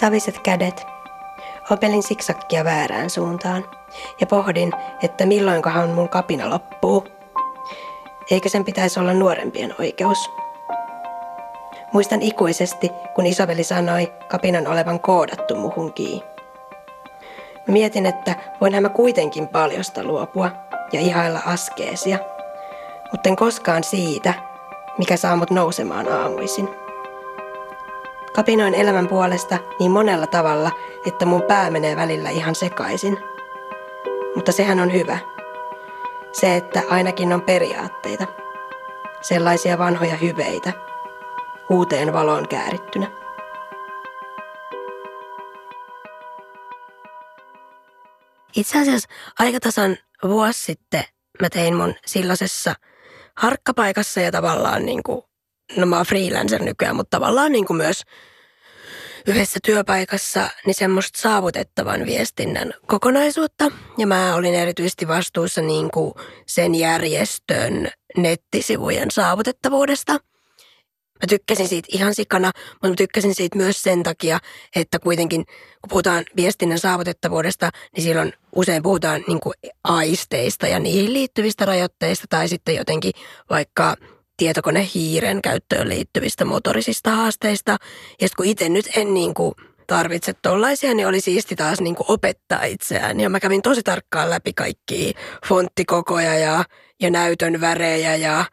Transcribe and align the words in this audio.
Saviset 0.00 0.38
kädet. 0.38 0.86
Opelin 1.70 2.02
siksakkia 2.02 2.64
väärään 2.64 3.10
suuntaan 3.10 3.64
ja 4.20 4.26
pohdin, 4.26 4.72
että 5.02 5.26
milloinkohan 5.26 5.90
mun 5.90 6.08
kapina 6.08 6.50
loppuu. 6.50 7.04
Eikä 8.30 8.48
sen 8.48 8.64
pitäisi 8.64 9.00
olla 9.00 9.12
nuorempien 9.12 9.74
oikeus. 9.80 10.30
Muistan 11.92 12.22
ikuisesti, 12.22 12.90
kun 13.14 13.26
isoveli 13.26 13.64
sanoi 13.64 14.12
kapinan 14.28 14.66
olevan 14.66 15.00
koodattu 15.00 15.56
muhun 15.56 15.92
kiinni. 15.92 16.26
Mietin, 17.66 18.06
että 18.06 18.34
voinhan 18.60 18.82
mä 18.82 18.88
kuitenkin 18.88 19.48
paljosta 19.48 20.04
luopua 20.04 20.50
ja 20.92 21.00
ihailla 21.00 21.40
askeesia, 21.46 22.18
mutta 23.12 23.28
en 23.28 23.36
koskaan 23.36 23.84
siitä, 23.84 24.34
mikä 24.98 25.16
saa 25.16 25.36
mut 25.36 25.50
nousemaan 25.50 26.12
aamuisin. 26.12 26.85
Kapinoin 28.36 28.74
elämän 28.74 29.08
puolesta 29.08 29.58
niin 29.78 29.90
monella 29.90 30.26
tavalla, 30.26 30.70
että 31.06 31.26
mun 31.26 31.42
pää 31.42 31.70
menee 31.70 31.96
välillä 31.96 32.30
ihan 32.30 32.54
sekaisin. 32.54 33.18
Mutta 34.34 34.52
sehän 34.52 34.80
on 34.80 34.92
hyvä. 34.92 35.18
Se, 36.32 36.56
että 36.56 36.82
ainakin 36.90 37.32
on 37.32 37.42
periaatteita. 37.42 38.26
Sellaisia 39.20 39.78
vanhoja 39.78 40.16
hyveitä. 40.16 40.72
Uuteen 41.70 42.12
valoon 42.12 42.48
käärittynä. 42.48 43.06
Itse 48.56 48.80
asiassa 48.80 49.08
aika 49.38 49.60
tasan 49.60 49.96
vuosi 50.22 50.64
sitten 50.64 51.04
mä 51.40 51.50
tein 51.50 51.76
mun 51.76 51.94
silloisessa 52.06 52.74
harkkapaikassa 53.36 54.20
ja 54.20 54.32
tavallaan 54.32 54.86
niin 54.86 55.02
kuin, 55.02 55.22
no 55.76 55.86
mä 55.86 55.96
oon 55.96 56.06
freelancer 56.06 56.62
nykyään, 56.62 56.96
mutta 56.96 57.16
tavallaan 57.16 57.52
niin 57.52 57.66
kuin 57.66 57.76
myös 57.76 58.02
yhdessä 59.26 59.58
työpaikassa 59.64 60.48
niin 60.66 60.74
semmoista 60.74 61.20
saavutettavan 61.20 62.06
viestinnän 62.06 62.74
kokonaisuutta. 62.86 63.70
Ja 63.98 64.06
mä 64.06 64.34
olin 64.34 64.54
erityisesti 64.54 65.08
vastuussa 65.08 65.62
niin 65.62 65.90
kuin 65.90 66.14
sen 66.46 66.74
järjestön 66.74 67.88
nettisivujen 68.16 69.10
saavutettavuudesta– 69.10 70.18
Mä 71.22 71.26
tykkäsin 71.28 71.68
siitä 71.68 71.88
ihan 71.92 72.14
sikana, 72.14 72.50
mutta 72.72 72.88
mä 72.88 72.94
tykkäsin 72.94 73.34
siitä 73.34 73.56
myös 73.56 73.82
sen 73.82 74.02
takia, 74.02 74.38
että 74.76 74.98
kuitenkin 74.98 75.44
kun 75.46 75.88
puhutaan 75.88 76.24
viestinnän 76.36 76.78
saavutettavuudesta, 76.78 77.70
niin 77.96 78.04
silloin 78.04 78.32
usein 78.54 78.82
puhutaan 78.82 79.24
niin 79.26 79.40
kuin 79.40 79.54
aisteista 79.84 80.66
ja 80.66 80.78
niihin 80.78 81.12
liittyvistä 81.12 81.64
rajoitteista 81.64 82.26
tai 82.30 82.48
sitten 82.48 82.74
jotenkin 82.74 83.12
vaikka 83.50 83.96
tietokonehiiren 84.36 85.42
käyttöön 85.42 85.88
liittyvistä 85.88 86.44
motorisista 86.44 87.10
haasteista. 87.10 87.76
Ja 88.20 88.28
kun 88.36 88.46
itse 88.46 88.68
nyt 88.68 88.86
en 88.96 89.14
niin 89.14 89.34
kuin 89.34 89.54
tarvitse 89.86 90.32
tollaisia, 90.42 90.94
niin 90.94 91.08
oli 91.08 91.20
siisti 91.20 91.56
taas 91.56 91.80
niin 91.80 91.94
kuin 91.94 92.06
opettaa 92.08 92.64
itseään. 92.64 93.20
Ja 93.20 93.30
mä 93.30 93.40
kävin 93.40 93.62
tosi 93.62 93.82
tarkkaan 93.82 94.30
läpi 94.30 94.52
kaikki 94.52 95.14
fonttikokoja 95.48 96.38
ja, 96.38 96.64
ja 97.00 97.10
näytön 97.10 97.60
värejä 97.60 98.16
ja 98.16 98.44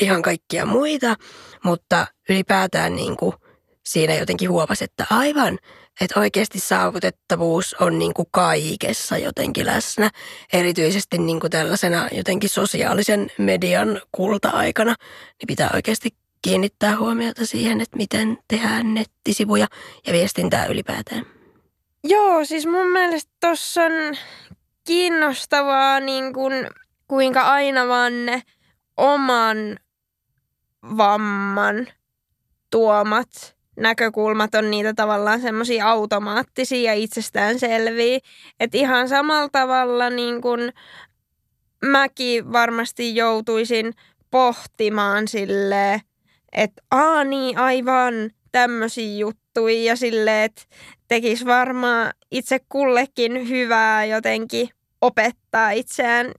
ihan 0.00 0.22
kaikkia 0.22 0.66
muita, 0.66 1.16
mutta 1.64 2.06
ylipäätään 2.28 2.96
niin 2.96 3.16
kuin 3.16 3.34
siinä 3.84 4.14
jotenkin 4.14 4.50
huomasi, 4.50 4.84
että 4.84 5.06
aivan, 5.10 5.58
että 6.00 6.20
oikeasti 6.20 6.60
saavutettavuus 6.60 7.76
on 7.80 7.98
niin 7.98 8.14
kuin 8.14 8.28
kaikessa 8.30 9.18
jotenkin 9.18 9.66
läsnä, 9.66 10.10
erityisesti 10.52 11.18
niin 11.18 11.40
kuin 11.40 11.50
tällaisena 11.50 12.08
jotenkin 12.12 12.50
sosiaalisen 12.50 13.30
median 13.38 14.00
kulta-aikana, 14.12 14.94
niin 15.38 15.46
pitää 15.46 15.70
oikeasti 15.74 16.10
kiinnittää 16.42 16.98
huomiota 16.98 17.46
siihen, 17.46 17.80
että 17.80 17.96
miten 17.96 18.38
tehdään 18.48 18.94
nettisivuja 18.94 19.66
ja 20.06 20.12
viestintää 20.12 20.66
ylipäätään. 20.66 21.26
Joo, 22.04 22.44
siis 22.44 22.66
mun 22.66 22.86
mielestä 22.92 23.32
tuossa 23.40 23.82
on 23.82 24.16
kiinnostavaa, 24.84 26.00
niin 26.00 26.32
kuin, 26.32 26.52
kuinka 27.08 27.42
aina 27.42 27.88
vaan 27.88 28.26
ne 28.26 28.42
oman 28.96 29.56
vamman 30.96 31.86
tuomat 32.70 33.59
näkökulmat 33.80 34.54
on 34.54 34.70
niitä 34.70 34.94
tavallaan 34.94 35.40
semmoisia 35.40 35.90
automaattisia 35.90 36.92
ja 36.92 36.94
itsestäänselviä. 36.94 38.18
Että 38.60 38.78
ihan 38.78 39.08
samalla 39.08 39.48
tavalla 39.52 40.10
niin 40.10 40.40
kuin 40.40 40.72
mäkin 41.84 42.52
varmasti 42.52 43.16
joutuisin 43.16 43.94
pohtimaan 44.30 45.28
sille, 45.28 46.02
että 46.52 46.82
aa 46.90 47.24
niin 47.24 47.58
aivan 47.58 48.14
tämmöisiä 48.52 49.18
juttuja 49.18 49.82
ja 49.82 49.96
sille, 49.96 50.44
että 50.44 50.62
tekisi 51.08 51.46
varmaan 51.46 52.12
itse 52.30 52.58
kullekin 52.68 53.48
hyvää 53.48 54.04
jotenkin 54.04 54.68
opettaa 55.00 55.70
itseään 55.70 56.32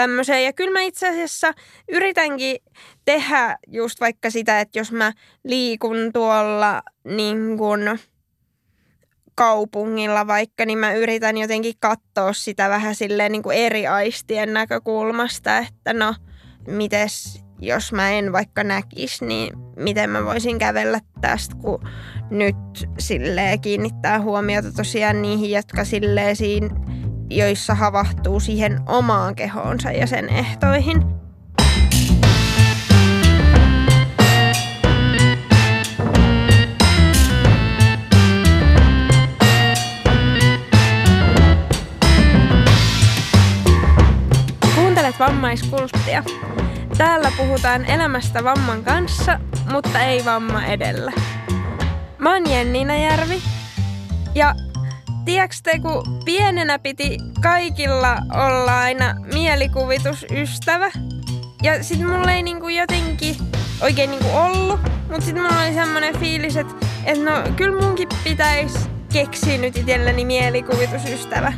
tämmöiseen. 0.00 0.44
Ja 0.44 0.52
kyllä 0.52 0.72
mä 0.72 0.80
itse 0.80 1.08
asiassa 1.08 1.52
yritänkin 1.88 2.56
tehdä 3.04 3.58
just 3.66 4.00
vaikka 4.00 4.30
sitä, 4.30 4.60
että 4.60 4.78
jos 4.78 4.92
mä 4.92 5.12
liikun 5.44 6.10
tuolla 6.12 6.82
niin 7.04 7.58
kuin 7.58 7.80
kaupungilla 9.34 10.26
vaikka, 10.26 10.66
niin 10.66 10.78
mä 10.78 10.92
yritän 10.92 11.38
jotenkin 11.38 11.74
katsoa 11.80 12.32
sitä 12.32 12.68
vähän 12.68 12.94
silleen 12.94 13.32
niin 13.32 13.42
kuin 13.42 13.56
eri 13.56 13.86
aistien 13.86 14.52
näkökulmasta, 14.52 15.58
että 15.58 15.92
no, 15.92 16.14
mites 16.66 17.40
jos 17.62 17.92
mä 17.92 18.10
en 18.10 18.32
vaikka 18.32 18.64
näkisi, 18.64 19.24
niin 19.24 19.52
miten 19.76 20.10
mä 20.10 20.24
voisin 20.24 20.58
kävellä 20.58 21.00
tästä, 21.20 21.54
kun 21.56 21.88
nyt 22.30 22.56
silleen 22.98 23.60
kiinnittää 23.60 24.20
huomiota 24.20 24.72
tosiaan 24.72 25.22
niihin, 25.22 25.50
jotka 25.50 25.84
silleen 25.84 26.36
siinä 26.36 26.68
joissa 27.30 27.74
havahtuu 27.74 28.40
siihen 28.40 28.80
omaan 28.86 29.34
kehoonsa 29.34 29.90
ja 29.90 30.06
sen 30.06 30.28
ehtoihin. 30.28 31.02
Kuuntelet 44.74 45.18
vammaiskulttia. 45.18 46.22
Täällä 46.98 47.32
puhutaan 47.36 47.84
elämästä 47.84 48.44
vamman 48.44 48.84
kanssa, 48.84 49.40
mutta 49.72 50.00
ei 50.00 50.24
vamma 50.24 50.64
edellä. 50.64 51.12
Mä 52.18 52.32
oon 52.32 52.50
Jenni 52.50 53.02
Järvi 53.02 53.42
ja 54.34 54.54
tiedätkö 55.24 55.70
kun 55.82 56.22
pienenä 56.24 56.78
piti 56.78 57.18
kaikilla 57.42 58.16
olla 58.34 58.80
aina 58.80 59.14
mielikuvitusystävä. 59.34 60.90
Ja 61.62 61.84
sit 61.84 62.00
mulla 62.00 62.32
ei 62.32 62.42
niinku 62.42 62.68
jotenkin 62.68 63.36
oikein 63.80 64.10
niinku 64.10 64.36
ollut. 64.36 64.80
Mut 65.10 65.22
sit 65.22 65.36
mulla 65.36 65.62
oli 65.62 65.74
semmonen 65.74 66.18
fiilis, 66.18 66.56
että 66.56 66.74
et 67.04 67.22
no 67.22 67.32
kyllä 67.56 67.82
munkin 67.82 68.08
pitäisi 68.24 68.78
keksiä 69.12 69.58
nyt 69.58 69.76
itselleni 69.76 70.24
mielikuvitusystävä. 70.24 71.52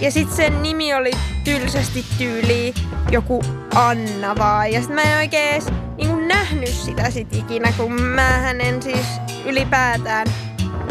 Ja 0.00 0.10
sit 0.10 0.32
sen 0.32 0.62
nimi 0.62 0.94
oli 0.94 1.10
tylsästi 1.44 2.04
tyyli 2.18 2.74
joku 3.10 3.42
Anna 3.74 4.36
vaan. 4.38 4.72
Ja 4.72 4.80
sit 4.80 4.90
mä 4.90 5.02
en 5.02 5.18
oikein 5.18 5.48
edes 5.50 5.66
niinku 5.96 6.16
nähnyt 6.16 6.68
sitä 6.68 7.10
sit 7.10 7.34
ikinä, 7.34 7.72
kun 7.76 8.02
mä 8.02 8.50
en 8.50 8.82
siis 8.82 9.06
ylipäätään 9.44 10.26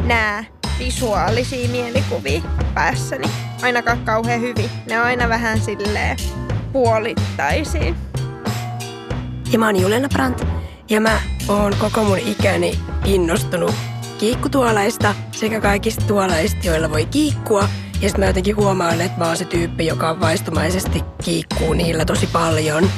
näe 0.03 0.58
visuaalisia 0.79 1.69
mielikuvia 1.69 2.41
päässäni. 2.73 3.28
Ainakaan 3.62 4.00
kauhean 4.06 4.41
hyvin. 4.41 4.69
Ne 4.90 5.00
on 5.00 5.06
aina 5.06 5.29
vähän 5.29 5.62
silleen 5.62 6.17
puolittaisia. 6.73 7.95
Ja 9.51 9.59
mä 9.59 9.66
oon 9.66 9.81
Julena 9.81 10.09
Brandt 10.09 10.47
ja 10.89 11.01
mä 11.01 11.21
oon 11.48 11.75
koko 11.80 12.03
mun 12.03 12.18
ikäni 12.18 12.80
innostunut 13.06 13.75
kiikkutuolaista 14.18 15.15
sekä 15.31 15.62
kaikista 15.62 16.06
tuolaista, 16.07 16.68
joilla 16.68 16.89
voi 16.89 17.06
kiikkua. 17.06 17.62
Ja 18.01 18.09
sitten 18.09 18.19
mä 18.19 18.25
jotenkin 18.25 18.56
huomaan, 18.56 19.01
että 19.01 19.19
mä 19.19 19.27
oon 19.27 19.38
se 19.38 19.45
tyyppi, 19.45 19.86
joka 19.86 20.19
vaistomaisesti 20.19 21.03
kiikkuu 21.24 21.74
niillä 21.74 22.06
tosi 22.06 22.27
paljon. 22.27 22.89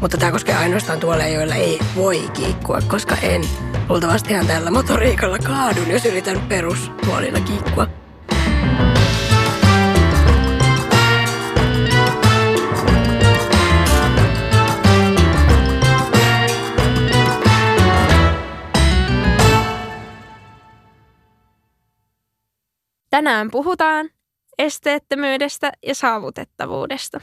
Mutta 0.00 0.16
tämä 0.16 0.32
koskee 0.32 0.54
ainoastaan 0.54 1.00
tuoleja, 1.00 1.34
joilla 1.34 1.54
ei 1.54 1.78
voi 1.96 2.28
kiikkua, 2.34 2.80
koska 2.88 3.16
en 3.22 3.42
Luultavastihan 3.88 4.46
tällä 4.46 4.70
motoriikalla 4.70 5.38
kaadun, 5.38 5.90
jos 5.90 6.06
yritän 6.06 6.40
perustuolilla 6.48 7.40
kiikkua. 7.40 7.86
Tänään 23.10 23.50
puhutaan 23.50 24.10
esteettömyydestä 24.58 25.72
ja 25.86 25.94
saavutettavuudesta. 25.94 27.20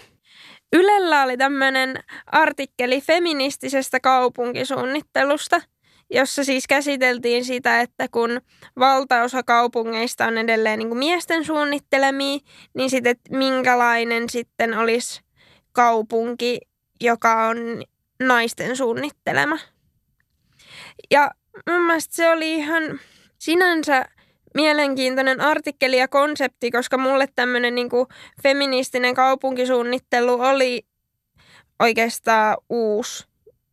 Ylellä 0.74 1.24
oli 1.24 1.38
tämmöinen 1.38 1.96
artikkeli 2.26 3.02
feministisestä 3.02 4.00
kaupunkisuunnittelusta– 4.00 5.62
jossa 6.14 6.44
siis 6.44 6.68
käsiteltiin 6.68 7.46
sitä, 7.46 7.82
että 7.82 8.08
kun 8.12 8.42
valtaosa 8.80 9.44
kaupungeista 9.44 10.26
on 10.26 10.38
edelleen 10.38 10.80
niin 10.80 10.88
kuin 10.88 11.00
miesten 11.00 11.46
suunnittelemia, 11.46 12.40
niin 12.74 12.90
sitten 12.90 13.16
minkälainen 13.30 14.30
sitten 14.30 14.78
olisi 14.78 15.22
kaupunki, 15.72 16.60
joka 17.02 17.48
on 17.48 17.58
naisten 18.20 18.78
suunnittelema. 18.78 19.60
Ja 21.12 21.32
mun 21.70 21.82
mielestä 21.82 22.16
se 22.16 22.30
oli 22.30 22.56
ihan 22.56 23.00
sinänsä 23.40 24.06
mielenkiintoinen 24.54 25.42
artikkeli 25.42 25.98
ja 25.98 26.08
konsepti, 26.08 26.72
koska 26.72 26.98
mulle 26.98 27.28
tämmöinen 27.36 27.76
niin 27.76 27.90
feministinen 28.44 29.14
kaupunkisuunnittelu 29.14 30.42
oli 30.42 30.86
oikeastaan 31.80 32.58
uusi 32.70 33.26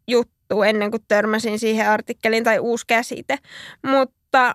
juttu 0.09 0.63
ennen 0.63 0.91
kuin 0.91 1.05
törmäsin 1.09 1.59
siihen 1.59 1.89
artikkeliin 1.89 2.45
tai 2.45 2.59
uusi 2.59 2.85
käsite. 2.87 3.39
Mutta 3.87 4.55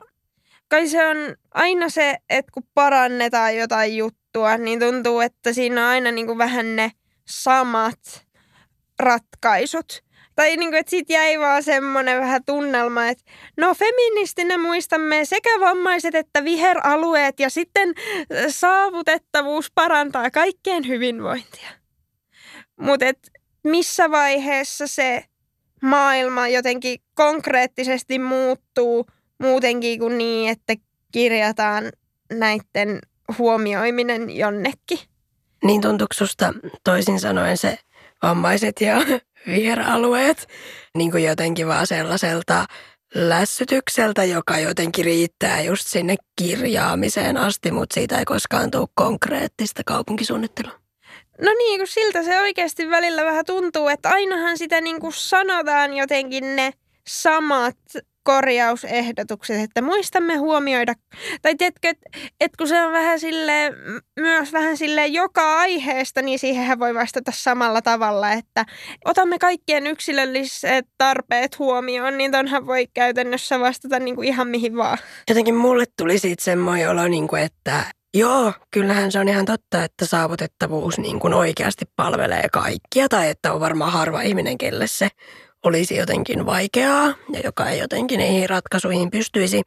kai 0.67 0.87
se 0.87 1.07
on 1.07 1.17
aina 1.53 1.89
se, 1.89 2.17
että 2.29 2.51
kun 2.51 2.63
parannetaan 2.73 3.57
jotain 3.57 3.97
juttua, 3.97 4.57
niin 4.57 4.79
tuntuu, 4.79 5.19
että 5.19 5.53
siinä 5.53 5.81
on 5.81 5.87
aina 5.87 6.11
niin 6.11 6.27
kuin 6.27 6.37
vähän 6.37 6.75
ne 6.75 6.91
samat 7.27 8.25
ratkaisut. 8.99 10.05
Tai 10.35 10.57
niin 10.57 10.69
kuin, 10.69 10.79
että 10.79 10.89
siitä 10.89 11.13
jäi 11.13 11.39
vaan 11.39 11.63
semmoinen 11.63 12.21
vähän 12.21 12.41
tunnelma, 12.45 13.07
että 13.07 13.23
no 13.57 13.75
feministinä 13.75 14.57
muistamme 14.57 15.25
sekä 15.25 15.49
vammaiset 15.59 16.15
että 16.15 16.43
viheralueet 16.43 17.39
ja 17.39 17.49
sitten 17.49 17.93
saavutettavuus 18.49 19.71
parantaa 19.75 20.31
kaikkien 20.31 20.87
hyvinvointia. 20.87 21.69
Mutta 22.79 23.05
missä 23.63 24.11
vaiheessa 24.11 24.87
se 24.87 25.25
maailma 25.81 26.47
jotenkin 26.47 26.99
konkreettisesti 27.13 28.19
muuttuu 28.19 29.05
muutenkin 29.41 29.99
kuin 29.99 30.17
niin, 30.17 30.51
että 30.51 30.73
kirjataan 31.11 31.91
näiden 32.33 32.99
huomioiminen 33.37 34.29
jonnekin. 34.29 34.99
Niin 35.63 35.81
tuntuuko 35.81 36.13
susta 36.13 36.53
toisin 36.83 37.19
sanoen 37.19 37.57
se 37.57 37.79
vammaiset 38.23 38.81
ja 38.81 38.95
viheralueet 39.47 40.47
niin 40.97 41.11
kuin 41.11 41.23
jotenkin 41.23 41.67
vaan 41.67 41.87
sellaiselta 41.87 42.65
lässytykseltä, 43.15 44.23
joka 44.23 44.59
jotenkin 44.59 45.05
riittää 45.05 45.61
just 45.61 45.87
sinne 45.87 46.15
kirjaamiseen 46.41 47.37
asti, 47.37 47.71
mutta 47.71 47.93
siitä 47.93 48.19
ei 48.19 48.25
koskaan 48.25 48.71
tule 48.71 48.87
konkreettista 48.95 49.81
kaupunkisuunnittelua. 49.85 50.73
No 51.41 51.51
niin, 51.57 51.79
kun 51.79 51.87
siltä 51.87 52.23
se 52.23 52.39
oikeasti 52.39 52.89
välillä 52.89 53.25
vähän 53.25 53.45
tuntuu, 53.45 53.87
että 53.87 54.09
ainahan 54.09 54.57
sitä 54.57 54.81
niin 54.81 54.99
kuin 54.99 55.13
sanotaan 55.13 55.93
jotenkin 55.93 56.55
ne 56.55 56.71
samat 57.07 57.77
korjausehdotukset, 58.25 59.61
että 59.61 59.81
muistamme 59.81 60.35
huomioida, 60.35 60.93
tai 61.41 61.55
tiedätkö, 61.55 61.89
että 61.89 62.09
et 62.39 62.51
kun 62.57 62.67
se 62.67 62.81
on 62.81 62.91
vähän 62.91 63.19
sille 63.19 63.73
myös 64.19 64.53
vähän 64.53 64.77
sille 64.77 65.07
joka 65.07 65.57
aiheesta, 65.59 66.21
niin 66.21 66.39
siihen 66.39 66.79
voi 66.79 66.93
vastata 66.93 67.31
samalla 67.35 67.81
tavalla, 67.81 68.31
että 68.31 68.65
otamme 69.05 69.39
kaikkien 69.39 69.87
yksilölliset 69.87 70.85
tarpeet 70.97 71.59
huomioon, 71.59 72.17
niin 72.17 72.31
tonhan 72.31 72.67
voi 72.67 72.87
käytännössä 72.93 73.59
vastata 73.59 73.99
niin 73.99 74.15
kuin 74.15 74.27
ihan 74.27 74.47
mihin 74.47 74.77
vaan. 74.77 74.97
Jotenkin 75.29 75.55
mulle 75.55 75.85
tuli 75.97 76.19
siitä 76.19 76.43
semmoinen 76.43 76.89
olo, 76.89 77.07
niin 77.07 77.27
kuin, 77.27 77.41
että 77.41 77.83
Joo, 78.17 78.53
kyllähän 78.71 79.11
se 79.11 79.19
on 79.19 79.27
ihan 79.27 79.45
totta, 79.45 79.83
että 79.83 80.05
saavutettavuus 80.05 80.97
niin 80.97 81.19
kuin 81.19 81.33
oikeasti 81.33 81.85
palvelee 81.95 82.47
kaikkia 82.51 83.09
tai 83.09 83.29
että 83.29 83.53
on 83.53 83.59
varmaan 83.59 83.91
harva 83.91 84.21
ihminen, 84.21 84.57
kelle 84.57 84.87
se 84.87 85.07
olisi 85.65 85.95
jotenkin 85.95 86.45
vaikeaa 86.45 87.13
ja 87.33 87.39
joka 87.43 87.69
ei 87.69 87.79
jotenkin 87.79 88.17
niihin 88.17 88.49
ratkaisuihin 88.49 89.11
pystyisi. 89.11 89.61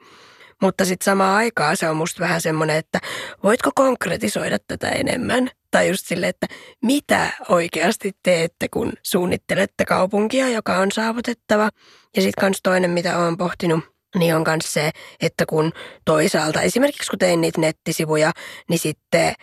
Mutta 0.63 0.85
sitten 0.85 1.05
samaan 1.05 1.37
aikaan 1.37 1.77
se 1.77 1.89
on 1.89 1.97
musta 1.97 2.21
vähän 2.21 2.41
semmoinen, 2.41 2.77
että 2.77 2.99
voitko 3.43 3.71
konkretisoida 3.75 4.59
tätä 4.67 4.89
enemmän? 4.89 5.51
Tai 5.71 5.89
just 5.89 6.07
sille, 6.07 6.29
että 6.29 6.47
mitä 6.83 7.33
oikeasti 7.49 8.13
teette, 8.23 8.69
kun 8.69 8.93
suunnittelette 9.03 9.85
kaupunkia, 9.85 10.49
joka 10.49 10.79
on 10.79 10.93
saavutettava. 10.93 11.71
Ja 12.17 12.23
sitten 12.23 12.41
kans 12.41 12.61
toinen, 12.63 12.91
mitä 12.91 13.19
olen 13.19 13.37
pohtinut, 13.37 13.85
niin 14.17 14.35
on 14.35 14.45
myös 14.47 14.73
se, 14.73 14.91
että 15.23 15.47
kun 15.47 15.73
toisaalta, 16.05 16.63
esimerkiksi 16.63 17.11
kun 17.11 17.19
tein 17.19 17.41
niitä 17.41 17.61
nettisivuja, 17.61 18.33
niin 18.69 18.79
sitten 18.79 19.35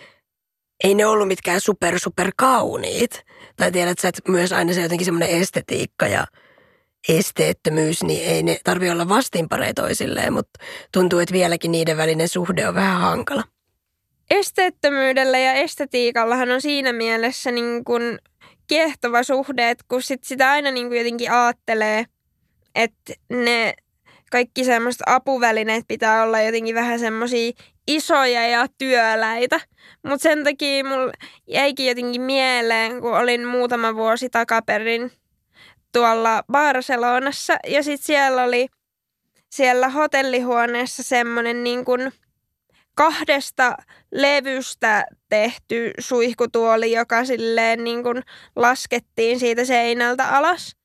ei 0.83 0.95
ne 0.95 1.05
ollut 1.05 1.27
mitkään 1.27 1.61
super 1.61 1.99
super 1.99 2.31
kauniit. 2.37 3.23
Tai 3.55 3.71
tiedät 3.71 3.99
sä, 3.99 4.07
että 4.07 4.31
myös 4.31 4.53
aina 4.53 4.73
se 4.73 4.81
jotenkin 4.81 5.05
semmoinen 5.05 5.29
estetiikka 5.29 6.07
ja 6.07 6.25
esteettömyys, 7.09 8.03
niin 8.03 8.27
ei 8.27 8.43
ne 8.43 8.57
tarvi 8.63 8.89
olla 8.89 9.09
vastinparei 9.09 9.73
toisilleen, 9.73 10.33
mutta 10.33 10.59
tuntuu, 10.91 11.19
että 11.19 11.33
vieläkin 11.33 11.71
niiden 11.71 11.97
välinen 11.97 12.29
suhde 12.29 12.67
on 12.67 12.75
vähän 12.75 13.01
hankala. 13.01 13.43
Esteettömyydellä 14.31 15.37
ja 15.39 15.53
estetiikallahan 15.53 16.51
on 16.51 16.61
siinä 16.61 16.93
mielessä 16.93 17.51
niin 17.51 17.83
kuin 17.83 18.19
kiehtova 18.67 19.23
suhde, 19.23 19.69
että 19.69 19.85
kun 19.87 20.01
sit 20.01 20.23
sitä 20.23 20.51
aina 20.51 20.71
niin 20.71 20.87
kuin 20.87 20.97
jotenkin 20.97 21.31
ajattelee, 21.31 22.05
että 22.75 23.13
ne 23.29 23.73
kaikki 24.31 24.63
semmoiset 24.63 25.01
apuvälineet 25.05 25.85
pitää 25.87 26.23
olla 26.23 26.41
jotenkin 26.41 26.75
vähän 26.75 26.99
semmoisia 26.99 27.51
isoja 27.87 28.47
ja 28.47 28.67
työläitä. 28.77 29.59
Mutta 30.03 30.23
sen 30.23 30.43
takia 30.43 30.83
mulla 30.83 31.11
jäikin 31.47 31.87
jotenkin 31.87 32.21
mieleen, 32.21 33.01
kun 33.01 33.17
olin 33.17 33.47
muutama 33.47 33.95
vuosi 33.95 34.29
takaperin 34.29 35.11
tuolla 35.95 36.43
Barcelonassa 36.51 37.57
ja 37.67 37.83
sitten 37.83 38.05
siellä 38.05 38.43
oli 38.43 38.67
siellä 39.49 39.89
hotellihuoneessa 39.89 41.03
semmoinen 41.03 41.63
niin 41.63 41.85
kuin 41.85 42.11
kahdesta 42.95 43.77
levystä 44.11 45.05
tehty 45.29 45.91
suihkutuoli, 45.99 46.91
joka 46.91 47.25
silleen 47.25 47.83
niin 47.83 48.03
kuin 48.03 48.23
laskettiin 48.55 49.39
siitä 49.39 49.65
seinältä 49.65 50.27
alas. 50.29 50.75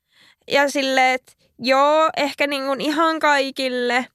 Ja 0.51 0.71
silleen, 0.71 1.15
että 1.15 1.33
joo, 1.59 2.11
ehkä 2.17 2.47
niin 2.47 2.65
kuin 2.65 2.81
ihan 2.81 3.19
kaikille 3.19 4.07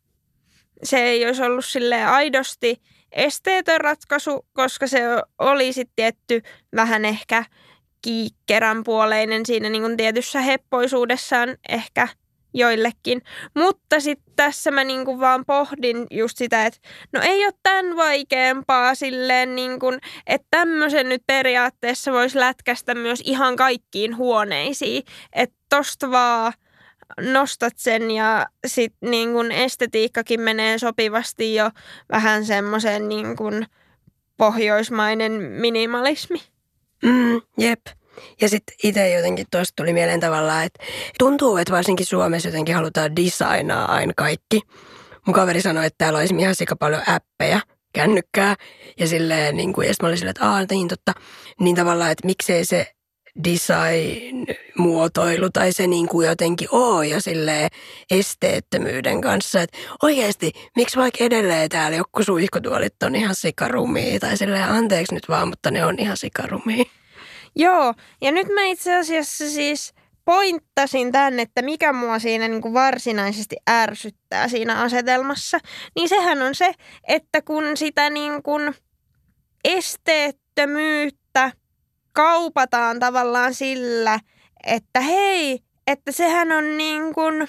se 0.83 1.03
ei 1.03 1.25
olisi 1.25 1.43
ollut 1.43 1.65
sille 1.65 2.05
aidosti 2.05 2.81
esteetön 3.11 3.81
ratkaisu, 3.81 4.45
koska 4.53 4.87
se 4.87 5.01
oli 5.39 5.73
sitten 5.73 5.95
tietty 5.95 6.41
vähän 6.75 7.05
ehkä 7.05 7.45
kiikkerän 8.05 8.83
puoleinen 8.83 9.45
siinä 9.45 9.69
niin 9.69 9.81
kuin 9.81 9.97
tietyssä 9.97 10.41
heppoisuudessaan 10.41 11.57
ehkä 11.69 12.07
joillekin. 12.53 13.21
Mutta 13.55 13.99
sitten 13.99 14.33
tässä 14.35 14.71
mä 14.71 14.83
niin 14.83 15.05
kuin 15.05 15.19
vaan 15.19 15.45
pohdin 15.45 16.07
just 16.11 16.37
sitä, 16.37 16.65
että 16.65 16.79
no 17.13 17.21
ei 17.23 17.45
ole 17.45 17.53
tämän 17.63 17.95
vaikeampaa 17.95 18.95
silleen, 18.95 19.55
niin 19.55 19.79
kuin, 19.79 19.99
että 20.27 20.47
tämmöisen 20.51 21.09
nyt 21.09 21.23
periaatteessa 21.27 22.11
voisi 22.11 22.39
lätkästä 22.39 22.95
myös 22.95 23.21
ihan 23.25 23.55
kaikkiin 23.55 24.17
huoneisiin. 24.17 25.03
Että 25.33 25.57
tosta 25.69 26.11
vaan– 26.11 26.53
nostat 27.21 27.73
sen 27.77 28.11
ja 28.11 28.45
sitten 28.67 29.11
niin 29.11 29.33
kun 29.33 29.51
estetiikkakin 29.51 30.41
menee 30.41 30.77
sopivasti 30.77 31.55
jo 31.55 31.71
vähän 32.11 32.45
semmoisen 32.45 33.09
niin 33.09 33.35
kun 33.35 33.65
pohjoismainen 34.37 35.31
minimalismi. 35.31 36.41
Mm, 37.05 37.41
jep. 37.57 37.79
Ja 38.41 38.49
sitten 38.49 38.75
itse 38.83 39.09
jotenkin 39.09 39.45
tuosta 39.51 39.73
tuli 39.75 39.93
mieleen 39.93 40.19
tavallaan, 40.19 40.65
että 40.65 40.83
tuntuu, 41.19 41.57
että 41.57 41.73
varsinkin 41.73 42.05
Suomessa 42.05 42.47
jotenkin 42.47 42.75
halutaan 42.75 43.15
designaa 43.15 43.91
aina 43.91 44.13
kaikki. 44.17 44.61
Mun 45.27 45.33
kaveri 45.33 45.61
sanoi, 45.61 45.85
että 45.85 45.97
täällä 45.97 46.19
olisi 46.19 46.35
ihan 46.35 46.55
sika 46.55 46.75
paljon 46.75 47.01
appeja, 47.07 47.59
kännykkää. 47.93 48.55
Ja 48.99 49.07
silleen, 49.07 49.57
niin 49.57 49.73
kuin, 49.73 49.87
ja 49.87 49.93
mä 50.01 50.07
olin 50.07 50.17
silleen, 50.17 50.31
että 50.31 50.49
aah, 50.49 50.65
niin 50.69 50.87
totta. 50.87 51.13
Niin 51.59 51.75
tavallaan, 51.75 52.11
että 52.11 52.27
miksei 52.27 52.65
se 52.65 52.91
design-muotoilu 53.43 55.49
tai 55.49 55.73
se 55.73 55.87
niin 55.87 56.07
kuin 56.07 56.27
jotenkin 56.27 56.67
oo 56.71 57.01
ja 57.01 57.21
sille 57.21 57.67
esteettömyyden 58.11 59.21
kanssa. 59.21 59.61
Että 59.61 59.77
oikeasti, 60.03 60.51
miksi 60.75 60.97
vaikka 60.97 61.23
edelleen 61.23 61.69
täällä 61.69 61.97
joku 61.97 62.23
suihkutuolit 62.23 63.03
on 63.03 63.15
ihan 63.15 63.35
sikarumia 63.35 64.19
tai 64.19 64.37
sille 64.37 64.61
anteeksi 64.61 65.13
nyt 65.13 65.29
vaan, 65.29 65.47
mutta 65.47 65.71
ne 65.71 65.85
on 65.85 65.99
ihan 65.99 66.17
sikarumia. 66.17 66.85
Joo, 67.55 67.93
ja 68.21 68.31
nyt 68.31 68.47
mä 68.47 68.63
itse 68.63 68.95
asiassa 68.95 69.49
siis 69.49 69.93
pointtasin 70.25 71.11
tänne, 71.11 71.41
että 71.41 71.61
mikä 71.61 71.93
mua 71.93 72.19
siinä 72.19 72.47
niin 72.47 72.61
kuin 72.61 72.73
varsinaisesti 72.73 73.55
ärsyttää 73.69 74.47
siinä 74.47 74.81
asetelmassa, 74.81 75.59
niin 75.95 76.09
sehän 76.09 76.41
on 76.41 76.55
se, 76.55 76.71
että 77.07 77.41
kun 77.41 77.77
sitä 77.77 78.09
niin 78.09 78.43
kuin 78.43 78.75
esteettömyyttä– 79.63 81.51
kaupataan 82.15 82.99
tavallaan 82.99 83.53
sillä, 83.53 84.19
että 84.67 85.01
hei, 85.01 85.59
että 85.87 86.11
sehän 86.11 86.51
on 86.51 86.77
niin 86.77 87.13
kuin 87.13 87.47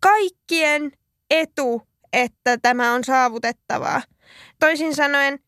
kaikkien 0.00 0.92
etu, 1.30 1.82
että 2.12 2.58
tämä 2.62 2.92
on 2.92 3.04
saavutettavaa. 3.04 4.02
Toisin 4.60 4.94
sanoen 4.94 5.38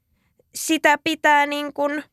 sitä 0.55 0.99
pitää 1.05 1.47
niin 1.47 1.73
kuin 1.73 2.05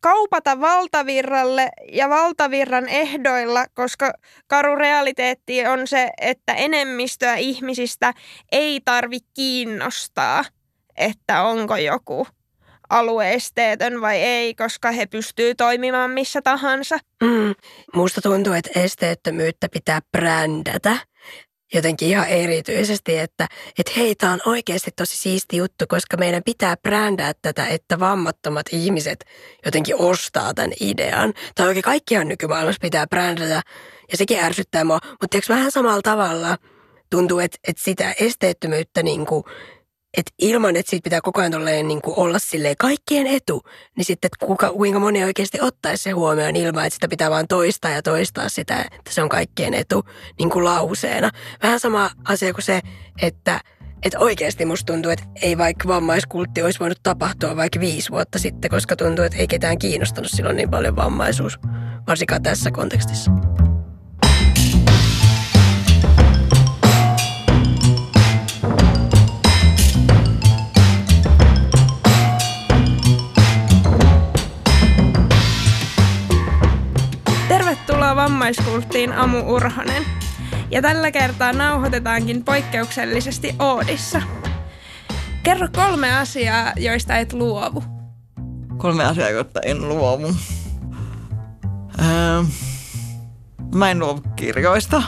kaupata 0.00 0.60
valtavirralle 0.60 1.68
ja 1.92 2.08
valtavirran 2.08 2.88
ehdoilla, 2.88 3.66
koska 3.74 4.12
karu 4.46 4.76
realiteetti 4.76 5.66
on 5.66 5.86
se, 5.86 6.10
että 6.20 6.54
enemmistöä 6.54 7.36
ihmisistä 7.36 8.14
ei 8.52 8.80
tarvi 8.84 9.18
kiinnostaa, 9.34 10.44
että 10.96 11.42
onko 11.42 11.76
joku 11.76 12.26
alueesteetön 12.92 14.00
vai 14.00 14.16
ei, 14.16 14.54
koska 14.54 14.90
he 14.90 15.06
pystyy 15.06 15.54
toimimaan 15.54 16.10
missä 16.10 16.42
tahansa. 16.42 16.98
Mm. 17.22 17.54
Musta 17.94 18.20
tuntuu, 18.20 18.52
että 18.52 18.80
esteettömyyttä 18.80 19.68
pitää 19.68 20.00
brändätä 20.12 20.96
jotenkin 21.74 22.08
ihan 22.08 22.28
erityisesti, 22.28 23.18
että, 23.18 23.48
että 23.78 23.92
hei, 23.96 24.14
tämä 24.14 24.32
on 24.32 24.40
oikeasti 24.46 24.90
tosi 24.96 25.16
siisti 25.16 25.56
juttu, 25.56 25.84
koska 25.88 26.16
meidän 26.16 26.42
pitää 26.44 26.76
brändää 26.76 27.32
tätä, 27.42 27.66
että 27.66 28.00
vammattomat 28.00 28.66
ihmiset 28.72 29.24
jotenkin 29.64 29.96
ostaa 29.98 30.54
tämän 30.54 30.72
idean. 30.80 31.34
Tai 31.54 31.66
oikein 31.66 31.82
kaikkiaan 31.82 32.28
nykymaailmassa 32.28 32.80
pitää 32.82 33.06
brändätä 33.06 33.62
ja 34.12 34.16
sekin 34.16 34.38
ärsyttää 34.38 34.84
mua, 34.84 34.98
mutta 35.20 35.38
vähän 35.48 35.70
samalla 35.70 36.02
tavalla 36.02 36.56
tuntuu, 37.10 37.38
että, 37.38 37.58
että 37.68 37.82
sitä 37.82 38.14
esteettömyyttä 38.20 39.02
niin 39.02 39.26
kuin 39.26 39.44
että 40.16 40.32
ilman, 40.38 40.76
että 40.76 40.90
siitä 40.90 41.04
pitää 41.04 41.20
koko 41.20 41.40
ajan 41.40 41.52
tolleen, 41.52 41.88
niin 41.88 42.02
kuin 42.02 42.18
olla 42.18 42.38
silleen 42.38 42.76
kaikkien 42.78 43.26
etu, 43.26 43.62
niin 43.96 44.04
sitten 44.04 44.28
että 44.28 44.46
kuka, 44.46 44.70
kuinka 44.70 44.98
moni 44.98 45.24
oikeasti 45.24 45.58
ottaisi 45.60 46.02
se 46.02 46.10
huomioon 46.10 46.56
ilman, 46.56 46.86
että 46.86 46.94
sitä 46.94 47.08
pitää 47.08 47.30
vaan 47.30 47.48
toistaa 47.48 47.90
ja 47.90 48.02
toistaa 48.02 48.48
sitä, 48.48 48.80
että 48.80 49.10
se 49.10 49.22
on 49.22 49.28
kaikkien 49.28 49.74
etu 49.74 50.04
niin 50.38 50.50
kuin 50.50 50.64
lauseena. 50.64 51.30
Vähän 51.62 51.80
sama 51.80 52.10
asia 52.24 52.52
kuin 52.52 52.64
se, 52.64 52.80
että 53.22 53.60
että 54.02 54.18
oikeasti 54.18 54.64
musta 54.64 54.92
tuntuu, 54.92 55.10
että 55.10 55.24
ei 55.42 55.58
vaikka 55.58 55.88
vammaiskultti 55.88 56.62
olisi 56.62 56.80
voinut 56.80 56.98
tapahtua 57.02 57.56
vaikka 57.56 57.80
viisi 57.80 58.10
vuotta 58.10 58.38
sitten, 58.38 58.70
koska 58.70 58.96
tuntuu, 58.96 59.24
että 59.24 59.38
ei 59.38 59.46
ketään 59.46 59.78
kiinnostanut 59.78 60.30
silloin 60.30 60.56
niin 60.56 60.70
paljon 60.70 60.96
vammaisuus, 60.96 61.58
varsinkaan 62.06 62.42
tässä 62.42 62.70
kontekstissa. 62.70 63.30
Vammaiskulttiin 78.22 79.12
Amu 79.12 79.54
Urhonen. 79.54 80.04
Ja 80.70 80.82
tällä 80.82 81.10
kertaa 81.10 81.52
nauhoitetaankin 81.52 82.44
poikkeuksellisesti 82.44 83.54
Oodissa. 83.58 84.22
Kerro 85.42 85.68
kolme 85.74 86.14
asiaa, 86.14 86.72
joista 86.76 87.16
et 87.16 87.32
luovu. 87.32 87.84
Kolme 88.76 89.04
asiaa, 89.04 89.30
joista 89.30 89.60
en 89.60 89.88
luovu. 89.88 90.34
Öö, 91.98 92.44
mä 93.74 93.90
en 93.90 93.98
luovu 93.98 94.22
kirjoista. 94.36 95.02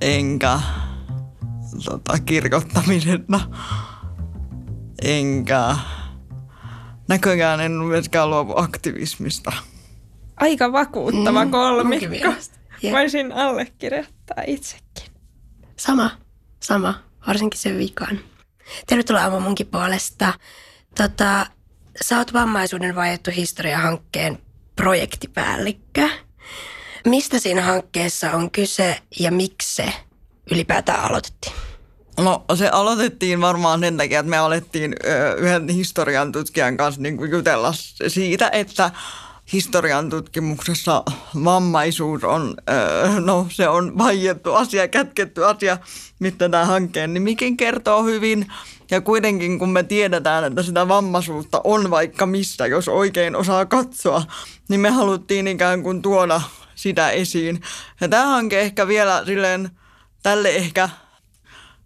Enkä 0.00 0.60
tota, 1.84 2.18
kirjoittamisesta. 2.18 3.40
Enkä 5.02 5.76
näköjään 7.08 7.60
en 7.60 7.72
myöskään 7.72 8.30
luovu 8.30 8.54
aktivismista 8.56 9.52
aika 10.40 10.72
vakuuttava 10.72 11.44
mm, 11.44 11.50
kolmikko. 11.50 12.34
Voisin 12.92 13.32
allekirjoittaa 13.32 14.42
itsekin. 14.46 15.12
Sama, 15.76 16.10
sama, 16.62 16.94
varsinkin 17.26 17.60
sen 17.60 17.78
vikan. 17.78 18.18
Tervetuloa 18.86 19.24
Amo 19.24 19.40
munkin 19.40 19.66
puolesta. 19.66 20.34
Tota, 20.96 21.46
sä 22.04 22.18
oot 22.18 22.32
vammaisuuden 22.32 22.94
vaiettu 22.94 23.30
historiahankkeen 23.36 24.38
projektipäällikkö. 24.76 26.08
Mistä 27.06 27.38
siinä 27.38 27.62
hankkeessa 27.62 28.32
on 28.32 28.50
kyse 28.50 28.98
ja 29.20 29.30
miksi 29.32 29.74
se 29.74 29.92
ylipäätään 30.50 31.00
aloitettiin? 31.00 31.52
No 32.18 32.44
se 32.54 32.68
aloitettiin 32.68 33.40
varmaan 33.40 33.80
sen 33.80 33.96
takia, 33.96 34.20
että 34.20 34.30
me 34.30 34.38
alettiin 34.38 34.94
yhden 35.38 35.68
historian 35.68 36.32
tutkijan 36.32 36.76
kanssa 36.76 37.00
niin 37.00 37.16
kuin 37.16 37.30
jutella 37.30 37.72
siitä, 38.08 38.50
että 38.52 38.90
historian 39.52 40.10
tutkimuksessa 40.10 41.02
vammaisuus 41.44 42.24
on, 42.24 42.54
no 43.24 43.46
se 43.50 43.68
on 43.68 43.98
vaiettu 43.98 44.54
asia, 44.54 44.88
kätketty 44.88 45.44
asia, 45.44 45.78
mitä 46.18 46.48
tämä 46.48 46.64
hankkeen 46.64 47.14
nimikin 47.14 47.56
kertoo 47.56 48.04
hyvin. 48.04 48.52
Ja 48.90 49.00
kuitenkin 49.00 49.58
kun 49.58 49.70
me 49.70 49.82
tiedetään, 49.82 50.44
että 50.44 50.62
sitä 50.62 50.88
vammaisuutta 50.88 51.60
on 51.64 51.90
vaikka 51.90 52.26
missä, 52.26 52.66
jos 52.66 52.88
oikein 52.88 53.36
osaa 53.36 53.66
katsoa, 53.66 54.22
niin 54.68 54.80
me 54.80 54.90
haluttiin 54.90 55.48
ikään 55.48 55.82
kuin 55.82 56.02
tuoda 56.02 56.40
sitä 56.74 57.10
esiin. 57.10 57.60
Ja 58.00 58.08
tämä 58.08 58.26
hanke 58.26 58.60
ehkä 58.60 58.88
vielä 58.88 59.22
silleen, 59.26 59.70
tälle 60.22 60.50
ehkä 60.50 60.88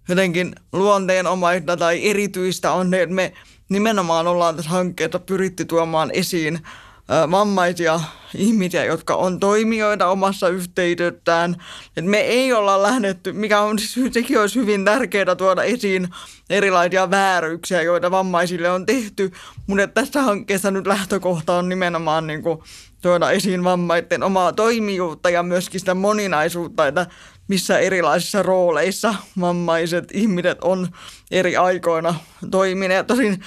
jotenkin 0.09 0.54
luonteenomaista 0.73 1.76
tai 1.76 2.11
erityistä 2.11 2.73
on, 2.73 2.95
että 2.95 3.14
me 3.14 3.33
nimenomaan 3.69 4.26
ollaan 4.26 4.57
tässä 4.57 4.71
hankkeessa 4.71 5.19
pyritty 5.19 5.64
tuomaan 5.64 6.11
esiin– 6.14 6.59
vammaisia 7.09 8.00
ihmisiä, 8.35 8.85
jotka 8.85 9.14
on 9.14 9.40
toimijoita 9.40 10.06
omassa 10.06 10.49
yhteisössään. 10.49 11.56
Et 11.97 12.04
me 12.04 12.18
ei 12.18 12.52
olla 12.52 12.82
lähdetty, 12.82 13.32
mikä 13.32 13.61
on 13.61 13.78
siis, 13.78 14.14
sekin 14.14 14.40
olisi 14.40 14.61
hyvin 14.61 14.85
tärkeää 14.85 15.37
tuoda 15.37 15.62
esiin 15.62 16.09
erilaisia 16.50 17.11
vääryyksiä, 17.11 17.82
joita 17.82 18.11
vammaisille 18.11 18.71
on 18.71 18.87
tehty, 18.87 19.32
mutta 19.66 19.87
tässä 19.87 20.23
hankkeessa 20.23 20.71
nyt 20.71 20.87
lähtökohta 20.87 21.54
on 21.54 21.68
nimenomaan 21.68 22.26
niin 22.26 22.42
kuin 22.42 22.59
tuoda 23.02 23.30
esiin 23.30 23.64
vammaiden 23.64 24.23
omaa 24.23 24.52
toimijuutta 24.52 25.30
ja 25.30 25.42
myöskin 25.42 25.80
sitä 25.80 25.94
moninaisuutta, 25.94 26.87
että 26.87 27.06
missä 27.52 27.78
erilaisissa 27.78 28.42
rooleissa 28.42 29.14
vammaiset 29.40 30.04
ihmiset 30.12 30.59
on 30.62 30.88
eri 31.30 31.56
aikoina 31.56 32.14
toimineet. 32.50 33.06
Tosin 33.06 33.42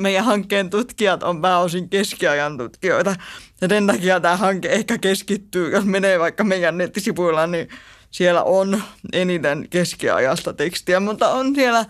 meidän 0.00 0.24
hankkeen 0.24 0.70
tutkijat 0.70 1.22
on 1.22 1.42
pääosin 1.42 1.88
keskiajan 1.88 2.58
tutkijoita. 2.58 3.16
Ja 3.60 3.68
sen 3.68 3.86
takia 3.86 4.20
tämä 4.20 4.36
hanke 4.36 4.68
ehkä 4.68 4.98
keskittyy, 4.98 5.70
jos 5.72 5.84
menee 5.84 6.18
vaikka 6.18 6.44
meidän 6.44 6.78
nettisivuilla, 6.78 7.46
niin 7.46 7.68
siellä 8.10 8.42
on 8.42 8.82
eniten 9.12 9.66
keskiajasta 9.70 10.52
tekstiä, 10.52 11.00
mutta 11.00 11.28
on 11.28 11.54
siellä 11.54 11.86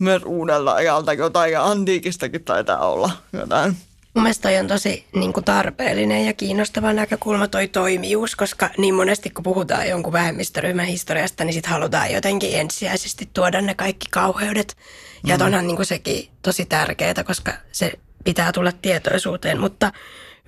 myös 0.00 0.22
uudella 0.24 0.74
ajalta 0.74 1.12
jotain 1.12 1.52
ja 1.52 1.64
antiikistakin 1.64 2.44
taitaa 2.44 2.88
olla 2.90 3.10
jotain. 3.32 3.76
Mun 4.14 4.22
mielestä 4.22 4.48
toi 4.48 4.58
on 4.58 4.66
tosi 4.66 5.04
niin 5.14 5.32
kuin 5.32 5.44
tarpeellinen 5.44 6.26
ja 6.26 6.32
kiinnostava 6.32 6.92
näkökulma 6.92 7.48
toi 7.48 7.68
toimijuus, 7.68 8.36
koska 8.36 8.70
niin 8.78 8.94
monesti 8.94 9.30
kun 9.30 9.42
puhutaan 9.42 9.88
jonkun 9.88 10.12
vähemmistöryhmän 10.12 10.86
historiasta, 10.86 11.44
niin 11.44 11.54
sitten 11.54 11.72
halutaan 11.72 12.12
jotenkin 12.12 12.60
ensisijaisesti 12.60 13.30
tuoda 13.34 13.60
ne 13.60 13.74
kaikki 13.74 14.06
kauheudet. 14.10 14.76
Mm. 15.22 15.30
Ja 15.30 15.38
onhan 15.44 15.66
niin 15.66 15.76
kuin 15.76 15.86
sekin 15.86 16.28
tosi 16.42 16.64
tärkeää, 16.64 17.24
koska 17.24 17.52
se 17.72 17.92
pitää 18.24 18.52
tulla 18.52 18.72
tietoisuuteen, 18.72 19.60
mutta 19.60 19.92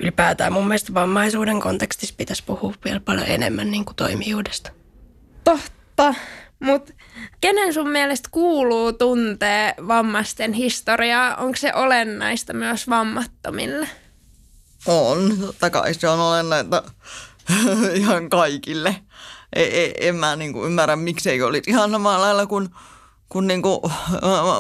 ylipäätään 0.01 0.53
mun 0.53 0.69
mielestä 0.69 0.95
vammaisuuden 0.95 1.61
kontekstissa 1.61 2.15
pitäisi 2.19 2.45
puhua 2.47 2.75
vielä 2.85 3.01
paljon 3.01 3.27
enemmän 3.29 3.71
niin 3.71 3.85
kuin 3.85 3.97
toimijuudesta. 3.97 4.71
Totta. 5.45 6.15
Mutta 6.61 6.93
kenen 7.41 7.75
sun 7.75 7.91
mielestä 7.91 8.29
kuuluu 8.33 8.93
tuntee 8.93 9.75
vammaisten 9.89 10.53
historiaa? 10.53 11.37
Onko 11.37 11.57
se 11.57 11.75
olennaista 11.75 12.53
myös 12.53 12.89
vammattomille? 12.89 13.89
On, 14.87 15.37
totta 15.41 15.71
kai 15.71 15.95
se 15.95 16.09
on 16.09 16.21
olennaista 16.21 16.83
ihan 17.95 18.31
kaikille. 18.31 18.97
Ei, 19.53 19.75
ei, 19.75 20.09
en 20.09 20.15
mä 20.17 20.37
niinku 20.37 20.67
ymmärrä, 20.67 20.97
miksei 20.97 21.43
olisi 21.43 21.71
ihan 21.71 21.91
samalla 21.91 22.21
lailla 22.21 22.47
kuin 22.47 22.69
kun 23.35 23.47
niinku, 23.47 23.91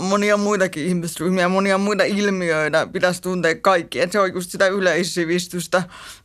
monia 0.00 0.36
muitakin 0.36 0.86
ihmisryhmiä, 0.86 1.48
monia 1.48 1.78
muita 1.78 2.04
ilmiöitä 2.04 2.86
pitäisi 2.92 3.22
tuntea 3.22 3.54
kaikki. 3.54 4.00
Et 4.00 4.12
se 4.12 4.20
on 4.20 4.32
just 4.32 4.50
sitä 4.50 4.66
yleissivistystä, 4.66 5.82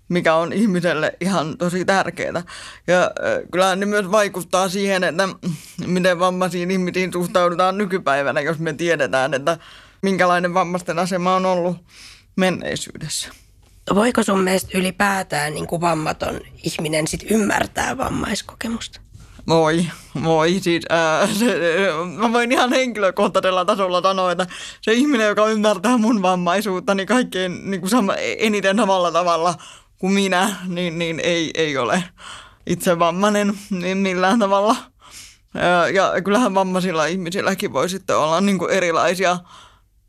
mikä 0.10 0.36
on 0.36 0.54
ihmiselle 0.54 1.18
ihan 1.22 1.58
tosi 1.58 1.86
tärkeää. 1.86 2.44
Ja 2.88 3.12
kyllä 3.52 3.76
ne 3.76 3.86
myös 3.86 4.12
vaikuttaa 4.12 4.70
siihen, 4.70 5.04
että 5.04 5.30
miten 5.88 6.20
vammaisiin 6.20 6.72
ihmisiin 6.72 7.14
suhtaudutaan 7.14 7.78
nykypäivänä, 7.78 8.42
jos 8.42 8.60
me 8.60 8.74
tiedetään, 8.74 9.34
että 9.34 9.58
minkälainen 10.02 10.54
vammaisten 10.54 11.00
asema 11.00 11.36
on 11.36 11.46
ollut 11.46 11.78
menneisyydessä. 12.36 13.30
Voiko 13.96 14.24
sun 14.24 14.40
mielestä 14.40 14.78
ylipäätään 14.78 15.54
niin 15.54 15.68
kuin 15.68 15.82
vammaton 15.82 16.42
ihminen 16.64 17.08
sit 17.08 17.32
ymmärtää 17.32 17.98
vammaiskokemusta? 17.98 19.02
Voi, 19.50 19.86
voi. 20.24 20.60
Siis, 20.62 20.84
ää, 20.90 21.28
se, 21.28 21.58
mä 22.18 22.34
voin 22.34 22.52
ihan 22.52 22.70
henkilökohtaisella 22.70 23.66
tasolla 23.66 24.02
sanoa, 24.02 24.32
että 24.32 24.48
se 24.82 24.94
ihminen, 24.94 25.28
joka 25.28 25.48
ymmärtää 25.48 25.98
mun 25.98 26.22
vammaisuutta, 26.22 26.96
niin 26.96 27.08
kaikkein 27.08 27.72
niin 27.72 27.82
kuin 27.82 27.90
sama, 27.90 28.14
eniten 28.16 28.78
samalla 28.78 29.12
tavalla 29.12 29.56
kuin 29.98 30.14
minä, 30.14 30.56
niin, 30.68 31.00
niin 31.00 31.20
ei, 31.24 31.52
ei 31.54 31.78
ole 31.78 32.04
itse 32.68 33.00
vammainen 33.00 33.60
niin 33.70 33.98
millään 33.98 34.40
tavalla. 34.40 34.76
Ja 35.94 36.22
kyllähän 36.24 36.56
vammaisilla 36.56 37.06
ihmisilläkin 37.06 37.74
voi 37.74 37.90
sitten 37.90 38.18
olla 38.18 38.42
niin 38.42 38.60
kuin 38.60 38.72
erilaisia 38.72 39.38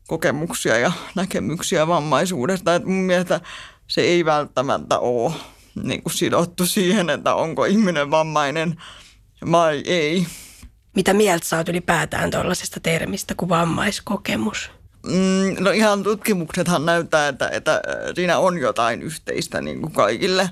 kokemuksia 0.07 0.77
ja 0.77 0.91
näkemyksiä 1.15 1.87
vammaisuudesta. 1.87 2.75
Et 2.75 2.85
mun 2.85 3.03
mielestä 3.03 3.41
se 3.87 4.01
ei 4.01 4.25
välttämättä 4.25 4.99
ole 4.99 5.33
niin 5.83 6.03
kuin 6.03 6.13
sidottu 6.13 6.65
siihen, 6.65 7.09
että 7.09 7.35
onko 7.35 7.65
ihminen 7.65 8.11
vammainen 8.11 8.75
vai 9.51 9.83
ei. 9.85 10.27
Mitä 10.95 11.13
mieltä 11.13 11.47
sä 11.47 11.57
oot 11.57 11.69
ylipäätään 11.69 12.31
tuollaisesta 12.31 12.79
termistä 12.79 13.33
kuin 13.37 13.49
vammaiskokemus? 13.49 14.71
Mm, 15.05 15.55
no 15.59 15.71
ihan 15.71 16.03
tutkimuksethan 16.03 16.85
näyttää, 16.85 17.27
että, 17.27 17.49
että 17.49 17.81
siinä 18.15 18.37
on 18.37 18.57
jotain 18.57 19.01
yhteistä 19.01 19.61
niin 19.61 19.81
kuin 19.81 19.93
kaikille. 19.93 20.49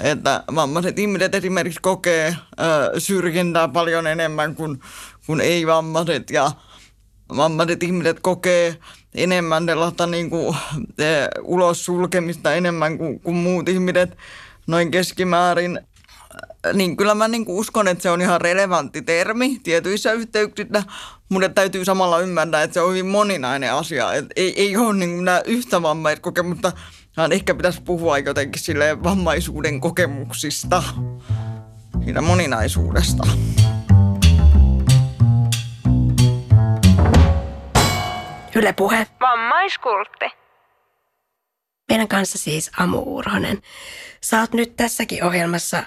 Että 0.00 0.44
vammaiset 0.54 0.98
ihmiset 0.98 1.34
esimerkiksi 1.34 1.80
kokee 1.82 2.26
äh, 2.26 2.36
syrjintää 2.98 3.68
paljon 3.68 4.06
enemmän 4.06 4.54
kuin, 4.54 4.80
kuin 5.26 5.40
ei-vammaiset 5.40 6.30
ja 6.30 6.50
vammaiset 7.36 7.82
ihmiset 7.82 8.20
kokee 8.20 8.76
enemmän 9.14 9.66
sellaista 9.66 10.06
niin 10.06 10.30
kuin, 10.30 10.56
e, 10.98 11.04
ulos 11.42 11.84
sulkemista 11.84 12.54
enemmän 12.54 12.98
kuin, 12.98 13.20
kuin 13.20 13.36
muut 13.36 13.68
ihmiset 13.68 14.16
noin 14.66 14.90
keskimäärin. 14.90 15.80
Niin 16.72 16.96
kyllä 16.96 17.14
mä 17.14 17.28
niin 17.28 17.44
kuin 17.44 17.58
uskon, 17.58 17.88
että 17.88 18.02
se 18.02 18.10
on 18.10 18.22
ihan 18.22 18.40
relevantti 18.40 19.02
termi 19.02 19.60
tietyissä 19.62 20.12
yhteyksissä, 20.12 20.82
mutta 21.28 21.48
täytyy 21.48 21.84
samalla 21.84 22.20
ymmärtää, 22.20 22.62
että 22.62 22.74
se 22.74 22.80
on 22.80 22.90
hyvin 22.90 23.06
moninainen 23.06 23.72
asia. 23.72 24.12
Et 24.12 24.26
ei, 24.36 24.62
ei 24.62 24.76
ole 24.76 24.94
niin 24.94 25.16
kuin 25.16 25.28
yhtä 25.46 25.82
vammaiskokemusta, 25.82 26.72
vaan 27.16 27.32
ehkä 27.32 27.54
pitäisi 27.54 27.82
puhua 27.82 28.18
jotenkin 28.18 28.62
sille 28.62 29.02
vammaisuuden 29.02 29.80
kokemuksista, 29.80 30.82
siitä 32.04 32.20
moninaisuudesta. 32.20 33.26
Yle 38.56 38.72
Puhe. 38.72 39.06
Vammaiskultti. 39.20 40.24
Meidän 41.88 42.08
kanssa 42.08 42.38
siis 42.38 42.70
Amu 42.78 43.02
Urhonen. 43.16 43.62
Sä 44.20 44.40
oot 44.40 44.52
nyt 44.52 44.76
tässäkin 44.76 45.24
ohjelmassa 45.24 45.82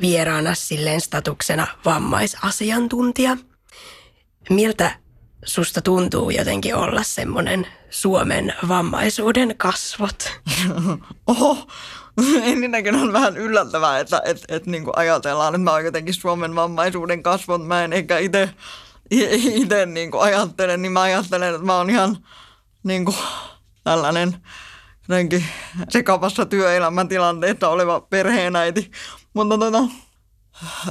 vieraana 0.00 0.54
silleen 0.54 1.00
statuksena 1.00 1.66
vammaisasiantuntija. 1.84 3.36
Miltä 4.50 4.90
susta 5.44 5.82
tuntuu 5.82 6.30
jotenkin 6.30 6.74
olla 6.74 7.02
semmoinen 7.02 7.66
Suomen 7.90 8.54
vammaisuuden 8.68 9.54
kasvot? 9.56 10.32
Oho, 11.26 11.66
ensinnäkin 12.42 12.94
on 12.94 13.12
vähän 13.12 13.36
yllättävää, 13.36 14.00
että 14.00 14.22
et, 14.24 14.44
et, 14.48 14.66
niin 14.66 14.84
ajatellaan, 14.96 15.54
että 15.54 15.64
mä 15.64 15.70
oon 15.70 15.84
jotenkin 15.84 16.14
Suomen 16.14 16.54
vammaisuuden 16.54 17.22
kasvot. 17.22 17.66
Mä 17.66 17.84
en 17.84 17.92
ehkä 17.92 18.18
itse 18.18 18.50
niin 19.86 20.10
ajattelen, 20.18 20.82
niin 20.82 20.92
mä 20.92 21.02
ajattelen, 21.02 21.54
että 21.54 21.66
mä 21.66 21.76
oon 21.76 21.90
ihan 21.90 22.18
niin 22.82 23.04
kuin, 23.04 23.16
tällainen 23.84 24.36
jotenkin 25.08 25.44
sekavassa 25.88 26.46
työelämäntilanteessa 26.46 27.68
oleva 27.68 28.00
perheenäiti. 28.00 28.90
Mutta 29.34 29.58
tota, 29.58 29.84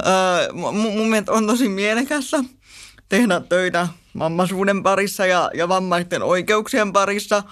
ää, 0.04 0.52
mun, 0.52 1.08
mielestä 1.08 1.32
on 1.32 1.46
tosi 1.46 1.68
mielekästä 1.68 2.44
tehdä 3.08 3.40
töitä 3.40 3.88
vammaisuuden 4.18 4.82
parissa 4.82 5.26
ja, 5.26 5.50
ja 5.54 5.68
vammaisten 5.68 6.22
oikeuksien 6.22 6.92
parissa. 6.92 7.42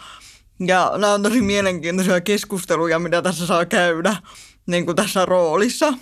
Ja 0.67 0.93
nämä 0.97 1.13
on 1.13 1.23
tosi 1.23 1.43
mielenkiintoisia 1.43 2.21
keskusteluja, 2.21 2.99
mitä 2.99 3.23
tässä 3.23 3.47
saa 3.47 3.67
käydä 3.67 4.17
niin 4.67 4.87
kuin 4.87 4.97
tässä 4.97 5.27
roolissa. 5.27 5.95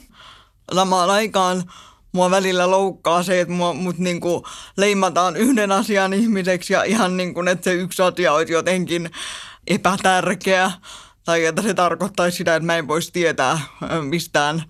Samaan 0.75 1.11
aikaan 1.11 1.64
mua 2.12 2.30
välillä 2.30 2.70
loukkaa 2.70 3.23
se, 3.23 3.40
että 3.40 3.54
mua, 3.54 3.73
mut 3.73 3.99
niinku 3.99 4.47
leimataan 4.76 5.37
yhden 5.37 5.73
asian 5.73 6.12
ihmiseksi 6.12 6.73
ja 6.73 6.82
ihan 6.82 7.16
niin 7.16 7.35
kuin, 7.35 7.49
että 7.49 7.64
se 7.64 7.75
yksi 7.75 8.02
asia 8.02 8.32
olisi 8.32 8.52
jotenkin 8.52 9.11
epätärkeä. 9.66 10.70
Tai 11.25 11.45
että 11.45 11.62
se 11.62 11.75
tarkoittaisi 11.75 12.37
sitä, 12.37 12.57
että 12.57 12.67
mä 12.67 12.77
en 12.77 12.89
voisi 12.89 13.12
tietää 13.12 13.61
mistään 14.03 14.62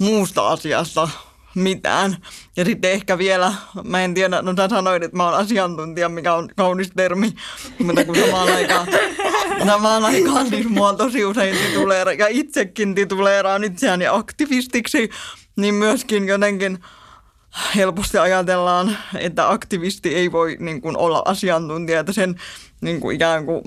muusta 0.00 0.48
asiasta 0.48 1.08
mitään. 1.54 2.16
Ja 2.56 2.64
sitten 2.64 2.90
ehkä 2.90 3.18
vielä, 3.18 3.54
mä 3.84 4.04
en 4.04 4.14
tiedä, 4.14 4.42
no 4.42 4.54
sä 4.56 4.68
sanoit, 4.68 5.02
että 5.02 5.16
mä 5.16 5.24
oon 5.24 5.34
asiantuntija, 5.34 6.08
mikä 6.08 6.34
on 6.34 6.48
kaunis 6.56 6.90
termi, 6.96 7.32
mutta 7.78 8.04
kun 8.04 8.16
samaan 8.16 8.48
aikaan, 8.48 8.88
samaan 9.66 10.04
aikaan 10.04 10.48
siis 10.48 10.68
mua 10.68 10.92
tosi 10.92 11.24
usein 11.24 11.56
tituleera, 11.56 12.12
ja 12.12 12.26
itsekin 12.28 12.94
tituleeraan 12.94 13.64
itseäni 13.64 14.06
aktivistiksi, 14.06 15.10
niin 15.56 15.74
myöskin 15.74 16.28
jotenkin 16.28 16.78
helposti 17.76 18.18
ajatellaan, 18.18 18.98
että 19.18 19.50
aktivisti 19.50 20.14
ei 20.14 20.32
voi 20.32 20.56
niin 20.60 20.80
kuin, 20.80 20.96
olla 20.96 21.22
asiantuntija, 21.24 22.00
että 22.00 22.12
sen 22.12 22.34
niin 22.80 23.00
kuin, 23.00 23.16
ikään 23.16 23.46
kuin 23.46 23.62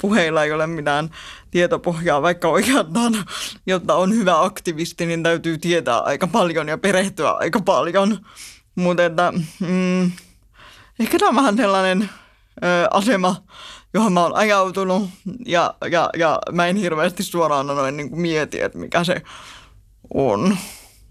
puheilla 0.00 0.44
ei 0.44 0.52
ole 0.52 0.66
mitään 0.66 1.10
tietopohjaa, 1.50 2.22
vaikka 2.22 2.48
oikeastaan, 2.48 3.24
jotta 3.66 3.94
on 3.94 4.14
hyvä 4.14 4.42
aktivisti, 4.42 5.06
niin 5.06 5.22
täytyy 5.22 5.58
tietää 5.58 5.98
aika 5.98 6.26
paljon 6.26 6.68
ja 6.68 6.78
perehtyä 6.78 7.30
aika 7.30 7.60
paljon. 7.60 8.18
Mutta 8.74 9.04
että, 9.04 9.32
mm, 9.60 10.10
ehkä 11.00 11.18
tämä 11.18 11.28
on 11.28 11.36
vähän 11.36 11.56
sellainen 11.56 12.10
ö, 12.64 12.88
asema, 12.90 13.36
johon 13.94 14.12
mä 14.12 14.22
oon 14.22 14.36
ajautunut 14.36 15.10
ja, 15.46 15.74
ja, 15.90 16.10
ja 16.18 16.38
mä 16.52 16.66
en 16.66 16.76
hirveästi 16.76 17.22
suoraan 17.22 17.66
noin 17.66 17.96
niin 17.96 18.20
mieti, 18.20 18.60
että 18.60 18.78
mikä 18.78 19.04
se 19.04 19.22
on 20.14 20.56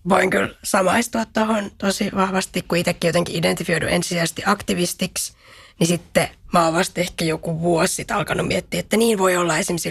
voin 0.10 0.30
kyllä 0.30 0.50
samaistua 0.64 1.26
tuohon 1.26 1.72
tosi 1.78 2.12
vahvasti, 2.16 2.62
kun 2.68 2.78
itsekin 2.78 3.08
jotenkin 3.08 3.36
identifioidu 3.36 3.88
ensisijaisesti 3.88 4.44
aktivistiksi, 4.46 5.34
niin 5.80 5.88
sitten 5.88 6.28
mä 6.54 6.66
oon 6.66 6.74
vasta 6.74 7.02
ehkä 7.02 7.26
joku 7.26 7.62
vuosi 7.62 7.96
sitten 7.96 8.18
alkanut 8.18 8.48
miettiä, 8.48 8.80
että 8.80 8.98
niin 8.98 9.18
voi 9.18 9.38
olla 9.38 9.58
esimerkiksi 9.58 9.90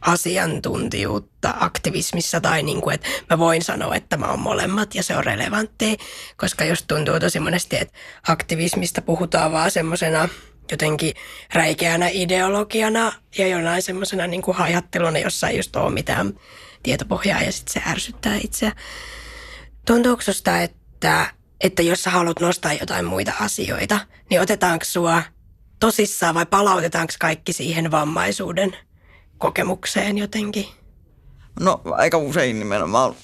asiantuntijuutta 0.00 1.54
aktivismissa 1.60 2.40
tai 2.40 2.62
niin 2.62 2.80
kuin, 2.80 2.94
että 2.94 3.08
mä 3.30 3.38
voin 3.38 3.62
sanoa, 3.62 3.94
että 3.94 4.16
mä 4.16 4.26
oon 4.26 4.40
molemmat 4.40 4.94
ja 4.94 5.02
se 5.02 5.16
on 5.16 5.24
relevantti, 5.24 5.96
koska 6.36 6.64
just 6.64 6.84
tuntuu 6.88 7.20
tosi 7.20 7.40
monesti, 7.40 7.76
että 7.80 7.98
aktivismista 8.28 9.02
puhutaan 9.02 9.52
vaan 9.52 9.70
semmoisena 9.70 10.28
jotenkin 10.70 11.14
räikeänä 11.54 12.08
ideologiana 12.08 13.12
ja 13.38 13.46
jonain 13.46 13.82
semmoisena 13.82 14.26
niin 14.26 14.42
kuin 14.42 14.56
ajatteluna, 14.56 15.18
jossa 15.18 15.48
ei 15.48 15.56
just 15.56 15.76
ole 15.76 15.90
mitään 15.90 16.34
tietopohjaa 16.82 17.42
ja 17.42 17.52
sitten 17.52 17.72
se 17.72 17.90
ärsyttää 17.90 18.36
itseä. 18.44 18.72
Tuntuuko 19.90 20.22
susta, 20.22 20.60
että, 20.60 21.26
että 21.60 21.82
jos 21.82 22.02
sä 22.02 22.10
haluat 22.10 22.40
nostaa 22.40 22.72
jotain 22.72 23.04
muita 23.04 23.32
asioita, 23.40 24.00
niin 24.30 24.40
otetaanko 24.40 24.84
sua 24.84 25.22
tosissaan 25.80 26.34
vai 26.34 26.46
palautetaanko 26.46 27.12
kaikki 27.20 27.52
siihen 27.52 27.90
vammaisuuden 27.90 28.76
kokemukseen 29.38 30.18
jotenkin? 30.18 30.66
No 31.60 31.80
aika 31.84 32.18
usein 32.18 32.58
nimenomaan 32.58 33.14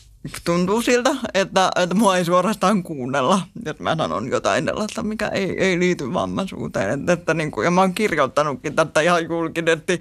tuntuu 0.45 0.83
siltä, 0.83 1.11
että, 1.35 1.71
että 1.77 1.95
mua 1.95 2.17
ei 2.17 2.25
suorastaan 2.25 2.83
kuunnella, 2.83 3.41
että 3.67 3.83
mä 3.83 3.97
sanon 3.97 4.31
jotain 4.31 4.65
sellaista, 4.65 5.03
mikä 5.03 5.29
ei, 5.29 5.57
ei 5.59 5.79
liity 5.79 6.13
vammaisuuteen. 6.13 7.01
Että, 7.01 7.13
että 7.13 7.35
niin 7.35 7.51
kuin, 7.51 7.65
ja 7.65 7.71
mä 7.71 7.81
oon 7.81 7.95
kirjoittanutkin 7.95 8.75
tätä 8.77 9.01
ihan 9.01 9.25
julkisesti 9.25 10.01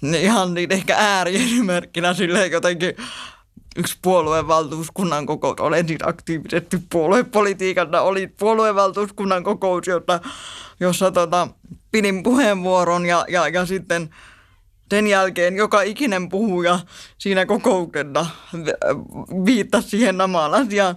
niin 0.00 0.24
ihan 0.24 0.54
niin 0.54 0.72
ehkä 0.72 0.96
ääriesimerkkinä 0.98 2.14
silleen 2.14 2.52
jotenkin 2.52 2.96
yksi 3.78 3.98
puoluevaltuuskunnan 4.02 5.26
kokous, 5.26 5.60
olen 5.60 5.88
siis 5.88 6.00
aktiivisesti 6.02 6.78
puoluepolitiikassa, 6.92 8.00
oli 8.00 8.26
puoluevaltuuskunnan 8.26 9.44
kokous, 9.44 9.86
jossa, 9.86 10.20
jossa 10.80 11.10
tota, 11.10 11.48
pidin 11.92 12.22
puheenvuoron 12.22 13.06
ja, 13.06 13.24
ja, 13.28 13.48
ja 13.48 13.66
sitten 13.66 14.10
sen 14.90 15.06
jälkeen 15.06 15.56
joka 15.56 15.82
ikinen 15.82 16.28
puhuja 16.28 16.80
siinä 17.18 17.46
kokouksessa 17.46 18.26
viittasi 19.44 19.88
siihen 19.88 20.16
samaan 20.16 20.54
asiaan, 20.54 20.96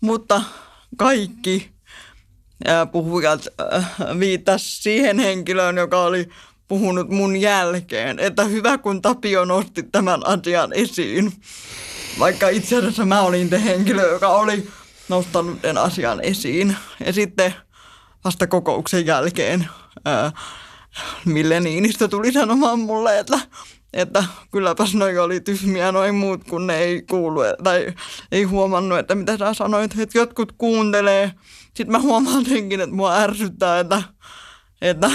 mutta 0.00 0.42
kaikki 0.96 1.70
puhujat 2.92 3.46
viittasi 4.18 4.82
siihen 4.82 5.18
henkilöön, 5.18 5.76
joka 5.76 6.02
oli 6.02 6.28
puhunut 6.68 7.08
mun 7.08 7.36
jälkeen, 7.36 8.18
että 8.18 8.44
hyvä 8.44 8.78
kun 8.78 9.02
Tapio 9.02 9.44
nosti 9.44 9.82
tämän 9.82 10.26
asian 10.26 10.72
esiin. 10.72 11.32
Vaikka 12.18 12.48
itse 12.48 12.76
asiassa 12.76 13.04
mä 13.04 13.20
olin 13.20 13.50
te 13.50 13.64
henkilö, 13.64 14.12
joka 14.12 14.28
oli 14.28 14.68
nostanut 15.08 15.58
sen 15.62 15.78
asian 15.78 16.20
esiin. 16.20 16.76
Ja 17.06 17.12
sitten 17.12 17.54
vasta 18.24 18.46
kokouksen 18.46 19.06
jälkeen 19.06 19.68
ää, 20.04 20.32
Mille 21.24 21.60
Niinistö 21.60 22.08
tuli 22.08 22.32
sanomaan 22.32 22.78
mulle, 22.78 23.18
että, 23.18 23.40
että 23.92 24.24
kylläpäs 24.50 24.94
noi 24.94 25.18
oli 25.18 25.40
tyhmiä 25.40 25.92
noin 25.92 26.14
muut, 26.14 26.44
kun 26.44 26.66
ne 26.66 26.78
ei 26.78 27.02
kuulu 27.02 27.40
tai 27.64 27.92
ei 28.32 28.42
huomannut, 28.42 28.98
että 28.98 29.14
mitä 29.14 29.38
sä 29.38 29.54
sanoit, 29.54 29.98
että 29.98 30.18
jotkut 30.18 30.52
kuuntelee. 30.52 31.32
Sitten 31.64 31.90
mä 31.90 31.98
huomaan 31.98 32.44
senkin, 32.44 32.80
että 32.80 32.96
mua 32.96 33.16
ärsyttää, 33.16 33.80
että, 33.80 34.02
että 34.82 35.06
äh, 35.06 35.12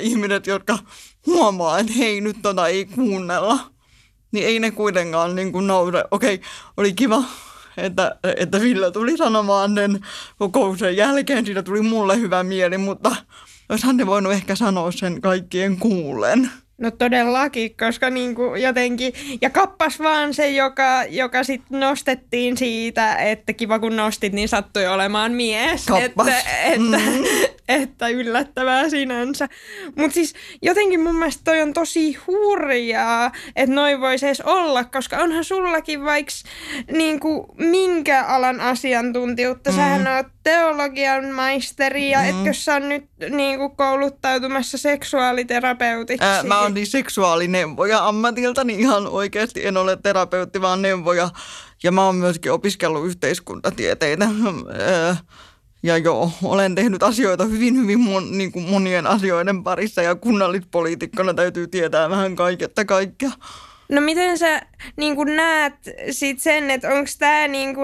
ihmiset, 0.00 0.46
jotka 0.46 0.78
huomaa, 1.26 1.78
että 1.78 1.92
hei 1.92 2.20
nyt 2.20 2.36
tota 2.42 2.68
ei 2.68 2.84
kuunnella– 2.84 3.58
niin 4.32 4.46
ei 4.46 4.58
ne 4.58 4.70
kuitenkaan 4.70 5.36
niin 5.36 5.52
kuin 5.52 5.66
nouse. 5.66 6.04
Okei, 6.10 6.40
oli 6.76 6.92
kiva, 6.92 7.24
että, 7.76 8.16
että 8.36 8.60
Ville 8.60 8.90
tuli 8.90 9.16
sanomaan 9.16 9.74
sen 9.74 10.00
kokouksen 10.38 10.96
jälkeen. 10.96 11.46
Siitä 11.46 11.62
tuli 11.62 11.80
mulle 11.80 12.16
hyvä 12.16 12.42
mieli, 12.42 12.78
mutta 12.78 13.16
olisihan 13.68 13.96
ne 13.96 14.06
voinut 14.06 14.32
ehkä 14.32 14.54
sanoa 14.54 14.92
sen 14.92 15.20
kaikkien 15.20 15.76
kuulen. 15.76 16.50
No 16.78 16.90
todellakin, 16.90 17.76
koska 17.76 18.10
niinku 18.10 18.54
jotenkin, 18.54 19.12
ja 19.40 19.50
kappas 19.50 19.98
vaan 19.98 20.34
se, 20.34 20.50
joka, 20.50 21.04
joka 21.08 21.44
sitten 21.44 21.80
nostettiin 21.80 22.56
siitä, 22.56 23.14
että 23.14 23.52
kiva 23.52 23.78
kun 23.78 23.96
nostit, 23.96 24.32
niin 24.32 24.48
sattui 24.48 24.86
olemaan 24.86 25.32
mies. 25.32 25.86
Kappas. 25.86 26.28
Että, 26.28 26.62
että, 26.62 26.80
mm. 26.80 27.24
että 27.82 28.08
yllättävää 28.08 28.88
sinänsä. 28.88 29.48
Mutta 29.96 30.14
siis 30.14 30.34
jotenkin 30.62 31.00
mun 31.00 31.14
mielestä 31.14 31.44
toi 31.44 31.60
on 31.60 31.72
tosi 31.72 32.18
hurjaa, 32.26 33.32
että 33.56 33.74
noin 33.74 34.00
voisi 34.00 34.26
edes 34.26 34.40
olla, 34.40 34.84
koska 34.84 35.16
onhan 35.16 35.44
sullakin 35.44 36.04
vaikka 36.04 36.32
niinku 36.92 37.54
minkä 37.58 38.24
alan 38.24 38.60
asiantuntijuutta. 38.60 39.70
Mm. 39.70 39.76
Sähän 39.76 40.06
oot 40.06 40.26
teologian 40.42 41.26
maisteri 41.26 42.10
ja 42.10 42.18
mm. 42.18 42.28
etkö 42.28 42.52
sä 42.52 42.74
on 42.74 42.88
nyt 42.88 43.04
niinku 43.30 43.68
kouluttautumassa 43.68 44.78
seksuaaliterapeutiksi? 44.78 46.26
Ää, 46.26 46.42
mä 46.42 46.67
niin 46.67 46.67
seksuaalineuvoja 46.84 48.08
ammatiltani 48.08 48.74
ihan 48.74 49.06
oikeasti. 49.06 49.66
En 49.66 49.76
ole 49.76 49.98
terapeutti, 50.02 50.60
vaan 50.60 50.82
neuvoja. 50.82 51.30
Ja 51.82 51.92
mä 51.92 52.06
oon 52.06 52.16
myöskin 52.16 52.52
opiskellut 52.52 53.06
yhteiskuntatieteitä. 53.06 54.28
Ja 55.82 55.96
joo, 55.96 56.30
olen 56.42 56.74
tehnyt 56.74 57.02
asioita 57.02 57.44
hyvin, 57.44 57.76
hyvin 57.76 58.00
mon, 58.00 58.38
niin 58.38 58.52
kuin 58.52 58.64
monien 58.70 59.06
asioiden 59.06 59.64
parissa 59.64 60.02
ja 60.02 60.14
kunnallispoliitikkona 60.14 61.34
täytyy 61.34 61.66
tietää 61.66 62.10
vähän 62.10 62.36
kaiketta 62.36 62.84
kaikkea. 62.84 63.30
No 63.88 64.00
miten 64.00 64.38
sä 64.38 64.62
niin 64.96 65.16
näet 65.36 65.74
sit 66.10 66.40
sen, 66.40 66.70
että 66.70 66.88
onko 66.88 67.10
tämä 67.18 67.48
niin 67.48 67.76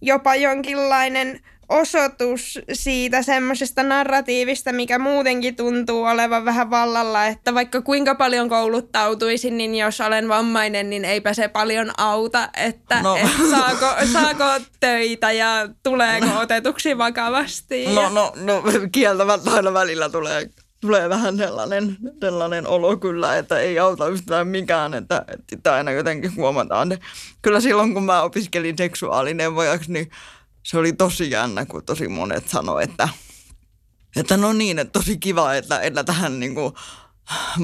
jopa 0.00 0.34
jonkinlainen– 0.34 1.40
osoitus 1.68 2.58
siitä 2.72 3.22
semmoisesta 3.22 3.82
narratiivista, 3.82 4.72
mikä 4.72 4.98
muutenkin 4.98 5.56
tuntuu 5.56 6.04
olevan 6.04 6.44
vähän 6.44 6.70
vallalla, 6.70 7.26
että 7.26 7.54
vaikka 7.54 7.82
kuinka 7.82 8.14
paljon 8.14 8.48
kouluttautuisin, 8.48 9.56
niin 9.58 9.74
jos 9.74 10.00
olen 10.00 10.28
vammainen, 10.28 10.90
niin 10.90 11.04
eipä 11.04 11.34
se 11.34 11.48
paljon 11.48 11.90
auta, 11.96 12.48
että 12.56 13.02
no. 13.02 13.16
et 13.16 13.50
saako, 13.50 13.86
saako 14.12 14.64
töitä 14.80 15.32
ja 15.32 15.68
tuleeko 15.82 16.26
otetuksi 16.40 16.98
vakavasti. 16.98 17.94
No, 17.94 18.08
no, 18.08 18.32
no 18.34 18.62
kieltämättä 18.92 19.50
aina 19.50 19.72
välillä 19.72 20.08
tulee 20.08 20.48
tulee 20.84 21.08
vähän 21.08 21.36
sellainen, 21.36 21.96
sellainen 22.20 22.66
olo 22.66 22.96
kyllä, 22.96 23.38
että 23.38 23.58
ei 23.58 23.78
auta 23.78 24.08
yhtään 24.08 24.48
mikään, 24.48 24.94
että, 24.94 25.24
että 25.52 25.74
aina 25.74 25.90
jotenkin 25.90 26.36
huomataan. 26.36 26.98
Kyllä 27.42 27.60
silloin, 27.60 27.94
kun 27.94 28.04
mä 28.04 28.22
opiskelin 28.22 28.78
seksuaalineuvojaksi, 28.78 29.92
niin 29.92 30.10
se 30.64 30.78
oli 30.78 30.92
tosi 30.92 31.30
jännä, 31.30 31.66
kun 31.66 31.84
tosi 31.84 32.08
monet 32.08 32.48
sanoi, 32.48 32.84
että, 32.84 33.08
että 34.16 34.36
no 34.36 34.52
niin, 34.52 34.78
että 34.78 34.98
tosi 34.98 35.18
kiva, 35.18 35.54
että, 35.54 35.80
että 35.80 36.04
tähän 36.04 36.40
niin 36.40 36.54
kuin 36.54 36.74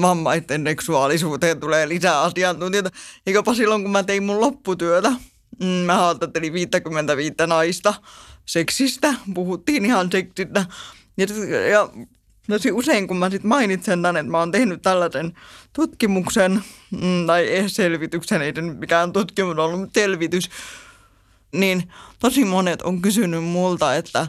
vammaisten 0.01 0.63
seksuaalisuuteen 0.63 1.59
tulee 1.59 1.89
lisää 1.89 2.21
asiantuntijoita. 2.21 2.89
Eiköpä 3.27 3.53
silloin, 3.53 3.81
kun 3.81 3.91
mä 3.91 4.03
tein 4.03 4.23
mun 4.23 4.41
lopputyötä, 4.41 5.09
mm, 5.59 5.65
mä 5.65 5.95
haastattelin 5.95 6.53
55 6.53 7.35
naista 7.47 7.93
seksistä, 8.45 9.13
puhuttiin 9.33 9.85
ihan 9.85 10.11
seksistä. 10.11 10.65
Ja, 11.17 11.25
ja 11.69 11.89
tosi 12.47 12.71
usein, 12.71 13.07
kun 13.07 13.17
mä 13.17 13.29
sit 13.29 13.43
mainitsen 13.43 14.01
tämän, 14.01 14.17
että 14.17 14.31
mä 14.31 14.39
oon 14.39 14.51
tehnyt 14.51 14.81
tällaisen 14.81 15.33
tutkimuksen, 15.73 16.63
mm, 16.91 17.27
tai 17.27 17.63
selvityksen, 17.67 18.41
ei 18.41 18.53
se 18.55 18.61
mikään 18.61 19.13
tutkimus 19.13 19.57
ollut, 19.57 19.79
mutta 19.79 19.99
selvitys, 19.99 20.49
niin 21.55 21.93
tosi 22.19 22.45
monet 22.45 22.81
on 22.81 23.01
kysynyt 23.01 23.43
multa, 23.43 23.95
että 23.95 24.27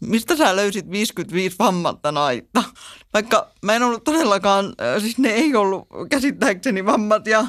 mistä 0.00 0.36
sä 0.36 0.56
löysit 0.56 0.90
55 0.90 1.56
vammatta 1.58 2.12
naita? 2.12 2.64
Vaikka 3.14 3.50
mä 3.62 3.74
en 3.74 3.82
ollut 3.82 4.04
todellakaan, 4.04 4.74
siis 4.98 5.18
ne 5.18 5.28
ei 5.28 5.56
ollut 5.56 5.88
käsittääkseni 6.10 6.86
vammat 6.86 7.26
ja 7.26 7.46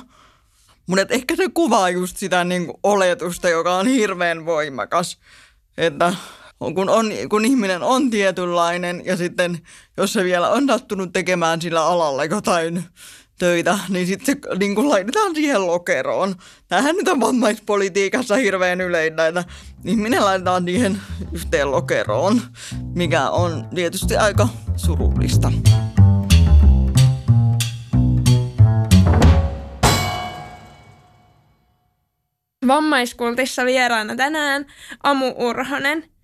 mutta 0.88 1.14
ehkä 1.14 1.36
se 1.36 1.50
kuvaa 1.54 1.90
just 1.90 2.18
sitä 2.18 2.44
niin 2.44 2.66
kuin 2.66 2.78
oletusta, 2.84 3.50
joka 3.50 3.76
on 3.76 3.88
hirveän 3.88 4.46
voimakas, 4.46 5.18
että 5.78 6.14
kun, 6.60 6.90
on, 6.90 7.12
kun 7.30 7.46
ihminen 7.46 7.84
on 7.84 8.10
tietynlainen 8.10 9.02
ja 9.06 9.18
sitten 9.18 9.60
jos 9.98 10.14
se 10.14 10.24
vielä 10.24 10.50
on 10.50 10.68
sattunut 10.68 11.14
tekemään 11.14 11.62
sillä 11.62 11.86
alalla 11.86 12.26
jotain 12.26 12.84
töitä, 13.38 13.80
niin 13.90 14.08
sitten 14.08 14.26
se 14.44 14.58
niin 14.60 14.76
kuin 14.76 14.90
laitetaan 14.90 15.36
siihen 15.36 15.68
lokeroon. 15.68 16.36
Tämähän 16.68 16.96
nyt 16.96 17.08
on 17.08 17.20
vammaispolitiikassa 17.20 18.36
hirveän 18.36 18.82
yleinen, 18.82 19.28
että 19.28 19.44
ihminen 19.86 20.26
laitetaan 20.26 20.66
siihen 20.66 21.02
yhteen 21.32 21.72
lokeroon, 21.72 22.42
mikä 22.96 23.30
on 23.30 23.68
tietysti 23.76 24.18
aika 24.18 24.48
surullista. 24.76 25.52
Vammaiskultissa 32.68 33.66
vieraana 33.66 34.16
tänään 34.16 34.66
Amu 35.04 35.34
Urhonen– 35.38 36.04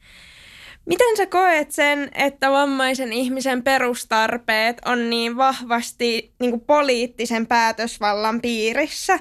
Miten 0.85 1.17
sä 1.17 1.25
koet 1.25 1.71
sen, 1.71 2.09
että 2.15 2.51
vammaisen 2.51 3.13
ihmisen 3.13 3.63
perustarpeet 3.63 4.81
on 4.85 5.09
niin 5.09 5.37
vahvasti 5.37 6.33
niin 6.39 6.51
kuin 6.51 6.61
poliittisen 6.61 7.47
päätösvallan 7.47 8.41
piirissä? 8.41 9.19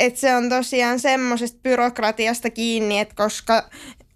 Että 0.00 0.20
se 0.20 0.36
on 0.36 0.48
tosiaan 0.48 1.00
semmoisesta 1.00 1.60
byrokratiasta 1.62 2.50
kiinni, 2.50 2.98
että 2.98 3.14
koska 3.14 3.68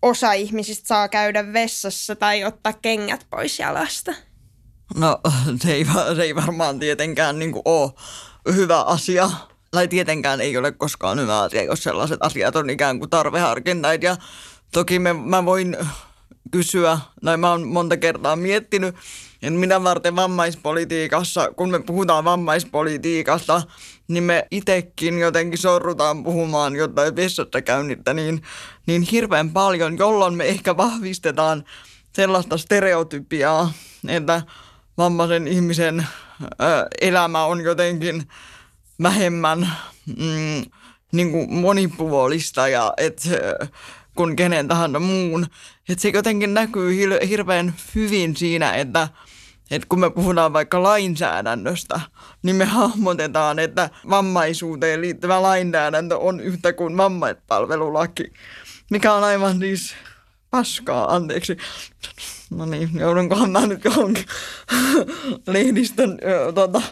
osa 0.03 0.33
ihmisistä 0.33 0.87
saa 0.87 1.09
käydä 1.09 1.53
vessassa 1.53 2.17
tai 2.17 2.45
ottaa 2.45 2.73
kengät 2.73 3.27
pois 3.31 3.59
jalasta. 3.59 4.15
No 4.95 5.21
se 5.63 5.73
ei, 5.73 5.87
se 6.17 6.23
ei 6.23 6.35
varmaan 6.35 6.79
tietenkään 6.79 7.39
niin 7.39 7.53
ole 7.65 7.91
hyvä 8.55 8.83
asia. 8.83 9.31
Tai 9.71 9.89
tietenkään 9.89 10.41
ei 10.41 10.57
ole 10.57 10.73
koskaan 10.73 11.21
hyvä 11.21 11.41
asia, 11.41 11.63
jos 11.63 11.83
sellaiset 11.83 12.19
asiat 12.21 12.57
on 12.57 12.71
ikään 12.71 12.99
kuin 12.99 13.11
tarveharkintaita. 13.11 14.07
Ja 14.07 14.17
toki 14.73 14.99
me, 14.99 15.13
mä 15.13 15.45
voin 15.45 15.77
kysyä, 16.51 16.99
tai 17.25 17.37
mä 17.37 17.51
oon 17.51 17.69
monta 17.69 17.97
kertaa 17.97 18.37
miettinyt, 18.37 18.95
että 19.43 19.61
mitä 19.61 19.83
varten 19.83 20.17
vammaispolitiikassa, 20.17 21.53
kun 21.57 21.71
me 21.71 21.79
puhutaan 21.79 22.25
vammaispolitiikasta, 22.25 23.63
niin 24.09 24.25
me 24.25 24.47
itsekin 24.51 25.19
jotenkin 25.19 25.59
sorrutaan 25.59 26.25
puhumaan 26.25 26.77
jotain 26.77 27.17
vessassa 27.17 27.63
käynnittä 27.63 28.15
niin, 28.15 28.43
niin 28.87 29.03
hirveän 29.03 29.51
paljon, 29.51 29.99
jolloin 29.99 30.35
me 30.35 30.45
ehkä 30.45 30.77
vahvistetaan 30.77 31.65
sellaista 32.13 32.57
stereotypiaa, 32.57 33.73
että 34.09 34.43
vammaisen 34.99 35.49
ihmisen 35.49 36.07
elämä 37.01 37.45
on 37.45 37.61
jotenkin 37.61 38.29
vähemmän 39.03 39.69
mm, 40.07 40.65
niin 41.13 41.33
kuin 41.33 41.55
monipuolista 41.55 42.69
ja 42.69 42.93
että 42.97 43.29
kuin 44.17 44.37
kenen 44.37 44.69
tahansa 44.69 45.01
muun. 45.01 45.47
Että 45.89 46.03
se 46.03 46.09
jotenkin 46.09 46.55
näkyy 46.55 46.97
hirveän 47.29 47.75
hyvin 47.95 48.37
siinä, 48.37 48.73
että, 48.73 49.09
että 49.71 49.87
kun 49.89 50.01
me 50.01 50.11
puhutaan 50.11 50.53
vaikka 50.53 50.83
lainsäädännöstä, 50.83 52.01
niin 52.43 52.57
me 52.57 52.65
hahmotetaan, 52.65 53.59
että 53.59 53.91
vammaisuuteen 54.11 55.01
liittyvä 55.01 55.43
lainsäädäntö 55.43 56.19
on 56.19 56.41
yhtä 56.41 56.73
kuin 56.73 56.97
vammaispalvelulaki, 56.97 58.33
mikä 58.91 59.13
on 59.13 59.25
aivan 59.25 59.59
siis 59.59 59.95
paskaa, 60.51 61.15
anteeksi. 61.15 61.57
No 62.51 62.67
niin, 62.67 62.91
joudunkohan 62.95 63.51
mä 63.51 63.67
nyt 63.67 63.85
johonkin 63.85 64.25
lehdistön, 65.47 66.19
tota, 66.55 66.83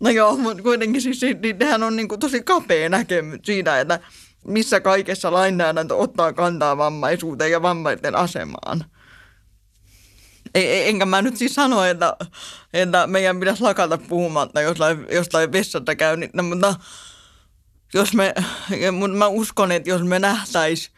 no 0.00 0.10
joo, 0.10 0.36
mutta 0.36 0.62
kuitenkin 0.62 1.02
siis 1.02 1.20
niin, 1.42 1.58
nehän 1.58 1.82
on 1.82 1.96
niin 1.96 2.08
kuin 2.08 2.20
tosi 2.20 2.42
kapea 2.42 2.88
näkemys 2.88 3.40
siitä, 3.44 3.80
että 3.80 4.00
missä 4.46 4.80
kaikessa 4.80 5.32
lainsäädäntö 5.32 5.96
ottaa 5.96 6.32
kantaa 6.32 6.76
vammaisuuteen 6.76 7.50
ja 7.50 7.62
vammaisten 7.62 8.14
asemaan. 8.14 8.84
Ei, 10.54 10.88
enkä 10.88 11.06
mä 11.06 11.22
nyt 11.22 11.36
siis 11.36 11.54
sano, 11.54 11.84
että, 11.84 12.16
että 12.72 13.06
meidän 13.06 13.40
pitäisi 13.40 13.62
lakata 13.62 13.98
puhumatta 13.98 14.60
jostain, 14.60 15.06
jostain 15.12 15.52
vessasta 15.52 15.94
käynnistä, 15.94 16.42
mutta 16.42 16.74
jos 17.94 18.14
me, 18.14 18.34
mutta 18.92 19.16
mä 19.16 19.26
uskon, 19.26 19.72
että 19.72 19.90
jos 19.90 20.02
me 20.02 20.18
nähtäis 20.18 20.90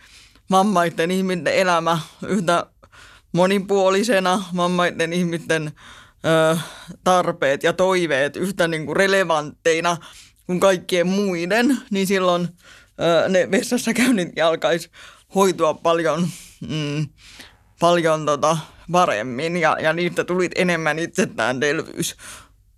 vammaisten 0.50 1.10
ihmisten 1.10 1.54
elämä 1.54 1.98
yhtä 2.26 2.66
monipuolisena, 3.32 4.44
vammaisten 4.56 5.12
ihmisten 5.12 5.72
ö, 6.24 6.58
tarpeet 7.04 7.62
ja 7.62 7.72
toiveet 7.72 8.36
yhtä 8.36 8.68
niin 8.68 8.86
kuin 8.86 8.96
relevantteina 8.96 9.96
kuin 10.46 10.60
kaikkien 10.60 11.06
muiden, 11.06 11.78
niin 11.90 12.06
silloin– 12.06 12.48
ne 13.28 13.50
vessassa 13.50 13.94
käynnit 13.94 14.28
alkaisi 14.44 14.90
hoitua 15.34 15.74
paljon, 15.74 16.28
mm, 16.68 17.08
paljon 17.80 18.26
tota, 18.26 18.58
paremmin 18.92 19.56
ja, 19.56 19.76
ja 19.80 19.92
niistä 19.92 20.24
tuli 20.24 20.48
enemmän 20.54 20.98
itsestäänselvyys. 20.98 22.16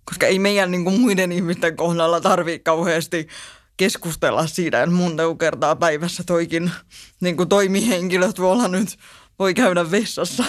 Koska 0.05 0.25
ei 0.25 0.39
meidän 0.39 0.71
niin 0.71 0.83
kuin 0.83 0.99
muiden 0.99 1.31
ihmisten 1.31 1.75
kohdalla 1.75 2.21
tarvitse 2.21 2.59
kauheasti 2.59 3.27
keskustella 3.77 4.47
siitä, 4.47 4.83
että 4.83 4.95
mun 4.95 5.17
kertaa 5.39 5.75
päivässä 5.75 6.23
toikin 6.23 6.71
niin 7.21 7.37
kuin 7.37 7.49
toimihenkilö 7.49 8.33
tuolla 8.33 8.67
nyt 8.67 8.97
voi 9.39 9.53
käydä 9.53 9.91
vessassa. 9.91 10.43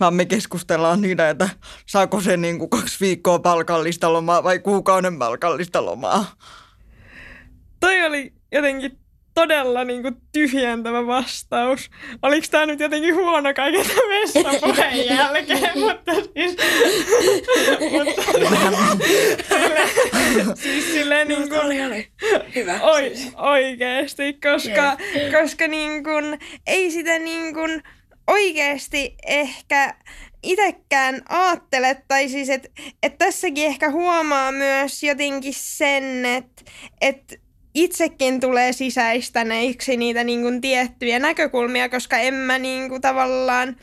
vaan 0.00 0.14
me 0.14 0.24
keskustellaan 0.24 1.00
niitä, 1.00 1.30
että 1.30 1.48
saako 1.86 2.20
se 2.20 2.36
niin 2.36 2.58
kuin 2.58 2.70
kaksi 2.70 2.96
viikkoa 3.00 3.38
palkallista 3.38 4.12
lomaa 4.12 4.44
vai 4.44 4.58
kuukauden 4.58 5.18
palkallista 5.18 5.84
lomaa. 5.84 6.26
Toi 7.80 8.04
oli 8.04 8.32
jotenkin 8.52 8.98
todella 9.34 9.84
niin 9.84 10.02
kuin 10.02 10.16
tyhjentävä 10.32 11.06
vastaus. 11.06 11.90
Oliko 12.22 12.46
tämä 12.50 12.66
nyt 12.66 12.80
jotenkin 12.80 13.14
huono 13.14 13.54
kaiken 13.54 13.86
vessapuheen 14.08 15.06
jälkeen, 15.16 15.78
mutta 15.78 16.14
siis... 16.14 16.56
mutta, 17.90 18.22
siis 20.62 20.92
silleen 20.92 21.28
niin 21.28 21.48
kuin, 21.48 21.60
oli, 21.60 21.84
oli. 21.84 22.08
Hyvä. 22.54 22.80
Oi, 22.82 23.12
oikeesti, 23.36 24.32
koska, 24.32 24.96
koska 25.40 25.68
niin 25.68 26.04
kuin, 26.04 26.38
ei 26.66 26.90
sitä 26.90 27.18
niin 27.18 27.54
kuin 27.54 27.82
oikeasti 28.26 29.14
ehkä 29.26 29.94
itekään 30.42 31.22
ajattele, 31.28 32.02
tai 32.08 32.28
siis 32.28 32.50
että 32.50 32.68
et 33.02 33.18
tässäkin 33.18 33.66
ehkä 33.66 33.90
huomaa 33.90 34.52
myös 34.52 35.02
jotenkin 35.02 35.54
sen, 35.56 36.26
että 36.26 36.62
et 37.00 37.40
itsekin 37.74 38.40
tulee 38.40 38.72
sisäistäneiksi 38.72 39.96
niitä 39.96 40.24
niin 40.24 40.42
kuin 40.42 40.60
tiettyjä 40.60 41.18
näkökulmia, 41.18 41.88
koska 41.88 42.16
en 42.16 42.34
mä 42.34 42.58
niin 42.58 42.88
kuin 42.88 43.00
tavallaan 43.00 43.76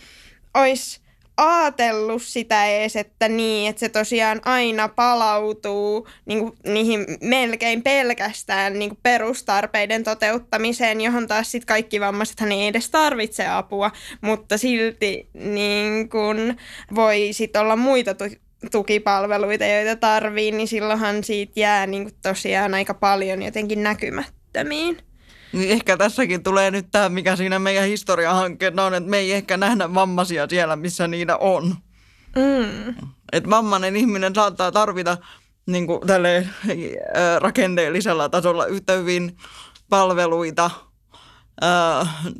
olisi 0.54 1.02
ajatellut 1.38 2.24
sitä 2.24 2.66
edes, 2.66 2.96
että 2.96 3.30
niin, 3.30 3.70
että 3.70 3.80
se 3.80 3.90
tosiaan 3.90 4.42
aina 4.46 4.88
palautuu 4.88 6.08
niin 6.26 6.40
kuin, 6.40 6.54
niihin 6.74 7.06
melkein 7.22 7.84
pelkästään 7.84 8.80
niin 8.80 8.90
kuin 8.90 9.00
perustarpeiden 9.04 10.04
toteuttamiseen, 10.04 11.02
johon 11.02 11.28
taas 11.28 11.52
sitten 11.52 11.68
kaikki 11.68 12.00
vammaisethan 12.00 12.52
ei 12.52 12.68
edes 12.68 12.90
tarvitse 12.90 13.48
apua, 13.48 13.92
mutta 14.22 14.58
silti 14.58 15.30
niin 15.34 16.10
kuin, 16.10 16.58
voi 16.96 17.30
sitten 17.32 17.62
olla 17.62 17.76
muita 17.76 18.16
tukipalveluita, 18.72 19.66
joita 19.66 19.96
tarvii, 19.96 20.52
niin 20.52 20.68
silloinhan 20.68 21.24
siitä 21.24 21.54
jää 21.56 21.88
niin 21.88 22.04
kuin 22.04 22.16
tosiaan 22.22 22.74
aika 22.74 22.94
paljon 22.94 23.42
jotenkin 23.42 23.84
näkymättömiin. 23.84 24.98
Niin 25.54 25.70
ehkä 25.70 25.98
tässäkin 25.98 26.44
tulee 26.44 26.72
nyt 26.72 26.88
tämä, 26.92 27.10
mikä 27.10 27.36
siinä 27.36 27.60
meidän 27.60 27.88
historiahankkeena 27.88 28.86
on, 28.86 28.94
että 28.94 29.10
me 29.10 29.18
ei 29.18 29.32
ehkä 29.32 29.58
nähdä 29.58 29.94
vammaisia 29.94 30.48
siellä, 30.50 30.76
missä 30.76 31.08
niitä 31.08 31.38
on. 31.38 31.76
Mm. 32.36 32.96
Että 33.32 33.50
vammainen 33.50 33.96
ihminen 33.96 34.36
saattaa 34.36 34.72
tarvita 34.72 35.18
niin 35.66 35.88
kuin 35.88 36.08
tälle, 36.08 36.48
rakenteellisella 37.40 38.30
tasolla 38.30 38.66
yhtä 38.66 38.94
hyvin 38.94 39.38
palveluita, 39.90 40.72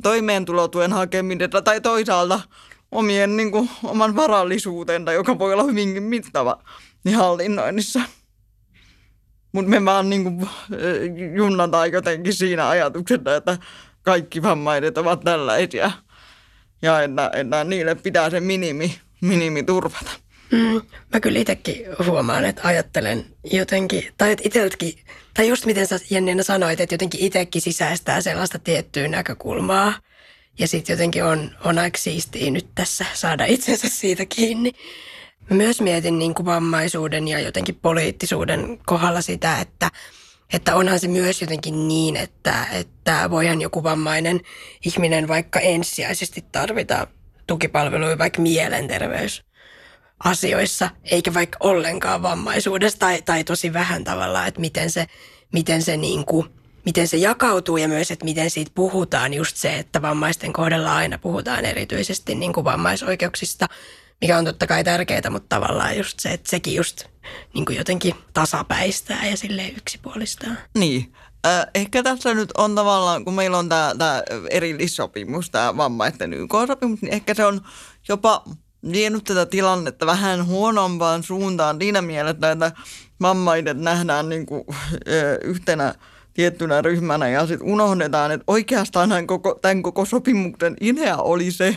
toimeentulotuen 0.02 0.92
hakeminen 0.92 1.50
tai 1.64 1.80
toisaalta– 1.80 2.40
omien 2.92 3.36
niin 3.36 3.50
kuin, 3.50 3.70
oman 3.84 4.16
varallisuuden, 4.16 5.04
joka 5.14 5.38
voi 5.38 5.52
olla 5.52 5.62
hyvinkin 5.62 6.02
mittava, 6.02 6.62
niin 7.04 7.16
hallinnoinnissa. 7.16 8.00
Mutta 9.52 9.70
me 9.70 9.84
vaan 9.84 10.10
niin 10.10 10.24
kuin, 10.24 10.48
junnataan 11.34 11.92
jotenkin 11.92 12.34
siinä 12.34 12.68
ajatuksessa, 12.68 13.36
että 13.36 13.58
kaikki 14.02 14.42
vammaiset 14.42 14.98
ovat 14.98 15.20
tällaisia. 15.20 15.90
Ja 16.82 17.02
että, 17.02 17.30
että 17.34 17.64
niille 17.64 17.94
pitää 17.94 18.30
se 18.30 18.40
minimi, 18.40 18.94
minimi 19.20 19.62
turvata. 19.62 20.10
Mm, 20.52 20.82
mä 21.12 21.20
kyllä 21.20 21.38
itsekin 21.38 21.86
huomaan, 22.06 22.44
että 22.44 22.62
ajattelen 22.64 23.26
jotenkin, 23.52 24.12
tai 24.18 24.32
että 24.32 24.42
itseltäkin, 24.46 24.94
tai 25.34 25.48
just 25.48 25.66
miten 25.66 25.86
sä 25.86 25.98
Jenniina 26.10 26.42
sanoit, 26.42 26.80
että 26.80 26.94
jotenkin 26.94 27.20
itsekin 27.20 27.62
sisäistää 27.62 28.20
sellaista 28.20 28.58
tiettyä 28.58 29.08
näkökulmaa, 29.08 29.92
ja 30.58 30.68
sitten 30.68 30.92
jotenkin 30.92 31.24
on, 31.24 31.50
on 31.64 31.78
aika 31.78 31.98
siistiä 31.98 32.50
nyt 32.50 32.66
tässä 32.74 33.06
saada 33.14 33.44
itsensä 33.44 33.88
siitä 33.88 34.26
kiinni. 34.26 34.72
Mä 35.50 35.56
myös 35.56 35.80
mietin 35.80 36.18
niin 36.18 36.34
kuin 36.34 36.46
vammaisuuden 36.46 37.28
ja 37.28 37.40
jotenkin 37.40 37.74
poliittisuuden 37.74 38.78
kohdalla 38.86 39.20
sitä, 39.20 39.60
että, 39.60 39.90
että 40.52 40.74
onhan 40.74 41.00
se 41.00 41.08
myös 41.08 41.40
jotenkin 41.40 41.88
niin, 41.88 42.16
että, 42.16 42.66
että 42.72 43.30
voihan 43.30 43.60
joku 43.60 43.82
vammainen 43.82 44.40
ihminen 44.86 45.28
vaikka 45.28 45.60
ensisijaisesti 45.60 46.44
tarvita 46.52 47.06
tukipalveluja 47.46 48.18
vaikka 48.18 48.42
mielenterveysasioissa, 48.42 50.90
eikä 51.04 51.34
vaikka 51.34 51.58
ollenkaan 51.60 52.22
vammaisuudesta 52.22 52.98
tai, 52.98 53.22
tai 53.22 53.44
tosi 53.44 53.72
vähän 53.72 54.04
tavallaan, 54.04 54.48
että 54.48 54.60
miten 54.60 54.90
se, 54.90 55.06
miten 55.52 55.82
se 55.82 55.96
niin 55.96 56.24
kuin– 56.24 56.46
miten 56.88 57.08
se 57.08 57.16
jakautuu 57.16 57.76
ja 57.76 57.88
myös, 57.88 58.10
että 58.10 58.24
miten 58.24 58.50
siitä 58.50 58.70
puhutaan 58.74 59.34
just 59.34 59.56
se, 59.56 59.78
että 59.78 60.02
vammaisten 60.02 60.52
kohdalla 60.52 60.96
aina 60.96 61.18
puhutaan 61.18 61.64
erityisesti 61.64 62.34
niin 62.34 62.52
kuin 62.52 62.64
vammaisoikeuksista, 62.64 63.66
mikä 64.20 64.38
on 64.38 64.44
totta 64.44 64.66
kai 64.66 64.84
tärkeää, 64.84 65.30
mutta 65.30 65.56
tavallaan 65.56 65.96
just 65.96 66.20
se, 66.20 66.28
että 66.28 66.50
sekin 66.50 66.74
just 66.74 67.04
niin 67.54 67.64
kuin 67.64 67.78
jotenkin 67.78 68.14
tasapäistää 68.32 69.26
ja 69.26 69.36
sille 69.36 69.68
yksipuolistaa. 69.68 70.50
Niin. 70.74 71.12
Ehkä 71.74 72.02
tässä 72.02 72.34
nyt 72.34 72.50
on 72.56 72.74
tavallaan, 72.74 73.24
kun 73.24 73.34
meillä 73.34 73.58
on 73.58 73.68
tämä, 73.68 73.94
tämä 73.98 74.22
erillissopimus, 74.50 75.50
tämä 75.50 75.76
vammaisten 75.76 76.34
YK-sopimus, 76.34 77.02
niin 77.02 77.14
ehkä 77.14 77.34
se 77.34 77.44
on 77.44 77.60
jopa 78.08 78.44
vienyt 78.92 79.24
tätä 79.24 79.46
tilannetta 79.46 80.06
vähän 80.06 80.46
huonompaan 80.46 81.22
suuntaan 81.22 81.76
siinä 81.80 82.02
mielessä, 82.02 82.50
että 82.50 82.72
vammaiset 83.20 83.78
nähdään 83.78 84.28
niin 84.28 84.46
kuin, 84.46 84.64
yhtenä– 85.44 85.94
tiettynä 86.38 86.82
ryhmänä 86.82 87.28
ja 87.28 87.46
sitten 87.46 87.68
unohdetaan, 87.68 88.30
että 88.30 88.44
oikeastaan 88.46 89.26
koko, 89.26 89.58
tämän 89.62 89.82
koko 89.82 90.04
sopimuksen 90.04 90.76
idea 90.80 91.16
oli 91.16 91.50
se, 91.50 91.76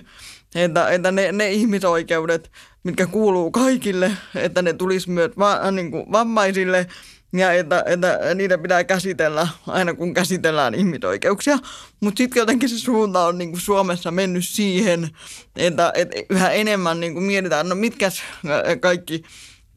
että, 0.55 0.89
että 0.89 1.11
ne, 1.11 1.31
ne 1.31 1.51
ihmisoikeudet, 1.51 2.51
mitkä 2.83 3.07
kuuluu 3.07 3.51
kaikille, 3.51 4.11
että 4.35 4.61
ne 4.61 4.73
tulisi 4.73 5.09
myös 5.09 5.31
va, 5.37 5.71
niin 5.71 5.91
kuin 5.91 6.11
vammaisille 6.11 6.87
ja 7.33 7.53
että, 7.53 7.83
että 7.85 8.19
niitä 8.35 8.57
pitää 8.57 8.83
käsitellä 8.83 9.47
aina 9.67 9.93
kun 9.93 10.13
käsitellään 10.13 10.75
ihmisoikeuksia. 10.75 11.57
Mutta 11.99 12.17
sitten 12.17 12.39
jotenkin 12.39 12.69
se 12.69 12.79
suunta 12.79 13.25
on 13.25 13.37
niin 13.37 13.51
kuin 13.51 13.61
Suomessa 13.61 14.11
mennyt 14.11 14.45
siihen, 14.45 15.09
että, 15.55 15.91
että 15.95 16.15
yhä 16.29 16.51
enemmän 16.51 16.99
niin 16.99 17.13
kuin 17.13 17.23
mietitään, 17.23 17.69
no 17.69 17.75
mitkä 17.75 18.11
kaikki 18.79 19.23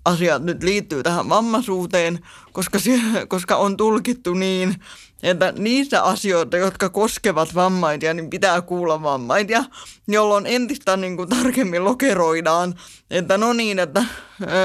asiat 0.04 0.42
nyt 0.42 0.62
liittyy 0.62 1.02
tähän 1.02 1.28
vammaisuuteen, 1.28 2.18
koska, 2.52 2.78
se, 2.78 3.00
koska 3.28 3.56
on 3.56 3.76
tulkittu 3.76 4.34
niin, 4.34 4.74
että 5.22 5.52
niistä 5.58 6.02
asioita, 6.02 6.56
jotka 6.56 6.88
koskevat 6.88 7.54
vammaisia, 7.54 8.14
niin 8.14 8.30
pitää 8.30 8.62
kuulla 8.62 9.02
vammaisia, 9.02 9.64
jolloin 10.08 10.46
entistä 10.46 10.96
niin 10.96 11.16
kuin 11.16 11.28
tarkemmin 11.28 11.84
lokeroidaan, 11.84 12.74
että 13.10 13.38
no 13.38 13.52
niin, 13.52 13.78
että 13.78 14.04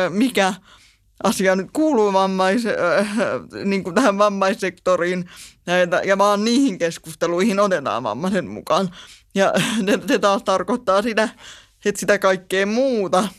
mikä 0.10 0.54
asia 1.24 1.56
nyt 1.56 1.68
kuuluu 1.74 2.14
vammais, 2.14 2.64
niin 3.66 3.84
kuin 3.84 3.96
tähän 3.96 4.18
vammaissektoriin 4.18 5.30
ja, 5.68 6.04
ja 6.06 6.18
vaan 6.18 6.46
niihin 6.46 6.78
keskusteluihin 6.78 7.60
otetaan 7.60 8.04
vammaisen 8.04 8.48
mukaan. 8.48 8.90
Ja 9.36 9.54
se 10.08 10.20
taas 10.20 10.44
tarkoittaa 10.44 11.02
sitä, 11.02 11.30
että 11.86 12.00
sitä 12.00 12.20
kaikkea 12.20 12.66
muuta– 12.66 13.28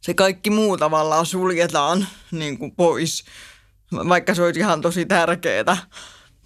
se 0.00 0.14
kaikki 0.14 0.50
muu 0.50 0.76
tavallaan 0.76 1.26
suljetaan 1.26 2.06
niin 2.30 2.58
kuin 2.58 2.72
pois, 2.76 3.24
vaikka 3.92 4.34
se 4.34 4.42
olisi 4.42 4.60
ihan 4.60 4.80
tosi 4.80 5.06
tärkeää. 5.06 5.76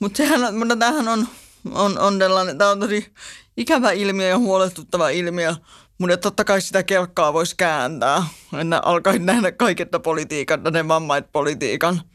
Mutta 0.00 0.16
sehän, 0.16 0.54
mutta 0.54 0.76
tämähän 0.76 1.08
on, 1.08 1.28
on, 1.70 1.98
on 1.98 2.18
tällainen, 2.18 2.58
tämä 2.58 2.70
on 2.70 2.80
tosi 2.80 3.12
ikävä 3.56 3.90
ilmiö 3.90 4.28
ja 4.28 4.38
huolestuttava 4.38 5.08
ilmiö, 5.08 5.54
mutta 5.98 6.16
totta 6.16 6.44
kai 6.44 6.60
sitä 6.60 6.82
kelkkaa 6.82 7.32
voisi 7.32 7.56
kääntää, 7.56 8.26
että 8.60 8.80
alkaisi 8.84 9.18
nähdä 9.18 9.52
kaiketta 9.52 10.00
politiikan, 10.00 10.62
tänne 10.62 10.88
vammaispolitiikan– 10.88 12.00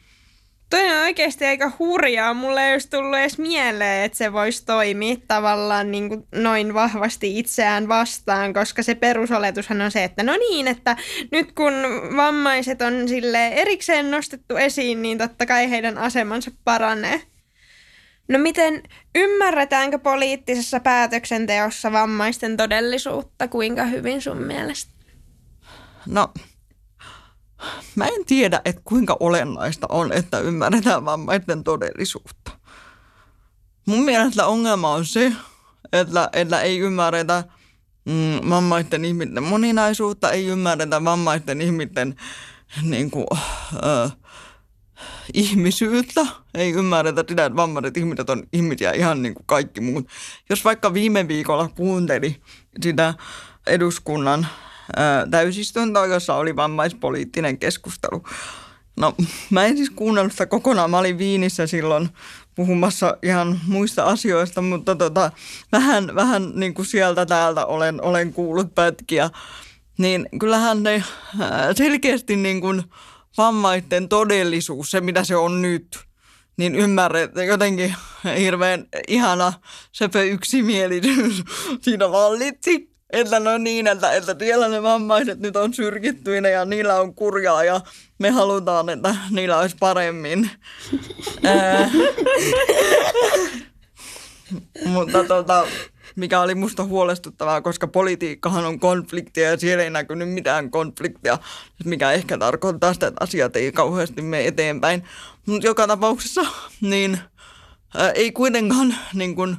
Toi 0.70 0.90
on 0.90 1.02
oikeasti 1.02 1.44
aika 1.44 1.72
hurjaa. 1.78 2.34
Mulle 2.34 2.66
ei 2.66 2.72
olisi 2.72 2.90
tullut 2.90 3.18
edes 3.18 3.38
mieleen, 3.38 4.04
että 4.04 4.18
se 4.18 4.32
voisi 4.32 4.64
toimia 4.66 5.16
tavallaan 5.28 5.90
niin 5.90 6.08
kuin 6.08 6.26
noin 6.34 6.74
vahvasti 6.74 7.38
itseään 7.38 7.88
vastaan, 7.88 8.54
koska 8.54 8.82
se 8.82 8.94
perusoletushan 8.94 9.80
on 9.80 9.90
se, 9.90 10.04
että 10.04 10.22
no 10.22 10.36
niin, 10.36 10.68
että 10.68 10.96
nyt 11.32 11.52
kun 11.52 11.72
vammaiset 12.16 12.82
on 12.82 13.08
sille 13.08 13.48
erikseen 13.48 14.10
nostettu 14.10 14.56
esiin, 14.56 15.02
niin 15.02 15.18
totta 15.18 15.46
kai 15.46 15.70
heidän 15.70 15.98
asemansa 15.98 16.50
paranee. 16.64 17.22
No 18.28 18.38
miten 18.38 18.82
ymmärretäänkö 19.14 19.98
poliittisessa 19.98 20.80
päätöksenteossa 20.80 21.92
vammaisten 21.92 22.56
todellisuutta? 22.56 23.48
Kuinka 23.48 23.84
hyvin 23.84 24.22
sun 24.22 24.42
mielestä? 24.42 24.92
No 26.06 26.28
Mä 27.94 28.06
en 28.06 28.24
tiedä, 28.26 28.60
että 28.64 28.82
kuinka 28.84 29.16
olennaista 29.20 29.86
on, 29.90 30.12
että 30.12 30.40
ymmärretään 30.40 31.04
vammaisten 31.04 31.64
todellisuutta. 31.64 32.50
Mun 33.86 34.04
mielestä 34.04 34.46
ongelma 34.46 34.92
on 34.92 35.06
se, 35.06 35.32
että, 35.92 36.30
että 36.32 36.60
ei 36.60 36.78
ymmärretä 36.78 37.44
mm, 38.04 38.50
vammaisten 38.50 39.04
ihmisten 39.04 39.42
moninaisuutta, 39.42 40.30
ei 40.30 40.46
ymmärretä 40.46 41.04
vammaisten 41.04 41.60
ihmisten 41.60 42.14
niin 42.82 43.10
kuin, 43.10 43.26
äh, 43.74 44.16
ihmisyyttä, 45.34 46.26
ei 46.54 46.72
ymmärretä 46.72 47.24
sitä, 47.28 47.44
että 47.44 47.56
vammaiset 47.56 47.96
ihmiset 47.96 48.30
on 48.30 48.42
ihmisiä 48.52 48.92
ihan 48.92 49.22
niin 49.22 49.34
kuin 49.34 49.46
kaikki 49.46 49.80
muut. 49.80 50.08
Jos 50.50 50.64
vaikka 50.64 50.94
viime 50.94 51.28
viikolla 51.28 51.68
kuunteli 51.68 52.40
sitä 52.82 53.14
eduskunnan 53.66 54.46
täysistuntoa, 55.30 56.06
jossa 56.06 56.34
oli 56.34 56.56
vammaispoliittinen 56.56 57.58
keskustelu. 57.58 58.22
No 58.96 59.14
mä 59.50 59.64
en 59.64 59.76
siis 59.76 59.90
kuunnellut 59.90 60.32
sitä 60.32 60.46
kokonaan. 60.46 60.90
Mä 60.90 60.98
olin 60.98 61.18
Viinissä 61.18 61.66
silloin 61.66 62.08
puhumassa 62.54 63.16
ihan 63.22 63.60
muista 63.66 64.04
asioista, 64.04 64.62
mutta 64.62 64.96
tota, 64.96 65.30
vähän, 65.72 66.14
vähän 66.14 66.52
niin 66.54 66.74
kuin 66.74 66.86
sieltä 66.86 67.26
täältä 67.26 67.66
olen, 67.66 68.02
olen 68.02 68.32
kuullut 68.32 68.74
pätkiä. 68.74 69.30
Niin 69.98 70.28
kyllähän 70.40 70.82
ne 70.82 71.04
selkeästi 71.76 72.36
niin 72.36 72.60
kuin 72.60 72.82
vammaisten 73.38 74.08
todellisuus, 74.08 74.90
se 74.90 75.00
mitä 75.00 75.24
se 75.24 75.36
on 75.36 75.62
nyt, 75.62 75.98
niin 76.56 76.74
ymmärrät, 76.74 77.30
jotenkin 77.46 77.94
hirveän 78.38 78.86
ihana 79.08 79.52
sepä 79.92 80.22
yksimielisyys 80.22 81.42
siinä 81.84 82.10
vallitsi. 82.10 82.97
Että 83.10 83.40
no 83.40 83.58
niin, 83.58 83.86
että, 83.86 84.12
että 84.12 84.36
siellä 84.38 84.68
ne 84.68 84.82
vammaiset 84.82 85.38
nyt 85.38 85.56
on 85.56 85.74
syrkittyinä 85.74 86.48
ja 86.48 86.64
niillä 86.64 87.00
on 87.00 87.14
kurjaa 87.14 87.64
ja 87.64 87.80
me 88.18 88.30
halutaan, 88.30 88.88
että 88.88 89.14
niillä 89.30 89.58
olisi 89.58 89.76
paremmin. 89.80 90.50
Mutta 94.84 95.24
tota, 95.24 95.66
mikä 96.16 96.40
oli 96.40 96.54
musta 96.54 96.84
huolestuttavaa, 96.84 97.60
koska 97.60 97.86
politiikkahan 97.86 98.64
on 98.64 98.80
konfliktia 98.80 99.50
ja 99.50 99.58
siellä 99.58 99.84
ei 99.84 99.90
näkynyt 99.90 100.28
mitään 100.28 100.70
konfliktia, 100.70 101.38
mikä 101.84 102.12
ehkä 102.12 102.38
tarkoittaa 102.38 102.92
sitä, 102.92 103.06
että 103.06 103.24
asiat 103.24 103.56
ei 103.56 103.72
kauheasti 103.72 104.22
mene 104.22 104.46
eteenpäin. 104.46 105.04
Mutta 105.46 105.66
joka 105.66 105.86
tapauksessa 105.86 106.46
niin 106.80 107.18
ää, 107.96 108.10
ei 108.10 108.32
kuitenkaan 108.32 108.94
niin 109.14 109.36
kun, 109.36 109.56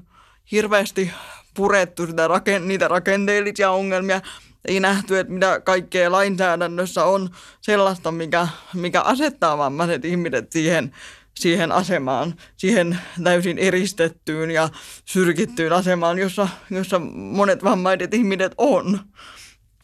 hirveästi 0.52 1.12
purettu 1.60 2.08
sitä 2.08 2.28
raken, 2.28 2.68
niitä 2.68 2.88
rakenteellisia 2.88 3.72
ongelmia. 3.72 4.22
Ei 4.66 4.80
nähty, 4.80 5.20
että 5.20 5.34
mitä 5.34 5.60
kaikkea 5.60 6.12
lainsäädännössä 6.12 7.06
on 7.06 7.30
sellaista, 7.62 8.12
mikä, 8.12 8.48
mikä 8.74 9.02
asettaa 9.02 9.58
vammaiset 9.58 10.06
ihmiset 10.06 10.52
siihen, 10.52 10.96
siihen 11.40 11.72
asemaan, 11.72 12.34
siihen 12.58 13.00
täysin 13.24 13.58
eristettyyn 13.58 14.52
ja 14.52 14.70
syrkittyyn 15.06 15.74
asemaan, 15.74 16.20
jossa, 16.20 16.48
jossa 16.70 17.00
monet 17.16 17.64
vammaiset 17.64 18.14
ihmiset 18.14 18.52
on. 18.58 19.00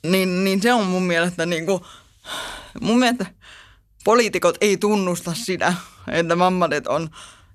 Niin, 0.03 0.43
niin 0.43 0.61
se 0.61 0.73
on 0.73 0.85
mun 0.85 1.03
mielestä 1.03 1.45
niin 1.45 1.65
kuin, 1.65 1.81
mun 2.81 2.99
mielestä 2.99 3.25
poliitikot 4.03 4.57
ei 4.61 4.77
tunnusta 4.77 5.33
sitä, 5.33 5.73
että 6.11 6.39
vammaiset 6.39 6.87
on 6.87 7.09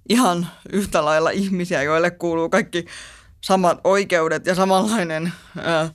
ihan 0.08 0.48
yhtä 0.72 1.04
lailla 1.04 1.30
ihmisiä, 1.30 1.82
joille 1.82 2.10
kuuluu 2.10 2.48
kaikki 2.48 2.84
samat 3.40 3.80
oikeudet 3.84 4.46
ja 4.46 4.54
samanlainen 4.54 5.32
ää, 5.58 5.90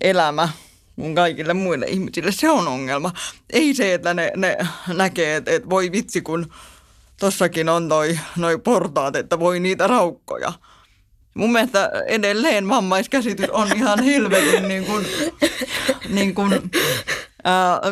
elämä 0.00 0.48
kuin 0.96 1.14
kaikille 1.14 1.54
muille 1.54 1.86
ihmisille. 1.86 2.32
Se 2.32 2.50
on 2.50 2.68
ongelma. 2.68 3.12
Ei 3.50 3.74
se, 3.74 3.94
että 3.94 4.14
ne, 4.14 4.32
ne 4.36 4.56
näkee, 4.94 5.36
että, 5.36 5.50
että 5.50 5.70
voi 5.70 5.92
vitsi, 5.92 6.20
kun 6.20 6.52
tossakin 7.20 7.68
on 7.68 7.88
noi, 7.88 8.18
noi 8.36 8.58
portaat, 8.58 9.16
että 9.16 9.38
voi 9.38 9.60
niitä 9.60 9.86
raukkoja. 9.86 10.52
Mun 11.34 11.52
mielestä 11.52 11.90
edelleen 12.06 12.68
vammaiskäsitys 12.68 13.50
on 13.50 13.76
ihan 13.76 14.04
helvetin 14.12 14.68
niin 14.68 14.84
kuin, 14.84 15.06
niin 16.08 16.34
kuin, 16.34 16.70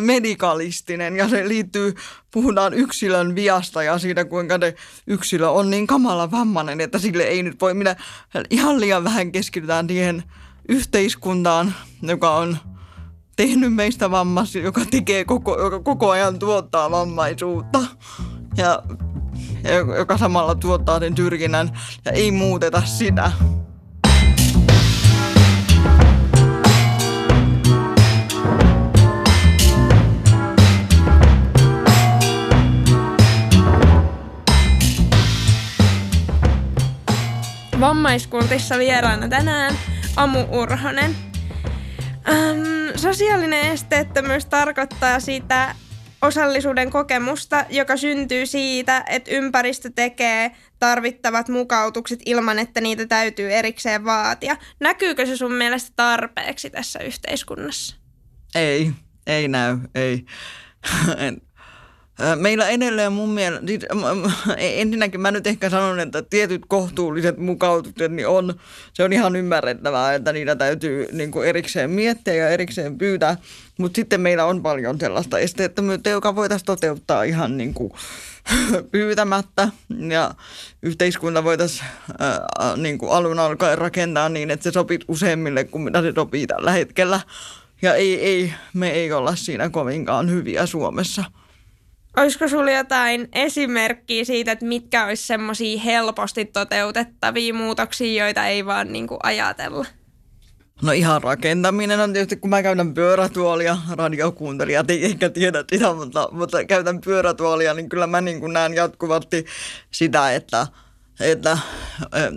medikalistinen 0.01 1.17
ja 1.17 1.29
se 1.29 1.49
liittyy, 1.49 1.95
puhutaan 2.31 2.75
yksilön 2.75 3.35
viasta 3.35 3.83
ja 3.83 3.99
siitä, 3.99 4.25
kuinka 4.25 4.59
ne 4.59 4.75
yksilö 5.07 5.49
on 5.49 5.71
niin 5.71 5.87
kamala 5.87 6.31
vammainen, 6.31 6.81
että 6.81 6.99
sille 6.99 7.23
ei 7.23 7.43
nyt 7.43 7.61
voi 7.61 7.75
minä 7.75 7.97
ihan 8.51 8.81
liian 8.81 9.05
vähän 9.05 9.33
keskitytään 9.33 9.89
siihen 9.89 10.23
yhteiskuntaan, 10.69 11.75
joka 12.03 12.37
on 12.37 12.59
tehnyt 13.37 13.75
meistä 13.75 14.11
vammaisia, 14.11 14.63
joka 14.63 14.81
tekee 14.91 15.25
koko, 15.25 15.63
joka 15.63 15.81
koko 15.81 16.11
ajan 16.11 16.39
tuottaa 16.39 16.91
vammaisuutta 16.91 17.79
ja 18.57 18.83
joka 19.99 20.19
samalla 20.19 20.55
tuottaa 20.55 21.01
sen 21.01 21.15
tyrkinnän 21.15 21.79
ja 22.05 22.13
ei 22.13 22.31
muuteta 22.31 22.83
sitä. 22.85 23.33
Vammaiskultissa 37.81 38.79
vieraana 38.79 39.29
tänään 39.29 39.75
Amu 40.17 40.47
Urhonen. 40.51 41.17
Ähm, 42.29 42.63
sosiaalinen 42.97 43.73
esteettömyys 43.73 44.47
tarkoittaa 44.47 45.21
sitä 45.21 45.75
osallisuuden 46.23 46.91
kokemusta, 46.91 47.65
joka 47.71 47.97
syntyy 47.97 48.47
siitä, 48.47 49.05
että 49.09 49.31
ympäristö 49.31 49.91
tekee 49.95 50.51
tarvittavat 50.79 51.49
mukautukset 51.49 52.21
ilman, 52.27 52.59
että 52.59 52.81
niitä 52.81 53.07
täytyy 53.07 53.53
erikseen 53.53 54.05
vaatia. 54.05 54.57
Näkyykö 54.81 55.27
se 55.27 55.37
sun 55.37 55.53
mielestä 55.53 55.93
tarpeeksi 55.97 56.71
tässä 56.71 56.99
yhteiskunnassa? 56.99 57.97
Ei, 58.55 58.93
ei 59.27 59.49
näy, 59.49 59.79
ei. 59.95 60.25
Meillä 62.37 62.69
edelleen 62.69 63.13
mun 63.13 63.29
mielestä, 63.29 63.67
ensinnäkin 64.59 65.21
mä 65.21 65.31
nyt 65.31 65.47
ehkä 65.47 65.71
sanon, 65.71 66.01
että 66.01 66.23
tietyt 66.23 66.63
kohtuulliset 66.69 67.39
mukautukset 67.39 68.13
niin 68.13 68.29
on, 68.29 68.55
se 68.93 69.05
on 69.05 69.13
ihan 69.13 69.37
ymmärrettävää, 69.37 70.15
että 70.15 70.33
niitä 70.33 70.57
täytyy 70.57 71.07
niin 71.13 71.31
kuin 71.31 71.49
erikseen 71.49 71.91
miettiä 71.91 72.35
ja 72.35 72.49
erikseen 72.49 72.99
pyytää, 72.99 73.37
mutta 73.79 73.97
sitten 73.97 74.21
meillä 74.21 74.45
on 74.45 74.63
paljon 74.63 75.01
sellaista 75.01 75.39
esteettömyyttä, 75.39 76.11
joka 76.11 76.37
voitaisiin 76.37 76.67
toteuttaa 76.67 77.23
ihan 77.23 77.57
niin 77.57 77.75
kuin 77.75 77.93
pyytämättä 78.93 79.69
ja 80.09 80.35
yhteiskunta 80.83 81.45
voitaisiin 81.45 81.89
niin 82.77 82.99
kuin 82.99 83.13
alun 83.13 83.39
alkaen 83.39 83.79
rakentaa 83.79 84.29
niin, 84.29 84.51
että 84.51 84.65
se 84.65 84.71
sopii 84.71 84.99
useimmille 85.09 85.65
kuin 85.65 85.83
mitä 85.83 86.03
se 86.03 86.13
sopii 86.15 86.47
tällä 86.47 86.73
hetkellä. 86.73 87.21
Ja 87.83 87.95
ei, 87.95 88.21
ei, 88.21 88.53
me 88.75 88.91
ei 88.91 89.13
olla 89.13 89.37
siinä 89.37 89.71
kovinkaan 89.71 90.31
hyviä 90.31 90.67
Suomessa. 90.67 91.25
Olisiko 92.17 92.49
sinulla 92.49 92.71
jotain 92.71 93.29
esimerkkiä 93.33 94.25
siitä, 94.25 94.53
että 94.53 94.65
mitkä 94.65 95.05
olisi 95.05 95.27
semmoisia 95.27 95.81
helposti 95.81 96.45
toteutettavia 96.45 97.55
muutoksia, 97.55 98.25
joita 98.25 98.47
ei 98.47 98.67
vaan 98.67 98.93
niin 98.93 99.07
kuin 99.07 99.19
ajatella? 99.23 99.87
No 100.83 100.93
ihan 100.93 101.23
rakentaminen 101.23 102.01
on 102.01 102.13
tietysti, 102.13 102.37
kun 102.37 102.51
mä 102.51 102.63
käytän 102.63 102.95
pyörätuolia, 102.95 103.79
radiokuuntelijat 103.91 104.91
ei 104.91 105.05
ehkä 105.05 105.31
tiedä 105.31 105.65
sitä, 105.71 105.93
mutta, 105.93 106.29
mutta 106.33 106.65
käytän 106.65 107.01
pyörätuolia, 107.01 107.75
niin 107.75 107.89
kyllä 107.89 108.07
mä 108.07 108.21
niin 108.21 108.53
näen 108.53 108.75
jatkuvasti 108.75 109.47
sitä, 109.91 110.35
että, 110.35 110.67
että 111.21 111.59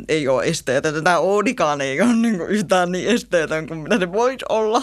ei 0.08 0.28
ole 0.28 0.46
esteitä. 0.46 1.02
Tämä 1.02 1.20
Oudikaan 1.20 1.82
ei 1.82 2.02
ole 2.02 2.16
niin 2.16 2.42
yhtään 2.42 2.92
niin 2.92 3.10
esteetön 3.10 3.68
kuin 3.68 3.80
mitä 3.80 4.00
se 4.00 4.12
voisi 4.12 4.46
olla. 4.50 4.82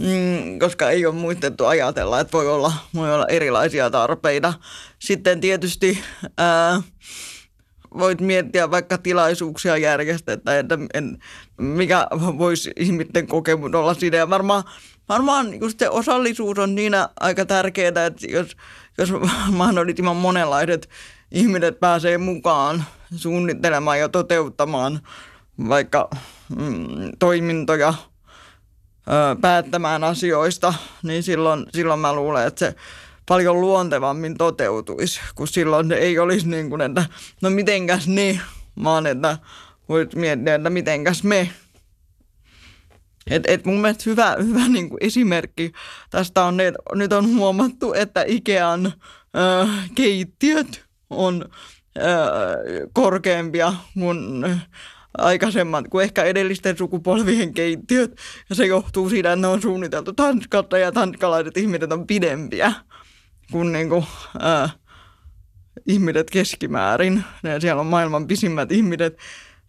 Mm, 0.00 0.58
koska 0.58 0.90
ei 0.90 1.06
ole 1.06 1.14
muistettu 1.14 1.64
ajatella, 1.64 2.20
että 2.20 2.32
voi 2.32 2.48
olla, 2.48 2.72
voi 2.94 3.14
olla 3.14 3.26
erilaisia 3.26 3.90
tarpeita. 3.90 4.54
Sitten 4.98 5.40
tietysti 5.40 5.98
ää, 6.38 6.82
voit 7.98 8.20
miettiä 8.20 8.70
vaikka 8.70 8.98
tilaisuuksia 8.98 9.76
järjestettä, 9.76 10.58
että 10.58 10.78
en, 10.94 11.18
mikä 11.58 12.06
voisi 12.38 12.72
ihmisten 12.76 13.26
kokemus 13.26 13.74
olla 13.74 13.94
siinä. 13.94 14.16
Ja 14.16 14.30
varmaan, 14.30 14.64
varmaan 15.08 15.60
just 15.60 15.78
se 15.78 15.88
osallisuus 15.88 16.58
on 16.58 16.74
niin 16.74 16.92
aika 17.20 17.44
tärkeää, 17.44 18.06
että 18.06 18.26
jos, 18.28 18.56
jos 18.98 19.12
mahdollisimman 19.50 20.16
monenlaiset 20.16 20.88
ihmiset 21.30 21.80
pääsee 21.80 22.18
mukaan 22.18 22.84
suunnittelemaan 23.16 23.98
ja 23.98 24.08
toteuttamaan 24.08 25.00
vaikka 25.68 26.10
mm, 26.56 27.10
toimintoja– 27.18 27.94
päättämään 29.40 30.04
asioista, 30.04 30.74
niin 31.02 31.22
silloin, 31.22 31.66
silloin 31.74 32.00
mä 32.00 32.12
luulen, 32.12 32.46
että 32.46 32.58
se 32.58 32.74
paljon 33.28 33.60
luontevammin 33.60 34.38
toteutuisi, 34.38 35.20
kun 35.34 35.48
silloin 35.48 35.92
ei 35.92 36.18
olisi 36.18 36.48
niin 36.48 36.70
kuin, 36.70 36.80
että 36.80 37.04
no 37.42 37.50
mitenkäs 37.50 38.08
ne, 38.08 38.40
vaan 38.84 39.06
että 39.06 39.38
voit 39.88 40.14
miettiä, 40.14 40.54
että 40.54 40.70
mitenkäs 40.70 41.24
me. 41.24 41.50
Et, 43.30 43.42
et 43.46 43.64
mun 43.64 43.80
mielestä 43.80 44.04
hyvä, 44.06 44.36
hyvä 44.38 44.68
niin 44.68 44.88
kuin 44.88 44.98
esimerkki 45.04 45.72
tästä 46.10 46.44
on, 46.44 46.60
että 46.60 46.78
nyt 46.94 47.12
on 47.12 47.36
huomattu, 47.36 47.92
että 47.92 48.24
Ikean 48.26 48.86
äh, 48.86 49.90
keittiöt 49.94 50.84
on 51.10 51.48
äh, 51.98 52.04
korkeampia 52.92 53.72
kuin 53.94 54.44
aikaisemmat 55.18 55.88
kuin 55.88 56.02
ehkä 56.02 56.24
edellisten 56.24 56.78
sukupolvien 56.78 57.54
keittiöt. 57.54 58.16
Ja 58.48 58.54
se 58.54 58.66
johtuu 58.66 59.10
siitä, 59.10 59.32
että 59.32 59.40
ne 59.40 59.46
on 59.46 59.62
suunniteltu 59.62 60.12
Tanskalta 60.12 60.78
ja 60.78 60.92
tanskalaiset 60.92 61.56
ihmiset 61.56 61.92
on 61.92 62.06
pidempiä 62.06 62.72
kuin, 63.52 63.72
niin 63.72 63.88
kuin 63.88 64.04
äh, 64.44 64.76
ihmiset 65.86 66.30
keskimäärin. 66.30 67.24
Ja 67.42 67.60
siellä 67.60 67.80
on 67.80 67.86
maailman 67.86 68.26
pisimmät 68.26 68.72
ihmiset. 68.72 69.18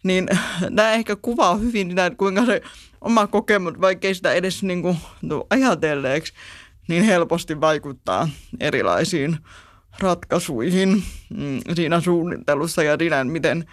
niin 0.04 0.28
nämä 0.70 0.92
ehkä 0.92 1.16
kuvaa 1.16 1.56
hyvin 1.56 1.88
sitä, 1.88 2.06
että 2.06 2.16
kuinka 2.16 2.46
se 2.46 2.62
oma 3.00 3.26
kokemus, 3.26 3.80
vaikkei 3.80 4.14
sitä 4.14 4.32
edes 4.32 4.62
niin 4.62 4.82
kuin, 4.82 4.96
ajatelleeksi, 5.50 6.32
niin 6.88 7.04
helposti 7.04 7.60
vaikuttaa 7.60 8.28
erilaisiin 8.60 9.38
ratkaisuihin 9.98 11.02
mm, 11.36 11.60
siinä 11.74 12.00
suunnittelussa 12.00 12.82
ja 12.82 12.96
siinä, 12.98 13.24
miten, 13.24 13.64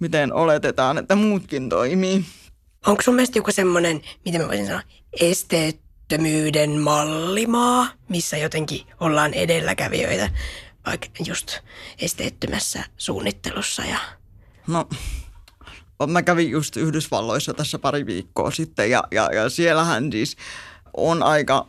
miten 0.00 0.32
oletetaan, 0.32 0.98
että 0.98 1.16
muutkin 1.16 1.68
toimii. 1.68 2.24
Onko 2.86 3.02
sun 3.02 3.14
mielestä 3.14 3.38
joku 3.38 3.52
semmoinen, 3.52 4.02
miten 4.24 4.40
mä 4.40 4.48
voisin 4.48 4.66
sanoa, 4.66 4.82
esteettömyyden 5.20 6.70
mallimaa, 6.70 7.88
missä 8.08 8.36
jotenkin 8.36 8.86
ollaan 9.00 9.34
edelläkävijöitä, 9.34 10.30
vaikka 10.86 11.06
just 11.26 11.58
esteettömässä 11.98 12.84
suunnittelussa 12.96 13.82
ja... 13.82 13.98
No, 14.66 14.88
mä 16.06 16.22
kävin 16.22 16.50
just 16.50 16.76
Yhdysvalloissa 16.76 17.54
tässä 17.54 17.78
pari 17.78 18.06
viikkoa 18.06 18.50
sitten 18.50 18.90
ja, 18.90 19.04
ja, 19.10 19.30
ja 19.34 19.48
siellähän 19.48 20.12
siis 20.12 20.36
on 20.96 21.22
aika 21.22 21.66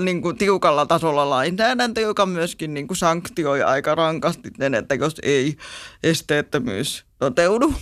niin 0.00 0.22
kuin 0.22 0.38
tiukalla 0.38 0.86
tasolla 0.86 1.30
lainsäädäntö, 1.30 2.00
joka 2.00 2.26
myöskin 2.26 2.74
niin 2.74 2.86
kuin 2.86 2.96
sanktioi 2.96 3.62
aika 3.62 3.94
rankasti 3.94 4.50
sen, 4.58 4.74
että 4.74 4.94
jos 4.94 5.14
ei 5.22 5.56
esteettömyys 6.02 7.04
toteudu. 7.18 7.74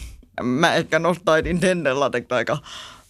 Mä 0.43 0.75
ehkä 0.75 0.99
nostaisin 0.99 1.61
sen 1.61 1.85
aika 2.31 2.59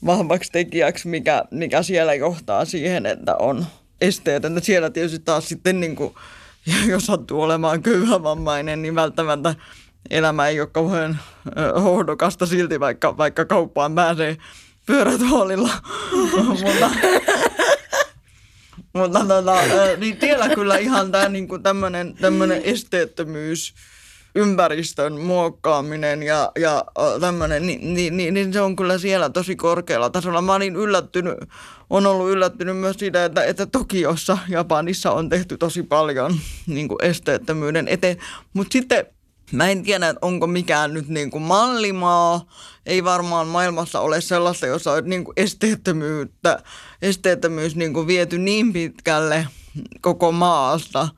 vahvaksi 0.06 0.52
tekijäksi, 0.52 1.08
mikä, 1.08 1.44
mikä 1.50 1.82
siellä 1.82 2.14
johtaa 2.14 2.64
siihen, 2.64 3.06
että 3.06 3.36
on 3.36 3.66
esteetöntä. 4.00 4.60
Siellä 4.60 4.90
tietysti 4.90 5.18
taas 5.18 5.48
sitten, 5.48 5.80
niin 5.80 5.96
kuin, 5.96 6.14
jos 6.92 7.06
sattuu 7.06 7.42
olemaan 7.42 7.82
köyhävammainen, 7.82 8.82
niin 8.82 8.94
välttämättä 8.94 9.54
elämä 10.10 10.48
ei 10.48 10.60
ole 10.60 10.68
kauhean 10.72 11.18
hohdokasta 11.82 12.46
silti, 12.46 12.80
vaikka, 12.80 13.16
vaikka 13.16 13.44
kauppaan 13.44 13.94
pääsee 13.94 14.36
pyörätuolilla. 14.86 15.70
mutta, 16.48 16.90
mutta 18.92 19.24
tota, 19.24 19.56
niin 19.96 20.16
siellä 20.20 20.48
kyllä 20.48 20.76
ihan 20.76 21.12
tämä 21.12 21.28
niinku 21.28 21.58
tämmöinen 21.58 22.62
esteettömyys, 22.64 23.74
ympäristön 24.34 25.20
muokkaaminen 25.20 26.22
ja, 26.22 26.52
ja 26.58 26.84
tämmöinen, 27.20 27.66
niin, 27.66 27.94
niin, 27.94 28.16
niin, 28.16 28.34
niin, 28.34 28.52
se 28.52 28.60
on 28.60 28.76
kyllä 28.76 28.98
siellä 28.98 29.30
tosi 29.30 29.56
korkealla 29.56 30.10
tasolla. 30.10 30.42
Mä 30.42 30.54
olin 30.54 30.76
yllättynyt, 30.76 31.34
on 31.90 32.06
ollut 32.06 32.30
yllättynyt 32.30 32.76
myös 32.76 32.96
siitä, 32.96 33.24
että, 33.24 33.44
että 33.44 33.66
Tokiossa, 33.66 34.38
Japanissa 34.48 35.10
on 35.10 35.28
tehty 35.28 35.56
tosi 35.56 35.82
paljon 35.82 36.36
niin 36.66 36.88
kuin 36.88 37.04
esteettömyyden 37.04 37.88
eteen. 37.88 38.16
Mutta 38.52 38.72
sitten 38.72 39.06
Mä 39.52 39.68
en 39.68 39.82
tiedä, 39.82 40.08
että 40.08 40.26
onko 40.26 40.46
mikään 40.46 40.94
nyt 40.94 41.08
niin 41.08 41.30
kuin 41.30 41.42
mallimaa. 41.42 42.46
Ei 42.86 43.04
varmaan 43.04 43.46
maailmassa 43.46 44.00
ole 44.00 44.20
sellaista, 44.20 44.66
jossa 44.66 44.92
on 44.92 45.04
niin 45.04 45.24
kuin 45.24 45.32
esteettömyyttä, 45.36 46.62
esteettömyys 47.02 47.76
niin 47.76 47.94
kuin 47.94 48.06
viety 48.06 48.38
niin 48.38 48.72
pitkälle 48.72 49.46
koko 50.00 50.32
maasta. 50.32 51.08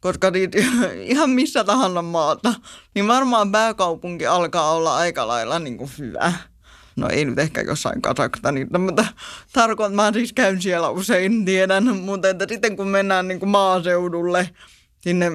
Koska 0.00 0.30
niitä, 0.30 0.58
ihan 1.02 1.30
missä 1.30 1.64
tahansa 1.64 2.02
maata, 2.02 2.54
niin 2.94 3.08
varmaan 3.08 3.52
pääkaupunki 3.52 4.26
alkaa 4.26 4.72
olla 4.72 4.96
aika 4.96 5.28
lailla 5.28 5.58
niin 5.58 5.78
kuin 5.78 5.90
hyvä. 5.98 6.32
No 6.96 7.08
ei 7.08 7.24
nyt 7.24 7.38
ehkä 7.38 7.60
jossain 7.60 8.02
Kazakstanissa, 8.02 8.78
mutta 8.78 9.04
tarkoitan, 9.52 9.96
mä 9.96 10.12
siis 10.12 10.32
käyn 10.32 10.62
siellä 10.62 10.88
usein, 10.88 11.44
tiedän. 11.44 11.96
Mutta 11.96 12.28
että 12.28 12.46
sitten 12.48 12.76
kun 12.76 12.88
mennään 12.88 13.28
niin 13.28 13.40
kuin 13.40 13.48
maaseudulle, 13.48 14.50
sinne 15.00 15.30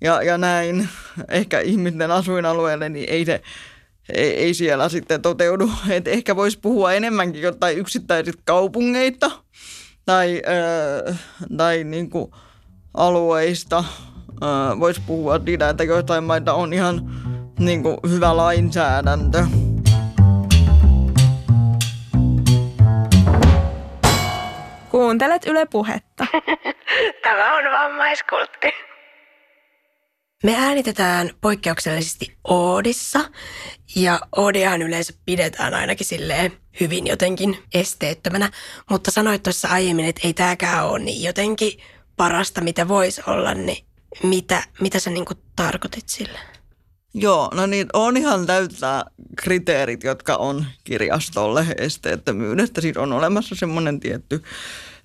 ja, 0.00 0.22
ja 0.22 0.38
näin 0.38 0.88
ehkä 1.28 1.60
ihmisten 1.60 2.10
asuinalueelle, 2.10 2.88
niin 2.88 3.10
ei 3.10 3.24
se 3.24 3.42
ei, 4.14 4.36
ei 4.36 4.54
siellä 4.54 4.88
sitten 4.88 5.22
toteudu. 5.22 5.70
Et 5.90 6.08
ehkä 6.08 6.36
voisi 6.36 6.58
puhua 6.58 6.92
enemmänkin 6.92 7.42
jotain 7.42 7.78
yksittäisistä 7.78 8.42
kaupungeista 8.44 9.30
tai, 10.06 10.42
äh, 11.08 11.18
tai 11.56 11.84
niin 11.84 12.10
kuin 12.10 12.32
alueista. 12.94 13.78
Äh, 13.78 14.80
voisi 14.80 15.02
puhua 15.06 15.40
siitä, 15.44 15.68
että 15.68 15.84
joitain 15.84 16.24
maita 16.24 16.54
on 16.54 16.72
ihan 16.72 17.10
niin 17.58 17.82
kuin 17.82 17.96
hyvä 18.08 18.36
lainsäädäntö. 18.36 19.46
Kuuntelet 24.90 25.46
Yle 25.46 25.66
Puhetta. 25.66 26.26
Tämä 27.22 27.56
on 27.56 27.64
vammaiskultti. 27.72 28.89
Me 30.44 30.54
äänitetään 30.56 31.30
poikkeuksellisesti 31.40 32.36
Oodissa 32.44 33.30
ja 33.96 34.20
Oodiahan 34.36 34.82
yleensä 34.82 35.12
pidetään 35.26 35.74
ainakin 35.74 36.06
silleen 36.06 36.52
hyvin 36.80 37.06
jotenkin 37.06 37.58
esteettömänä, 37.74 38.50
mutta 38.90 39.10
sanoit 39.10 39.42
tuossa 39.42 39.68
aiemmin, 39.68 40.04
että 40.04 40.20
ei 40.24 40.34
tääkään 40.34 40.86
ole 40.86 40.98
niin 40.98 41.22
jotenkin 41.22 41.72
parasta, 42.16 42.60
mitä 42.60 42.88
voisi 42.88 43.22
olla, 43.26 43.54
niin 43.54 43.84
mitä, 44.22 44.62
mitä 44.80 44.98
sä 44.98 45.10
niinku 45.10 45.34
tarkoitit 45.56 46.08
sille? 46.08 46.38
Joo, 47.14 47.50
no 47.54 47.66
niin, 47.66 47.86
on 47.92 48.16
ihan 48.16 48.46
täyttää 48.46 49.04
kriteerit, 49.36 50.04
jotka 50.04 50.36
on 50.36 50.66
kirjastolle 50.84 51.66
esteettömyydestä. 51.78 52.80
Siis 52.80 52.96
on 52.96 53.12
olemassa 53.12 53.54
semmoinen 53.54 54.00
tietty 54.00 54.42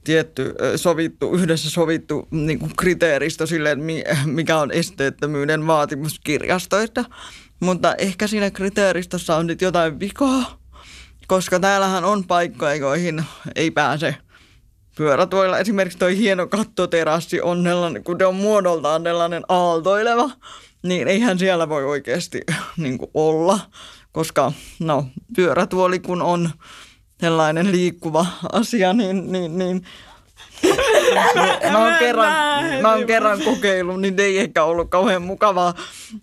tietty 0.06 0.56
sovittu, 0.76 1.34
yhdessä 1.34 1.70
sovittu 1.70 2.28
niin 2.32 2.60
kuin 2.60 2.72
kriteeristö 2.78 3.48
sille, 3.48 3.78
mikä 4.26 4.58
on 4.58 4.72
esteettömyyden 4.72 5.68
vaatimus 5.68 6.20
kirjastoista. 6.20 7.06
Mutta 7.60 7.96
ehkä 7.96 8.28
siinä 8.28 8.52
kriteeristössä 8.52 9.36
on 9.36 9.48
nyt 9.48 9.62
jotain 9.62 10.00
vikaa, 10.00 10.60
koska 11.28 11.60
täällähän 11.60 12.04
on 12.06 12.24
paikkoja, 12.24 12.76
joihin 12.76 13.24
ei 13.56 13.72
pääse 13.72 14.16
pyörätuilla. 14.98 15.58
Esimerkiksi 15.60 16.00
tuo 16.00 16.08
hieno 16.08 16.48
kattoterassi 16.48 17.42
on 17.42 17.64
sellainen, 17.64 18.04
kun 18.04 18.16
se 18.20 18.26
on 18.26 18.36
muodoltaan 18.36 19.04
sellainen 19.04 19.44
aaltoileva, 19.50 20.30
niin 20.84 21.08
eihän 21.08 21.40
siellä 21.40 21.70
voi 21.70 21.84
oikeasti 21.84 22.42
niin 22.78 22.98
kuin 22.98 23.12
olla, 23.14 23.60
koska 24.12 24.52
no, 24.80 25.06
pyörätuoli 25.36 26.00
kun 26.00 26.22
on 26.22 26.50
sellainen 27.26 27.72
liikkuva 27.72 28.26
asia, 28.52 28.94
niin, 28.94 29.32
niin, 29.32 29.58
niin 29.58 29.86
mä 31.72 31.78
oon 31.78 31.94
kerran, 32.00 32.34
mä 32.82 32.94
oon 32.94 33.06
kerran 33.06 33.42
kokeillut, 33.42 34.02
niin 34.02 34.20
ei 34.20 34.40
ehkä 34.40 34.64
ollut 34.64 34.90
kauhean 34.90 35.22
mukavaa. 35.22 35.74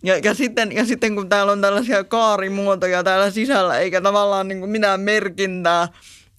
Ja, 0.03 0.19
ja, 0.19 0.35
sitten, 0.35 0.73
ja 0.73 0.85
sitten 0.85 1.15
kun 1.15 1.29
täällä 1.29 1.53
on 1.53 1.61
tällaisia 1.61 2.05
kaarimuotoja 2.05 3.05
täällä 3.05 3.31
sisällä, 3.31 3.79
eikä 3.79 4.01
tavallaan 4.01 4.49
niin 4.49 4.61
kuin 4.61 4.71
mitään 4.71 5.01
merkintää, 5.01 5.89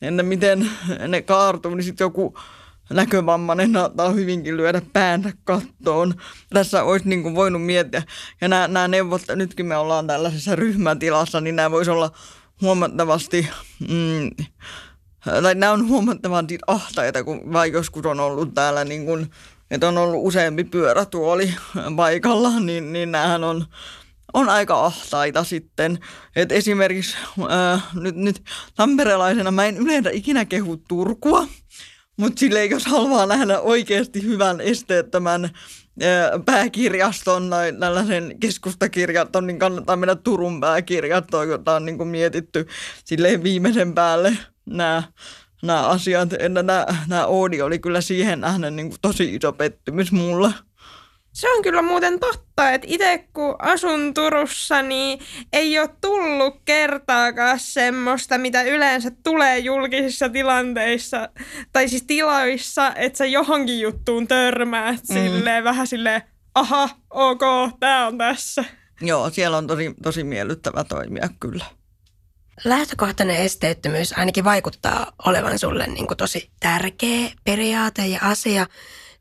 että 0.01 0.23
miten 0.23 0.69
ne 1.07 1.21
kaartuu, 1.21 1.75
niin 1.75 1.83
sitten 1.83 2.05
joku 2.05 2.37
näkövammainen 2.89 3.73
saattaa 3.73 4.09
hyvinkin 4.09 4.57
lyödä 4.57 4.81
päänsä 4.93 5.31
kattoon. 5.43 6.13
Tässä 6.53 6.83
olisi 6.83 7.09
niin 7.09 7.23
kuin 7.23 7.35
voinut 7.35 7.65
miettiä. 7.65 8.03
Ja 8.41 8.47
nämä, 8.47 8.67
nämä 8.67 8.87
neuvot, 8.87 9.21
nytkin 9.35 9.65
me 9.65 9.77
ollaan 9.77 10.07
tällaisessa 10.07 10.55
ryhmätilassa, 10.55 11.41
niin 11.41 11.55
nämä 11.55 11.71
voisi 11.71 11.91
olla 11.91 12.11
huomattavasti, 12.63 13.47
mm, 13.89 14.29
tai 15.43 15.55
nämä 15.55 15.71
on 15.71 15.87
huomattavan 15.87 16.47
ahtaita, 16.67 17.23
kun 17.23 17.53
vai 17.53 17.71
joskus 17.71 18.05
on 18.05 18.19
ollut 18.19 18.53
täällä 18.53 18.83
niin 18.83 19.05
kuin, 19.05 19.29
että 19.71 19.87
on 19.87 19.97
ollut 19.97 20.27
useampi 20.27 20.63
pyörätuoli 20.63 21.53
paikalla, 21.95 22.59
niin, 22.59 22.93
niin 22.93 23.11
näähän 23.11 23.43
on, 23.43 23.65
on 24.33 24.49
aika 24.49 24.85
ahtaita 24.85 25.43
sitten. 25.43 25.99
Et 26.35 26.51
esimerkiksi 26.51 27.17
ää, 27.49 27.79
nyt, 27.93 28.15
nyt 28.15 28.41
tamperelaisena 28.75 29.51
mä 29.51 29.65
en 29.65 29.77
yleensä 29.77 30.09
ikinä 30.13 30.45
kehu 30.45 30.77
Turkua, 30.77 31.47
mutta 32.17 32.39
silleen 32.39 32.69
jos 32.69 32.85
haluaa 32.85 33.25
nähdä 33.25 33.59
oikeasti 33.59 34.23
hyvän 34.23 34.61
esteettömän 34.61 35.49
pääkirjaston 36.45 37.49
tai 37.49 37.73
tällaisen 37.79 38.35
keskustakirjaston, 38.39 39.47
niin 39.47 39.59
kannattaa 39.59 39.95
mennä 39.95 40.15
Turun 40.15 40.59
pääkirjastoon, 40.59 41.49
jota 41.49 41.75
on 41.75 41.85
niin 41.85 41.97
kuin 41.97 42.09
mietitty 42.09 42.67
silleen 43.05 43.43
viimeisen 43.43 43.93
päälle 43.93 44.37
nämä 44.65 45.03
nämä 45.63 45.87
asiat. 45.87 46.29
Nämä, 46.49 46.85
nämä 47.07 47.25
Oodi 47.25 47.61
oli 47.61 47.79
kyllä 47.79 48.01
siihen 48.01 48.41
nähden 48.41 48.75
niin 48.75 48.89
kuin 48.89 49.01
tosi 49.01 49.35
iso 49.35 49.53
pettymys 49.53 50.11
mulle. 50.11 50.49
Se 51.33 51.51
on 51.51 51.61
kyllä 51.61 51.81
muuten 51.81 52.19
totta, 52.19 52.71
että 52.71 52.87
itse 52.89 53.27
kun 53.33 53.55
asun 53.59 54.13
Turussa, 54.13 54.81
niin 54.81 55.19
ei 55.53 55.79
ole 55.79 55.89
tullut 56.01 56.61
kertaakaan 56.65 57.59
semmoista, 57.59 58.37
mitä 58.37 58.61
yleensä 58.61 59.11
tulee 59.23 59.59
julkisissa 59.59 60.29
tilanteissa, 60.29 61.29
tai 61.73 61.89
siis 61.89 62.03
tiloissa, 62.03 62.93
että 62.95 63.17
sä 63.17 63.25
johonkin 63.25 63.79
juttuun 63.79 64.27
törmäät 64.27 65.01
mm. 65.09 65.13
silleen 65.13 65.63
vähän 65.63 65.87
silleen, 65.87 66.21
aha, 66.55 66.89
ok, 67.09 67.41
tää 67.79 68.07
on 68.07 68.17
tässä. 68.17 68.63
Joo, 69.01 69.29
siellä 69.29 69.57
on 69.57 69.67
tosi, 69.67 69.93
tosi 70.03 70.23
miellyttävä 70.23 70.83
toimia 70.83 71.29
kyllä. 71.39 71.65
Lähtökohtainen 72.63 73.37
esteettömyys 73.37 74.17
ainakin 74.17 74.43
vaikuttaa 74.43 75.11
olevan 75.25 75.59
sulle 75.59 75.87
niin 75.87 76.07
kuin 76.07 76.17
tosi 76.17 76.51
tärkeä 76.59 77.29
periaate 77.43 78.07
ja 78.07 78.19
asia, 78.21 78.67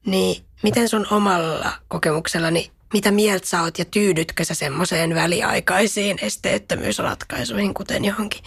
niin 0.06 0.44
miten 0.62 0.88
sun 0.88 1.06
omalla 1.10 1.72
kokemuksella, 1.88 2.50
niin 2.50 2.70
mitä 2.92 3.10
mieltä 3.10 3.46
sä 3.46 3.62
oot 3.62 3.78
ja 3.78 3.84
tyydytkö 3.84 4.44
sä 4.44 4.54
semmoiseen 4.54 5.14
väliaikaisiin 5.14 6.18
esteettömyysratkaisuihin, 6.22 7.74
kuten 7.74 8.04
johonkin 8.04 8.42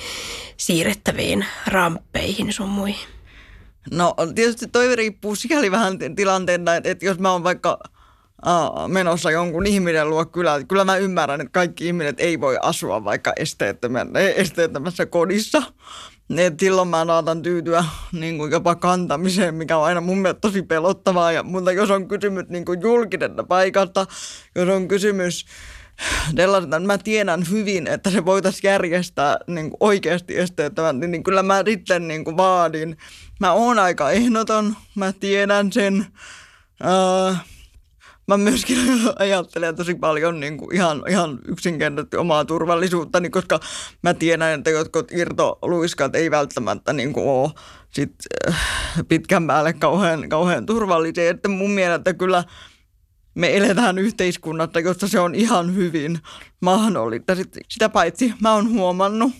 siirrettäviin 0.58 1.46
ramppeihin 1.68 2.54
sun 2.54 2.70
muihin? 2.70 3.08
No 3.92 4.16
tietysti 4.36 4.68
toi 4.68 4.96
riippuu 4.96 5.36
sikäli 5.36 5.72
vähän 5.72 5.98
tilanteena, 6.16 6.76
että, 6.76 7.06
jos 7.06 7.20
mä 7.20 7.32
oon 7.32 7.44
vaikka 7.44 7.80
menossa 8.88 9.32
jonkun 9.32 9.68
ihminen 9.68 10.10
luo 10.10 10.26
kyllä, 10.26 10.64
kyllä 10.68 10.86
mä 10.86 10.98
ymmärrän, 10.98 11.42
että 11.42 11.52
kaikki 11.52 11.88
ihmiset 11.88 12.20
ei 12.20 12.42
voi 12.42 12.58
asua 12.62 13.04
vaikka 13.04 13.34
esteettömässä 14.36 15.06
kodissa. 15.06 15.64
Et 16.30 16.60
silloin 16.60 16.88
mä 16.88 17.06
saatan 17.06 17.42
tyytyä 17.42 17.86
niin 18.12 18.38
kuin 18.38 18.52
jopa 18.52 18.76
kantamiseen, 18.76 19.56
mikä 19.56 19.78
on 19.78 19.86
aina 19.86 20.02
mun 20.02 20.18
mielestä 20.18 20.42
tosi 20.42 20.62
pelottavaa. 20.62 21.32
Ja, 21.32 21.44
mutta 21.44 21.72
jos 21.72 21.92
on 21.92 22.08
kysymys 22.08 22.46
niin 22.50 22.66
kuin 22.66 22.82
julkisesta 22.82 23.44
paikasta, 23.44 24.06
jos 24.56 24.70
on 24.70 24.88
kysymys 24.88 25.46
sellaista, 26.38 26.80
mä 26.80 26.98
tiedän 26.98 27.46
hyvin, 27.50 27.88
että 27.88 28.10
se 28.10 28.26
voitaisiin 28.26 28.70
järjestää 28.70 29.38
niin 29.48 29.70
kuin 29.70 29.78
oikeasti 29.80 30.38
esteettömän, 30.38 31.00
niin, 31.00 31.12
niin 31.12 31.24
kyllä 31.24 31.44
mä 31.44 31.64
sitten 31.66 32.08
niin 32.08 32.26
kuin 32.26 32.38
vaadin. 32.38 32.98
Mä 33.40 33.54
oon 33.54 33.80
aika 33.80 34.12
ehdoton, 34.12 34.76
mä 34.96 35.14
tiedän 35.20 35.72
sen. 35.72 36.06
Uh, 36.84 37.38
mä 38.28 38.38
myöskin 38.38 38.78
ajattelen 39.20 39.76
tosi 39.76 39.96
paljon 39.96 40.40
niin 40.40 40.58
kuin 40.58 40.76
ihan, 40.76 41.04
ihan 41.10 41.40
yksinkertaisesti 41.48 42.18
omaa 42.18 42.46
turvallisuuttani, 42.46 43.30
koska 43.30 43.60
mä 44.04 44.14
tiedän, 44.14 44.60
että 44.60 44.70
jotkut 44.70 45.12
irtoluiskat 45.12 46.16
ei 46.16 46.32
välttämättä 46.32 46.94
niin 46.94 47.14
kuin 47.14 47.28
ole 47.28 47.52
sit, 47.92 48.14
äh, 48.50 48.58
pitkän 49.08 49.48
päälle 49.48 49.74
kauhean, 49.74 50.30
kauhean 50.30 50.66
turvallisia. 50.66 51.30
Että 51.30 51.50
mun 51.50 51.72
mielestä 51.72 52.14
kyllä 52.14 52.44
me 53.36 53.58
eletään 53.58 53.98
yhteiskunnassa, 53.98 54.80
jossa 54.80 55.08
se 55.08 55.20
on 55.20 55.36
ihan 55.36 55.76
hyvin 55.76 56.20
mahdollista. 56.62 57.34
Sitä 57.70 57.90
paitsi 57.90 58.34
mä 58.42 58.54
oon 58.54 58.70
huomannut, 58.70 59.32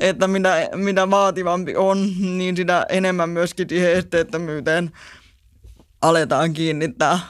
että 0.00 0.28
mitä, 0.28 0.68
mitä 0.74 1.10
vaativampi 1.10 1.76
on, 1.76 2.08
niin 2.20 2.56
sitä 2.56 2.86
enemmän 2.88 3.30
myöskin 3.30 3.68
siihen 3.68 3.92
esteettömyyteen 3.92 4.90
aletaan 6.02 6.52
kiinnittää– 6.52 7.18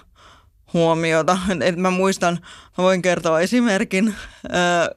huomiota. 0.75 1.39
Et 1.61 1.77
mä 1.77 1.91
muistan, 1.91 2.39
mä 2.79 2.85
voin 2.85 3.03
kertoa 3.03 3.41
esimerkin. 3.41 4.15
Ää, 4.51 4.89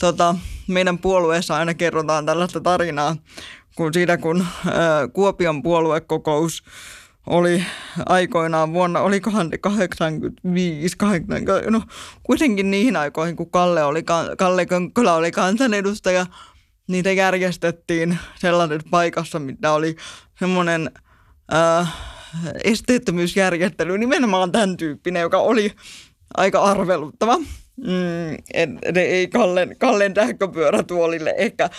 tota, 0.00 0.34
meidän 0.68 0.98
puolueessa 0.98 1.56
aina 1.56 1.74
kerrotaan 1.74 2.26
tällaista 2.26 2.60
tarinaa, 2.60 3.16
kun 3.76 3.94
siitä 3.94 4.16
kun 4.16 4.46
ää, 4.66 5.08
Kuopion 5.08 5.62
puoluekokous 5.62 6.64
oli 7.26 7.64
aikoinaan 8.06 8.72
vuonna, 8.72 9.00
olikohan 9.00 9.50
85, 9.60 10.96
80, 10.96 11.70
no 11.70 11.82
kuitenkin 12.22 12.70
niihin 12.70 12.96
aikoihin, 12.96 13.36
kun 13.36 13.50
Kalle, 13.50 13.84
oli, 13.84 14.02
Kalle 14.38 14.66
Könkkölä 14.66 15.14
oli 15.14 15.30
kansanedustaja, 15.30 16.26
niitä 16.88 17.12
järjestettiin 17.12 18.18
sellaisessa 18.38 18.88
paikassa, 18.90 19.38
mitä 19.38 19.72
oli 19.72 19.96
semmoinen 20.38 20.90
äh, 21.54 21.94
esteettömyysjärjestely, 22.64 23.98
nimenomaan 23.98 24.52
tämän 24.52 24.76
tyyppinen, 24.76 25.20
joka 25.20 25.38
oli 25.38 25.72
aika 26.36 26.62
arveluttava. 26.62 27.38
Mm, 27.76 28.36
ei 28.94 29.28
Kallen, 29.28 29.76
Kallen 29.78 30.14
sähköpyörätuolille 30.14 31.34
ehkä 31.38 31.70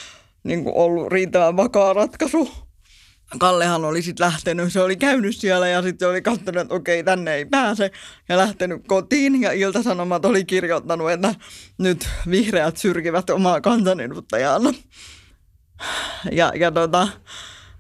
niin 0.43 0.64
kuin 0.64 0.76
ollut 0.76 1.12
riittävän 1.12 1.58
vakaa 1.58 1.93
ratkaisu. 1.93 2.51
Kallehan 3.39 3.86
oli 3.86 4.01
sitten 4.01 4.26
lähtenyt, 4.26 4.74
se 4.74 4.82
oli 4.82 4.95
käynyt 4.95 5.36
siellä 5.36 5.68
ja 5.68 5.82
sitten 5.82 6.10
oli 6.10 6.22
katsonut, 6.22 6.62
että 6.62 6.74
okei, 6.74 7.04
tänne 7.04 7.36
ei 7.36 7.45
pääse 7.45 7.91
ja 8.30 8.38
lähtenyt 8.38 8.82
kotiin. 8.88 9.41
Ja 9.41 9.51
Ilta-Sanomat 9.51 10.26
oli 10.26 10.45
kirjoittanut, 10.45 11.12
että 11.12 11.36
nyt 11.78 12.10
vihreät 12.30 12.78
syrkivät 12.78 13.30
omaa 13.30 13.62
kansanedustajaa. 13.62 14.60
Ja, 16.32 16.51
ja 16.56 16.72
tota, 16.72 17.08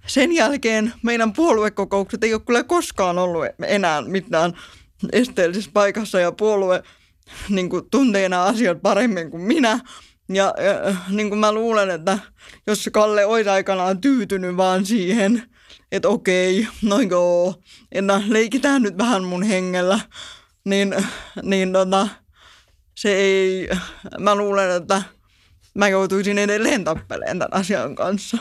sen 0.07 0.31
jälkeen 0.31 0.93
meidän 1.03 1.33
puoluekokoukset 1.33 2.23
ei 2.23 2.33
ole 2.33 2.41
kyllä 2.45 2.63
koskaan 2.63 3.19
ollut 3.19 3.45
enää 3.67 4.01
mitään 4.01 4.53
esteellisessä 5.11 5.71
paikassa 5.73 6.19
ja 6.19 6.31
puolue 6.31 6.83
niin 7.49 7.69
kuin, 7.69 7.89
tuntee 7.91 8.29
nämä 8.29 8.43
asiat 8.43 8.81
paremmin 8.81 9.31
kuin 9.31 9.43
minä. 9.43 9.79
Ja, 10.29 10.53
ja 10.57 10.95
niin 11.09 11.29
kuin 11.29 11.39
mä 11.39 11.51
luulen, 11.51 11.89
että 11.89 12.19
jos 12.67 12.89
Kalle 12.93 13.25
olisi 13.25 13.49
aikanaan 13.49 14.01
tyytynyt 14.01 14.57
vaan 14.57 14.85
siihen, 14.85 15.43
että 15.91 16.09
okei, 16.09 16.67
no 16.81 16.99
joo, 16.99 17.55
että 17.91 18.21
leikitään 18.27 18.81
nyt 18.81 18.97
vähän 18.97 19.23
mun 19.23 19.43
hengellä, 19.43 19.99
niin, 20.65 20.95
niin 21.41 21.73
tota, 21.73 22.07
se 22.95 23.15
ei, 23.15 23.69
mä 24.19 24.35
luulen, 24.35 24.71
että 24.71 25.01
mä 25.75 25.87
joutuisin 25.87 26.37
edelleen 26.37 26.83
tappeleen 26.83 27.39
tämän 27.39 27.53
asian 27.53 27.95
kanssa. 27.95 28.37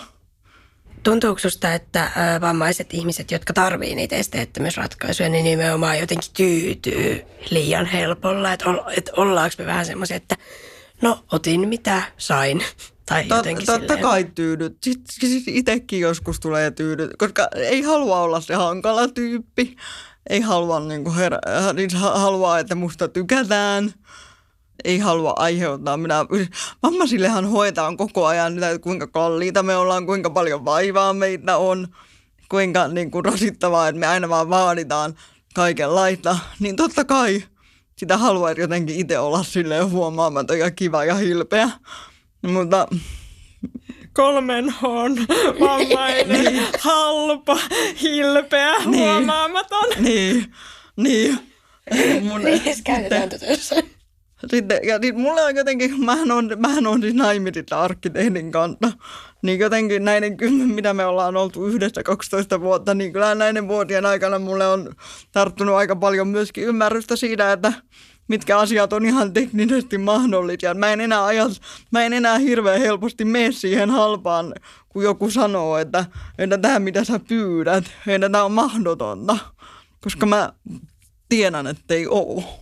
Tuntuuko 1.03 1.39
susta, 1.39 1.75
että 1.75 2.11
vammaiset 2.41 2.95
ihmiset, 2.95 3.31
jotka 3.31 3.53
tarvii 3.53 3.95
niitä 3.95 4.17
esteettömyysratkaisuja, 4.17 5.29
niin 5.29 5.45
nimenomaan 5.45 5.99
jotenkin 5.99 6.31
tyytyy 6.37 7.23
liian 7.51 7.87
helpolla? 7.87 8.53
Että, 8.53 8.65
että 8.97 9.13
ollaanko 9.17 9.55
me 9.59 9.67
vähän 9.67 9.87
semmoisia, 9.87 10.17
että 10.17 10.37
no 11.03 11.25
otin 11.33 11.69
mitä 11.69 12.03
sain? 12.19 12.63
Tai 13.07 13.25
Tot, 13.25 13.37
jotenkin 13.37 13.67
totta 13.67 13.81
silleen. 13.81 14.03
kai 14.03 14.25
tyydyt. 14.35 14.77
Sitten 14.83 15.55
itsekin 15.55 16.01
joskus 16.01 16.41
tulee 16.41 16.71
tyydyt, 16.71 17.11
koska 17.19 17.49
ei 17.57 17.83
halua 17.83 18.21
olla 18.21 18.41
se 18.41 18.55
hankala 18.55 19.09
tyyppi. 19.09 19.77
Ei 20.31 20.41
halua, 20.41 20.81
niin 20.81 21.05
kuin 21.05 21.17
her- 21.17 21.73
niin 21.75 21.91
haluaa, 21.97 22.59
että 22.59 22.75
musta 22.75 23.09
tykätään– 23.09 23.93
ei 24.85 24.99
halua 24.99 25.33
aiheuttaa. 25.37 25.97
Minä, 25.97 26.27
vammaisillehan 26.83 27.47
hoitaan 27.47 27.97
koko 27.97 28.27
ajan 28.27 28.63
että 28.63 28.79
kuinka 28.79 29.07
kalliita 29.07 29.63
me 29.63 29.77
ollaan, 29.77 30.07
kuinka 30.07 30.31
paljon 30.31 30.65
vaivaa 30.65 31.13
meitä 31.13 31.57
on, 31.57 31.89
kuinka 32.49 32.89
niin 32.89 33.11
kuin 33.11 33.25
rasittavaa, 33.25 33.89
että 33.89 34.01
me 34.01 34.07
aina 34.07 34.29
vaan 34.29 34.51
vaaditaan 34.51 35.15
kaikenlaista. 35.55 36.39
Niin 36.61 36.77
totta 36.77 37.05
kai 37.05 37.43
sitä 37.97 38.17
haluaa 38.17 38.53
jotenkin 38.53 38.97
itse 38.97 39.19
olla 39.19 39.43
silleen 39.43 39.91
huomaamaton 39.91 40.59
ja 40.59 40.71
kiva 40.71 41.05
ja 41.05 41.15
hilpeä. 41.15 41.71
Mutta 42.43 42.89
kolmen 44.13 44.75
hon 44.83 45.17
vammainen, 45.61 46.45
niin. 46.45 46.67
halpa, 46.79 47.59
hilpeä, 48.03 48.79
niin. 48.79 48.99
huomaamaton. 48.99 49.89
Niin, 49.99 50.55
niin. 50.97 51.39
Mun, 52.23 52.43
niin, 52.43 52.63
käytetään 52.85 53.29
tätä 53.29 53.47
sitten, 54.51 54.81
ja 54.83 54.99
niin 54.99 55.21
mulle 55.21 55.43
on 55.43 55.57
jotenkin, 55.57 56.05
mähän 56.05 56.31
on, 56.31 56.51
mähän 56.57 56.87
on 56.87 57.01
siis 57.01 57.15
naimisissa 57.15 57.81
arkkitehdin 57.81 58.53
kanssa, 58.53 58.93
niin 59.43 59.59
jotenkin 59.59 60.05
näiden 60.05 60.37
kymmen, 60.37 60.69
mitä 60.69 60.95
me 60.95 61.07
ollaan 61.07 61.37
oltu 61.37 61.67
yhdessä 61.67 62.03
12 62.03 62.61
vuotta, 62.61 62.95
niin 62.95 63.13
kyllä 63.13 63.35
näiden 63.35 63.69
vuosien 63.69 64.07
aikana 64.07 64.39
mulle 64.39 64.67
on 64.67 64.95
tarttunut 65.33 65.75
aika 65.75 65.97
paljon 65.97 66.29
myöskin 66.29 66.65
ymmärrystä 66.65 67.17
siitä, 67.17 67.53
että 67.53 67.73
mitkä 68.29 68.59
asiat 68.59 68.93
on 68.93 69.07
ihan 69.07 69.33
teknisesti 69.33 69.99
mahdollisia. 69.99 70.75
Mä 70.75 70.93
en 70.93 71.01
enää 71.01 71.25
ajat, 71.25 71.53
mä 71.91 72.03
en 72.03 72.13
enää 72.13 72.39
hirveän 72.39 72.81
helposti 72.81 73.25
mene 73.25 73.53
siihen 73.53 73.91
halpaan, 73.91 74.55
kun 74.89 75.05
joku 75.05 75.31
sanoo, 75.31 75.79
että, 75.79 76.05
että 76.39 76.59
tämä 76.59 76.79
mitä 76.79 77.05
sä 77.05 77.21
pyydät, 77.29 77.85
että 78.07 78.29
tämä 78.29 78.45
on 78.45 78.53
mahdotonta, 78.53 79.39
koska 80.01 80.27
mä 80.27 80.53
tiedän, 81.29 81.67
että 81.67 81.95
ei 81.95 82.07
ole. 82.07 82.62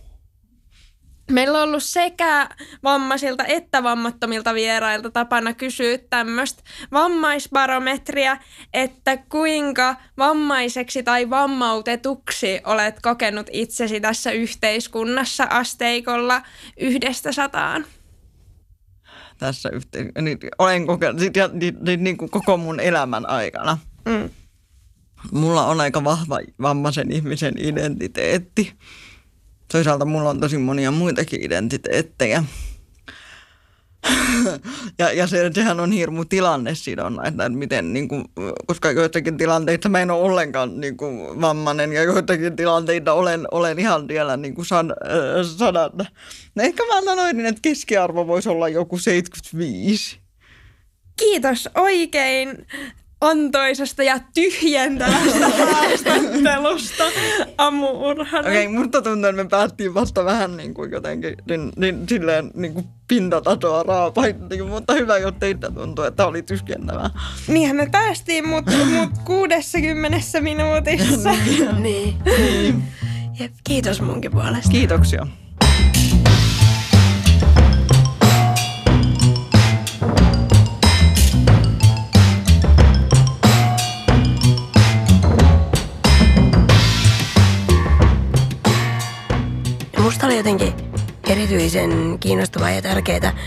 Meillä 1.31 1.57
on 1.57 1.69
ollut 1.69 1.83
sekä 1.83 2.49
vammaisilta 2.83 3.45
että 3.45 3.83
vammattomilta 3.83 4.53
vierailta 4.53 5.09
tapana 5.09 5.53
kysyä 5.53 5.97
tämmöistä 6.09 6.63
vammaisbarometria, 6.91 8.37
että 8.73 9.17
kuinka 9.17 9.95
vammaiseksi 10.17 11.03
tai 11.03 11.29
vammautetuksi 11.29 12.61
olet 12.63 12.95
kokenut 13.01 13.47
itsesi 13.51 13.99
tässä 13.99 14.31
yhteiskunnassa 14.31 15.43
asteikolla 15.43 16.41
yhdestä 16.79 17.31
sataan? 17.31 17.85
Tässä 19.37 19.69
yhteiskunnassa, 19.69 20.21
niin 20.21 20.37
olen 20.59 20.87
kokenut 20.87 21.21
niin, 21.53 21.77
niin, 21.81 22.03
niin 22.03 22.17
kuin 22.17 22.31
koko 22.31 22.57
mun 22.57 22.79
elämän 22.79 23.29
aikana. 23.29 23.77
Mm. 24.05 24.29
Mulla 25.31 25.65
on 25.65 25.81
aika 25.81 26.03
vahva 26.03 26.39
vammaisen 26.61 27.11
ihmisen 27.11 27.53
identiteetti 27.57 28.73
toisaalta 29.71 30.05
mulla 30.05 30.29
on 30.29 30.39
tosi 30.39 30.57
monia 30.57 30.91
muitakin 30.91 31.43
identiteettejä. 31.43 32.43
ja, 34.99 35.13
ja 35.13 35.27
se, 35.27 35.51
sehän 35.53 35.79
on 35.79 35.91
hirmu 35.91 36.25
tilannesidonna, 36.25 37.27
että 37.27 37.49
miten, 37.49 37.93
niin 37.93 38.07
kuin, 38.07 38.25
koska 38.67 38.91
joitakin 38.91 39.37
tilanteita 39.37 39.89
mä 39.89 39.99
en 39.99 40.11
ole 40.11 40.21
ollenkaan 40.21 40.79
niin 40.79 40.97
kuin, 40.97 41.41
vammainen 41.41 41.93
ja 41.93 42.03
joitakin 42.03 42.55
tilanteita 42.55 43.13
olen, 43.13 43.47
olen 43.51 43.79
ihan 43.79 44.07
vielä 44.07 44.37
niin 44.37 44.55
kuin 44.55 44.65
sad, 44.65 44.89
äh, 44.89 44.97
sadat. 45.57 45.93
No 46.55 46.63
ehkä 46.63 46.83
mä 46.85 47.01
sanoin, 47.05 47.45
että 47.45 47.61
keskiarvo 47.61 48.27
voisi 48.27 48.49
olla 48.49 48.69
joku 48.69 48.97
75. 48.97 50.19
Kiitos 51.19 51.69
oikein 51.75 52.67
antoisasta 53.21 54.03
ja 54.03 54.19
tyhjentävästä 54.33 55.49
haastattelusta 55.71 57.03
amuurhana. 57.57 58.47
Okei, 58.47 58.67
okay, 58.67 58.77
mutta 58.77 59.01
tuntuu, 59.01 59.29
että 59.29 59.43
me 59.43 59.49
päättiin 59.49 59.93
vasta 59.93 60.25
vähän 60.25 60.57
niin 60.57 60.73
kuin 60.73 60.91
jotenkin 60.91 61.35
niin, 61.49 61.71
niin, 61.77 62.09
silleen 62.09 62.51
niin 62.53 62.73
kuin 62.73 62.85
pintatasoa 63.07 63.83
raapaittiin, 63.83 64.67
mutta 64.67 64.93
hyvä, 64.93 65.17
jos 65.17 65.33
teitä 65.39 65.71
tuntuu, 65.71 66.05
että 66.05 66.25
oli 66.25 66.41
tyhjentävää. 66.43 67.09
Niinhän 67.47 67.75
me 67.75 67.89
päästiin, 67.91 68.47
mutta 68.47 68.71
mut 68.71 69.09
60 69.25 70.41
minuutissa. 70.41 71.31
niin. 71.79 72.15
niin. 72.37 72.83
Jep, 73.39 73.51
kiitos 73.63 74.01
munkin 74.01 74.31
puolesta. 74.31 74.71
Kiitoksia. 74.71 75.27
Musta 90.01 90.25
oli 90.25 90.37
jotenkin 90.37 90.73
erityisen 91.29 92.17
kiinnostavaa 92.19 92.69
ja 92.69 92.81
tärkeää, 92.81 93.37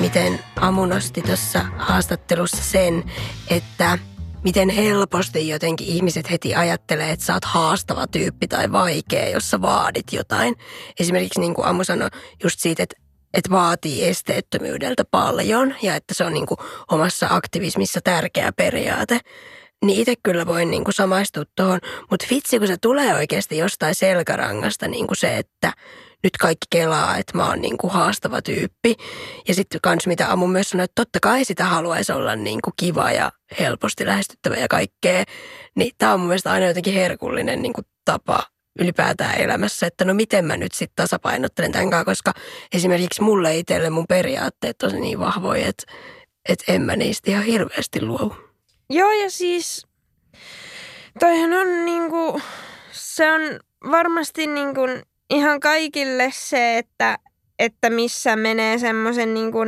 miten 0.00 0.40
Amu 0.56 0.86
nosti 0.86 1.22
tuossa 1.22 1.64
haastattelussa 1.76 2.62
sen, 2.62 3.04
että 3.50 3.98
miten 4.44 4.68
helposti 4.68 5.48
jotenkin 5.48 5.86
ihmiset 5.86 6.30
heti 6.30 6.54
ajattelee, 6.54 7.10
että 7.10 7.24
sä 7.24 7.34
oot 7.34 7.44
haastava 7.44 8.06
tyyppi 8.06 8.48
tai 8.48 8.72
vaikea, 8.72 9.28
jos 9.28 9.50
sä 9.50 9.60
vaadit 9.60 10.12
jotain. 10.12 10.54
Esimerkiksi 11.00 11.40
niin 11.40 11.54
kuin 11.54 11.66
Amu 11.66 11.84
sanoi 11.84 12.08
just 12.42 12.60
siitä, 12.60 12.82
että 12.82 12.96
että 13.34 13.50
vaatii 13.50 14.04
esteettömyydeltä 14.04 15.04
paljon 15.10 15.74
ja 15.82 15.94
että 15.94 16.14
se 16.14 16.24
on 16.24 16.32
niin 16.32 16.46
kuin 16.46 16.58
omassa 16.90 17.26
aktivismissa 17.30 18.00
tärkeä 18.04 18.52
periaate. 18.52 19.20
Niin 19.86 20.00
itse 20.00 20.14
kyllä 20.22 20.46
voin 20.46 20.70
niin 20.70 20.84
kuin 20.84 20.94
samaistua 20.94 21.44
tuohon, 21.56 21.80
mutta 22.10 22.26
vitsi 22.30 22.58
kun 22.58 22.66
se 22.66 22.76
tulee 22.76 23.14
oikeasti 23.14 23.58
jostain 23.58 23.94
selkärangasta 23.94 24.88
niin 24.88 25.06
kuin 25.06 25.16
se, 25.16 25.36
että 25.36 25.72
nyt 26.22 26.36
kaikki 26.40 26.66
kelaa, 26.70 27.16
että 27.16 27.36
mä 27.36 27.48
oon 27.48 27.60
niin 27.60 27.78
kuin 27.78 27.92
haastava 27.92 28.42
tyyppi. 28.42 28.94
Ja 29.48 29.54
sitten 29.54 29.80
kans 29.82 30.06
mitä 30.06 30.32
Amu 30.32 30.46
myös 30.46 30.70
sanoi, 30.70 30.84
että 30.84 31.02
totta 31.02 31.18
kai 31.22 31.44
sitä 31.44 31.64
haluaisi 31.64 32.12
olla 32.12 32.36
niin 32.36 32.60
kuin 32.64 32.74
kiva 32.76 33.12
ja 33.12 33.32
helposti 33.60 34.06
lähestyttävä 34.06 34.56
ja 34.56 34.68
kaikkea. 34.68 35.24
Niin 35.76 35.92
tämä 35.98 36.12
on 36.12 36.20
mun 36.20 36.28
mielestä 36.28 36.52
aina 36.52 36.66
jotenkin 36.66 36.94
herkullinen 36.94 37.62
niin 37.62 37.72
kuin 37.72 37.84
tapa 38.04 38.42
ylipäätään 38.78 39.40
elämässä, 39.40 39.86
että 39.86 40.04
no 40.04 40.14
miten 40.14 40.44
mä 40.44 40.56
nyt 40.56 40.72
sitten 40.72 40.96
tasapainottelen 40.96 41.72
tämän 41.72 41.90
kanssa, 41.90 42.04
koska 42.04 42.32
esimerkiksi 42.72 43.22
mulle 43.22 43.56
itselle 43.56 43.90
mun 43.90 44.06
periaatteet 44.08 44.82
on 44.82 45.00
niin 45.00 45.18
vahvoja, 45.18 45.66
että, 45.66 45.92
että 46.48 46.72
en 46.72 46.82
mä 46.82 46.96
niistä 46.96 47.30
ihan 47.30 47.44
hirveästi 47.44 48.02
luovu. 48.02 48.45
Joo 48.90 49.12
ja 49.12 49.30
siis 49.30 49.86
toihan 51.20 51.52
on 51.52 51.84
niinku, 51.84 52.40
se 52.92 53.32
on 53.32 53.40
varmasti 53.90 54.46
niinku 54.46 54.80
ihan 55.30 55.60
kaikille 55.60 56.30
se, 56.32 56.78
että, 56.78 57.18
että 57.58 57.90
missä 57.90 58.36
menee 58.36 58.78
semmoisen 58.78 59.34
niinku 59.34 59.58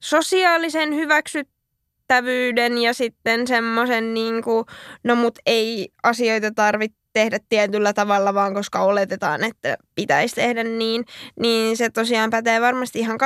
sosiaalisen 0.00 0.94
hyväksyttävyyden 0.94 2.78
ja 2.78 2.94
sitten 2.94 3.46
semmoisen 3.46 4.14
niinku, 4.14 4.66
no 5.04 5.16
mut 5.16 5.38
ei 5.46 5.88
asioita 6.02 6.50
tarvitse 6.50 6.98
tehdä 7.12 7.38
tietyllä 7.48 7.92
tavalla, 7.92 8.34
vaan 8.34 8.54
koska 8.54 8.80
oletetaan, 8.80 9.44
että 9.44 9.76
pitäisi 9.94 10.34
tehdä 10.34 10.64
niin, 10.64 11.04
niin 11.40 11.76
se 11.76 11.90
tosiaan 11.90 12.30
pätee 12.30 12.60
varmasti 12.60 12.98
ihan 12.98 13.18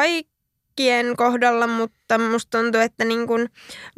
kaikkien 0.79 1.17
kohdalla, 1.17 1.67
mutta 1.67 2.19
musta 2.19 2.59
tuntuu, 2.59 2.81
että 2.81 3.05
niin 3.05 3.27
kuin 3.27 3.49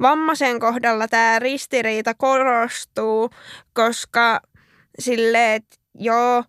vammaisen 0.01 0.61
kohdalla 0.61 1.09
tämä 1.09 1.39
ristiriita 1.39 2.14
korostuu, 2.14 3.31
koska 3.72 4.41
sille, 4.99 5.55
että 5.55 5.76
joo, 5.95 6.45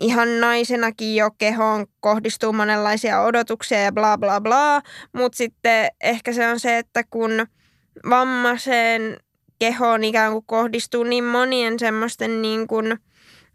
ihan 0.00 0.40
naisenakin 0.40 1.16
jo 1.16 1.30
kehoon 1.38 1.86
kohdistuu 2.00 2.52
monenlaisia 2.52 3.20
odotuksia 3.20 3.80
ja 3.80 3.92
bla 3.92 4.18
bla 4.18 4.40
bla, 4.40 4.82
mutta 5.12 5.36
sitten 5.36 5.88
ehkä 6.00 6.32
se 6.32 6.48
on 6.48 6.60
se, 6.60 6.78
että 6.78 7.04
kun 7.10 7.46
vammaiseen 8.10 9.16
kehoon 9.58 10.04
ikään 10.04 10.32
kuin 10.32 10.46
kohdistuu 10.46 11.04
niin 11.04 11.24
monien 11.24 11.78
semmoisten 11.78 12.42
niin 12.42 12.66
kuin 12.66 12.98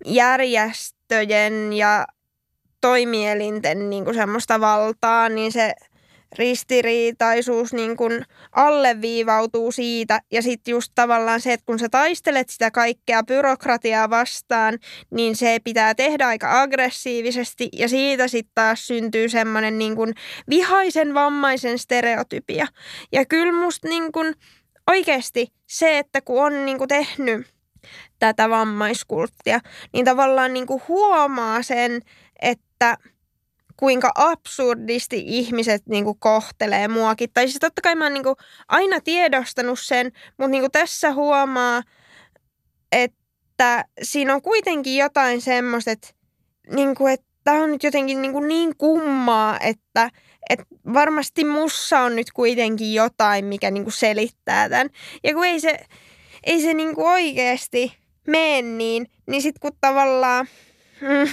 järjestöjen 0.05 1.73
ja 1.73 2.05
toimielinten 2.81 3.89
niin 3.89 4.03
kuin 4.03 4.15
semmoista 4.15 4.59
valtaa, 4.59 5.29
niin 5.29 5.51
se 5.51 5.73
ristiriitaisuus 6.37 7.73
niin 7.73 7.97
kuin 7.97 8.25
alleviivautuu 8.51 9.71
siitä. 9.71 10.19
Ja 10.31 10.41
sitten 10.41 10.71
just 10.71 10.91
tavallaan 10.95 11.41
se, 11.41 11.53
että 11.53 11.65
kun 11.65 11.79
sä 11.79 11.89
taistelet 11.89 12.49
sitä 12.49 12.71
kaikkea 12.71 13.23
byrokratiaa 13.23 14.09
vastaan, 14.09 14.79
niin 15.09 15.35
se 15.35 15.57
pitää 15.63 15.95
tehdä 15.95 16.27
aika 16.27 16.61
aggressiivisesti. 16.61 17.69
Ja 17.73 17.89
siitä 17.89 18.27
sitten 18.27 18.51
taas 18.55 18.87
syntyy 18.87 19.29
semmoinen 19.29 19.77
niin 19.77 19.95
kuin 19.95 20.13
vihaisen 20.49 21.13
vammaisen 21.13 21.79
stereotypia. 21.79 22.67
Ja 23.11 23.25
kyllä 23.25 23.53
musta 23.53 23.87
niin 23.87 24.11
kuin 24.11 24.33
oikeasti 24.89 25.47
se, 25.67 25.97
että 25.97 26.21
kun 26.21 26.43
on 26.43 26.65
niin 26.65 26.77
kuin 26.77 26.87
tehnyt 26.87 27.47
tätä 28.19 28.49
vammaiskulttia, 28.49 29.59
niin 29.93 30.05
tavallaan 30.05 30.53
niin 30.53 30.67
kuin 30.67 30.81
huomaa 30.87 31.61
sen, 31.61 32.01
että 32.81 32.97
kuinka 33.77 34.11
absurdisti 34.15 35.23
ihmiset 35.25 35.83
niin 35.87 36.03
kuin 36.03 36.19
kohtelee 36.19 36.87
muakin. 36.87 37.29
Tai 37.33 37.47
siis 37.47 37.59
totta 37.59 37.81
kai 37.81 37.95
mä 37.95 38.05
oon 38.05 38.13
niin 38.13 38.23
kuin 38.23 38.35
aina 38.67 38.99
tiedostanut 39.01 39.79
sen, 39.79 40.11
mutta 40.37 40.47
niin 40.47 40.61
kuin 40.61 40.71
tässä 40.71 41.13
huomaa, 41.13 41.83
että 42.91 43.85
siinä 44.03 44.33
on 44.33 44.41
kuitenkin 44.41 44.97
jotain 44.97 45.41
semmoista, 45.41 45.91
että, 45.91 46.07
niin 46.69 46.95
kuin, 46.95 47.13
että 47.13 47.25
tämä 47.43 47.63
on 47.63 47.71
nyt 47.71 47.83
jotenkin 47.83 48.21
niin, 48.21 48.31
kuin 48.31 48.47
niin 48.47 48.77
kummaa, 48.77 49.59
että, 49.59 50.09
että 50.49 50.65
varmasti 50.93 51.45
mussa 51.45 51.99
on 51.99 52.15
nyt 52.15 52.31
kuitenkin 52.31 52.93
jotain, 52.93 53.45
mikä 53.45 53.71
niin 53.71 53.83
kuin 53.83 53.93
selittää 53.93 54.69
tämän. 54.69 54.89
Ja 55.23 55.33
kun 55.33 55.45
ei 55.45 55.59
se, 55.59 55.79
ei 56.43 56.61
se 56.61 56.73
niin 56.73 56.95
kuin 56.95 57.07
oikeasti 57.07 57.97
mene 58.27 58.61
niin, 58.61 59.07
niin 59.27 59.41
sitten 59.41 59.61
kun 59.61 59.77
tavallaan 59.81 60.47
mm, 61.01 61.31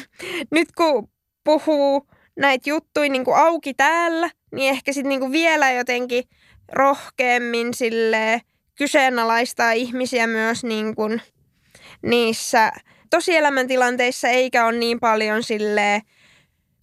nyt 0.50 0.72
kun 0.72 1.08
puhuu 1.48 2.06
näitä 2.36 2.70
juttuja 2.70 3.08
niin 3.08 3.24
kuin 3.24 3.36
auki 3.36 3.74
täällä, 3.74 4.30
niin 4.52 4.70
ehkä 4.70 4.92
sitten 4.92 5.08
niin 5.08 5.32
vielä 5.32 5.70
jotenkin 5.70 6.24
rohkeammin 6.72 7.74
sille 7.74 8.40
kyseenalaistaa 8.74 9.72
ihmisiä 9.72 10.26
myös 10.26 10.64
niin 10.64 10.94
kuin 10.94 11.22
niissä 12.02 12.72
tosielämäntilanteissa, 13.10 14.28
eikä 14.28 14.66
ole 14.66 14.78
niin 14.78 15.00
paljon 15.00 15.42
silleen 15.42 16.02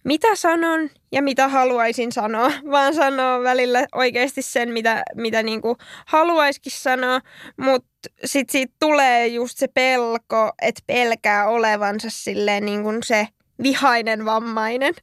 mitä 0.04 0.34
sanon 0.34 0.90
ja 1.12 1.22
mitä 1.22 1.48
haluaisin 1.48 2.12
sanoa, 2.12 2.52
vaan 2.70 2.94
sanoa 2.94 3.42
välillä 3.42 3.86
oikeasti 3.94 4.42
sen, 4.42 4.72
mitä, 4.72 5.02
mitä 5.14 5.42
niin 5.42 5.60
haluaisikin 6.06 6.72
sanoa, 6.72 7.20
mutta 7.56 7.88
sitten 8.24 8.52
siitä 8.52 8.74
tulee 8.80 9.26
just 9.26 9.58
se 9.58 9.68
pelko, 9.74 10.52
että 10.62 10.82
pelkää 10.86 11.48
olevansa 11.48 12.10
silleen 12.10 12.64
niin 12.64 12.82
kuin 12.82 13.02
se 13.02 13.28
vihainen 13.62 14.24
vammainen, 14.24 14.94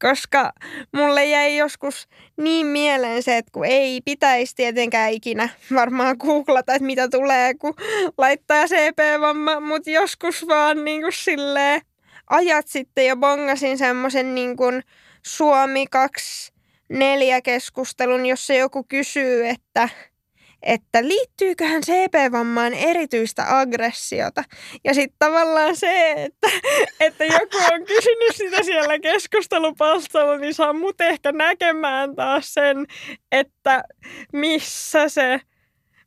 koska 0.00 0.52
mulle 0.92 1.26
jäi 1.26 1.56
joskus 1.56 2.08
niin 2.36 2.66
mieleen 2.66 3.22
se, 3.22 3.36
että 3.36 3.52
kun 3.52 3.64
ei 3.64 4.00
pitäisi 4.04 4.54
tietenkään 4.56 5.12
ikinä 5.12 5.48
varmaan 5.74 6.16
googlata, 6.18 6.74
että 6.74 6.86
mitä 6.86 7.08
tulee, 7.08 7.54
kun 7.54 7.74
laittaa 8.18 8.66
CP-vamma, 8.66 9.60
mutta 9.60 9.90
joskus 9.90 10.46
vaan 10.48 10.84
niin 10.84 11.00
kuin 11.00 11.12
silleen 11.12 11.80
ajat 12.30 12.68
sitten 12.68 13.06
jo 13.06 13.16
bongasin 13.16 13.78
semmoisen 13.78 14.34
niin 14.34 14.56
kuin 14.56 14.82
Suomi 15.26 15.86
24 15.90 17.40
keskustelun, 17.40 18.26
jossa 18.26 18.54
joku 18.54 18.84
kysyy, 18.84 19.48
että, 19.48 19.88
että 20.64 21.08
liittyyköhän 21.08 21.82
CP-vammaan 21.82 22.74
erityistä 22.74 23.58
aggressiota. 23.58 24.44
Ja 24.84 24.94
sitten 24.94 25.16
tavallaan 25.18 25.76
se, 25.76 26.12
että, 26.12 26.48
että 27.00 27.24
joku 27.24 27.56
on 27.72 27.84
kysynyt 27.84 28.36
sitä 28.36 28.62
siellä 28.62 28.98
keskustelupalstalla, 28.98 30.36
niin 30.36 30.54
saa 30.54 30.72
mut 30.72 31.00
ehkä 31.00 31.32
näkemään 31.32 32.16
taas 32.16 32.54
sen, 32.54 32.86
että 33.32 33.84
missä 34.32 35.08
se 35.08 35.40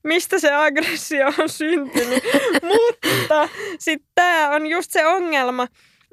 mistä 0.04 0.40
se 0.40 0.54
aggressio 0.54 1.28
on 1.40 1.50
syntynyt. 1.50 2.24
Mutta 2.72 3.50
sitten 3.80 4.10
tämä 4.16 4.50
on 4.50 4.68
just 4.68 4.92
se 4.92 5.06
ongelma, 5.06 5.68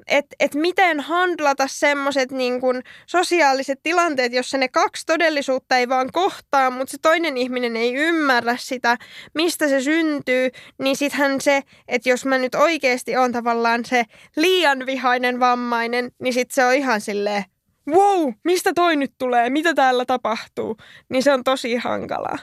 että 0.07 0.35
et 0.39 0.55
miten 0.55 0.99
handlata 0.99 1.67
semmoiset 1.67 2.31
niin 2.31 2.61
sosiaaliset 3.05 3.79
tilanteet, 3.83 4.33
jossa 4.33 4.57
ne 4.57 4.67
kaksi 4.67 5.05
todellisuutta 5.05 5.77
ei 5.77 5.89
vaan 5.89 6.09
kohtaa, 6.13 6.69
mutta 6.69 6.91
se 6.91 6.97
toinen 7.01 7.37
ihminen 7.37 7.75
ei 7.75 7.93
ymmärrä 7.93 8.57
sitä, 8.59 8.97
mistä 9.33 9.67
se 9.67 9.81
syntyy, 9.81 10.49
niin 10.79 10.95
sittenhän 10.95 11.41
se, 11.41 11.61
että 11.87 12.09
jos 12.09 12.25
mä 12.25 12.37
nyt 12.37 12.55
oikeasti 12.55 13.17
on 13.17 13.31
tavallaan 13.31 13.85
se 13.85 14.03
liian 14.35 14.85
vihainen 14.85 15.39
vammainen, 15.39 16.11
niin 16.21 16.33
sitten 16.33 16.55
se 16.55 16.65
on 16.65 16.73
ihan 16.73 17.01
silleen, 17.01 17.43
wow, 17.89 18.33
mistä 18.43 18.73
toi 18.73 18.95
nyt 18.95 19.13
tulee, 19.17 19.49
mitä 19.49 19.73
täällä 19.73 20.05
tapahtuu, 20.05 20.77
niin 21.09 21.23
se 21.23 21.33
on 21.33 21.43
tosi 21.43 21.75
hankalaa. 21.75 22.37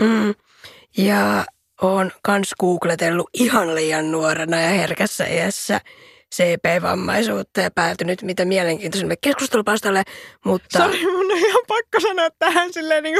Mm. 0.00 0.34
Ja 0.96 1.44
oon 1.82 2.12
kans 2.22 2.54
googletellut 2.60 3.30
ihan 3.32 3.74
liian 3.74 4.10
nuorena 4.12 4.60
ja 4.60 4.68
herkässä 4.68 5.26
iässä 5.26 5.80
CP-vammaisuutta 6.34 7.60
ja 7.60 7.70
päätynyt 7.70 8.22
mitä 8.22 8.44
mielenkiintoisemme 8.44 9.16
keskustelupalstalle, 9.16 10.02
mutta... 10.44 10.78
Sori, 10.78 11.04
mun 11.04 11.32
on 11.32 11.38
ihan 11.38 11.62
pakko 11.68 12.00
sanoa 12.00 12.28
tähän 12.38 12.72
silleen 12.72 13.02
niin 13.02 13.16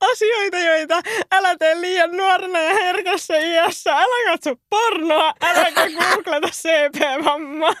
asioita, 0.00 0.58
joita 0.58 1.00
älä 1.32 1.56
tee 1.58 1.80
liian 1.80 2.16
nuorena 2.16 2.60
ja 2.60 2.74
herkässä 2.74 3.36
iässä. 3.38 3.96
Älä 3.96 4.30
katso 4.30 4.54
pornoa, 4.70 5.32
äläkä 5.42 5.88
googleta 5.90 6.48
CP-vammaa. 6.48 7.74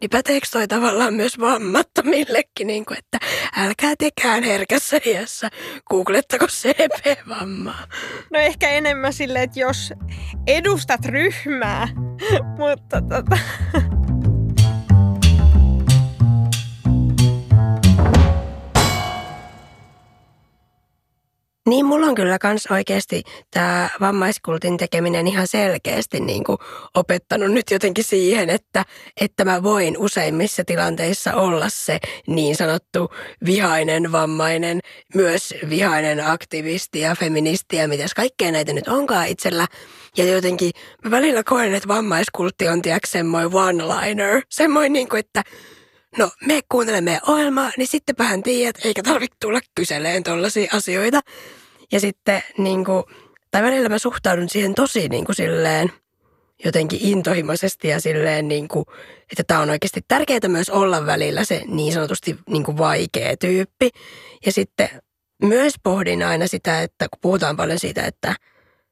Niin 0.00 0.10
päteekö 0.10 0.46
toi 0.52 0.68
tavallaan 0.68 1.14
myös 1.14 1.40
vammattomillekin, 1.40 2.66
niin 2.66 2.84
kuin, 2.84 2.98
että 2.98 3.18
älkää 3.60 3.94
tekään 3.98 4.42
herkässä 4.42 5.00
iässä, 5.06 5.48
googlettako 5.90 6.46
CP-vammaa? 6.46 7.86
No 8.32 8.38
ehkä 8.38 8.70
enemmän 8.70 9.12
silleen, 9.12 9.44
että 9.44 9.60
jos 9.60 9.92
edustat 10.46 11.04
ryhmää, 11.04 11.88
mutta 12.58 13.02
tota... 13.02 13.38
Niin, 21.70 21.86
mulla 21.86 22.06
on 22.06 22.14
kyllä 22.14 22.38
kans 22.38 22.66
oikeasti 22.70 23.22
tämä 23.50 23.90
vammaiskultin 24.00 24.76
tekeminen 24.76 25.26
ihan 25.26 25.46
selkeästi 25.46 26.20
niin 26.20 26.44
kuin 26.44 26.58
opettanut 26.94 27.52
nyt 27.52 27.70
jotenkin 27.70 28.04
siihen, 28.04 28.50
että, 28.50 28.84
että 29.20 29.44
mä 29.44 29.62
voin 29.62 29.98
useimmissa 29.98 30.64
tilanteissa 30.64 31.34
olla 31.34 31.66
se 31.68 31.98
niin 32.26 32.56
sanottu 32.56 33.10
vihainen 33.44 34.12
vammainen, 34.12 34.80
myös 35.14 35.54
vihainen 35.68 36.26
aktivisti 36.26 37.00
ja 37.00 37.14
feministi 37.14 37.76
ja 37.76 37.88
mitäs 37.88 38.14
kaikkea 38.14 38.52
näitä 38.52 38.72
nyt 38.72 38.88
onkaan 38.88 39.28
itsellä. 39.28 39.66
Ja 40.16 40.24
jotenkin 40.24 40.70
mä 41.04 41.10
välillä 41.10 41.42
koen, 41.42 41.74
että 41.74 41.88
vammaiskultti 41.88 42.68
on 42.68 42.82
tiedätkö 42.82 43.08
semmoinen 43.08 43.50
one-liner, 43.50 44.42
semmoinen 44.48 44.92
niin 44.92 45.08
kuin, 45.08 45.20
että 45.20 45.42
no 46.18 46.30
me 46.46 46.60
kuuntelemme 46.68 47.20
ohjelmaa, 47.26 47.70
niin 47.76 47.88
sittenpähän 47.88 48.42
tiedät, 48.42 48.84
eikä 48.84 49.02
tarvitse 49.02 49.36
tulla 49.40 49.60
kyseleen 49.74 50.22
tollaisia 50.22 50.70
asioita. 50.72 51.20
Ja 51.92 52.00
sitten 52.00 52.42
niin 52.58 52.84
kuin, 52.84 53.04
tai 53.50 53.62
välillä 53.62 53.88
mä 53.88 53.98
suhtaudun 53.98 54.48
siihen 54.48 54.74
tosi 54.74 55.08
niin 55.08 55.24
kuin 55.24 55.36
silleen 55.36 55.92
jotenkin 56.64 56.98
intohimoisesti 57.02 57.88
ja 57.88 58.00
silleen 58.00 58.48
niin 58.48 58.68
kuin, 58.68 58.84
että 59.30 59.44
tämä 59.46 59.60
on 59.60 59.70
oikeasti 59.70 60.00
tärkeää 60.08 60.48
myös 60.48 60.70
olla 60.70 61.06
välillä 61.06 61.44
se 61.44 61.62
niin 61.66 61.92
sanotusti 61.92 62.38
niin 62.48 62.64
kuin 62.64 62.78
vaikea 62.78 63.36
tyyppi. 63.36 63.90
Ja 64.46 64.52
sitten 64.52 64.88
myös 65.42 65.74
pohdin 65.82 66.22
aina 66.22 66.46
sitä, 66.46 66.82
että 66.82 67.08
kun 67.08 67.18
puhutaan 67.22 67.56
paljon 67.56 67.78
siitä, 67.78 68.02
että 68.02 68.34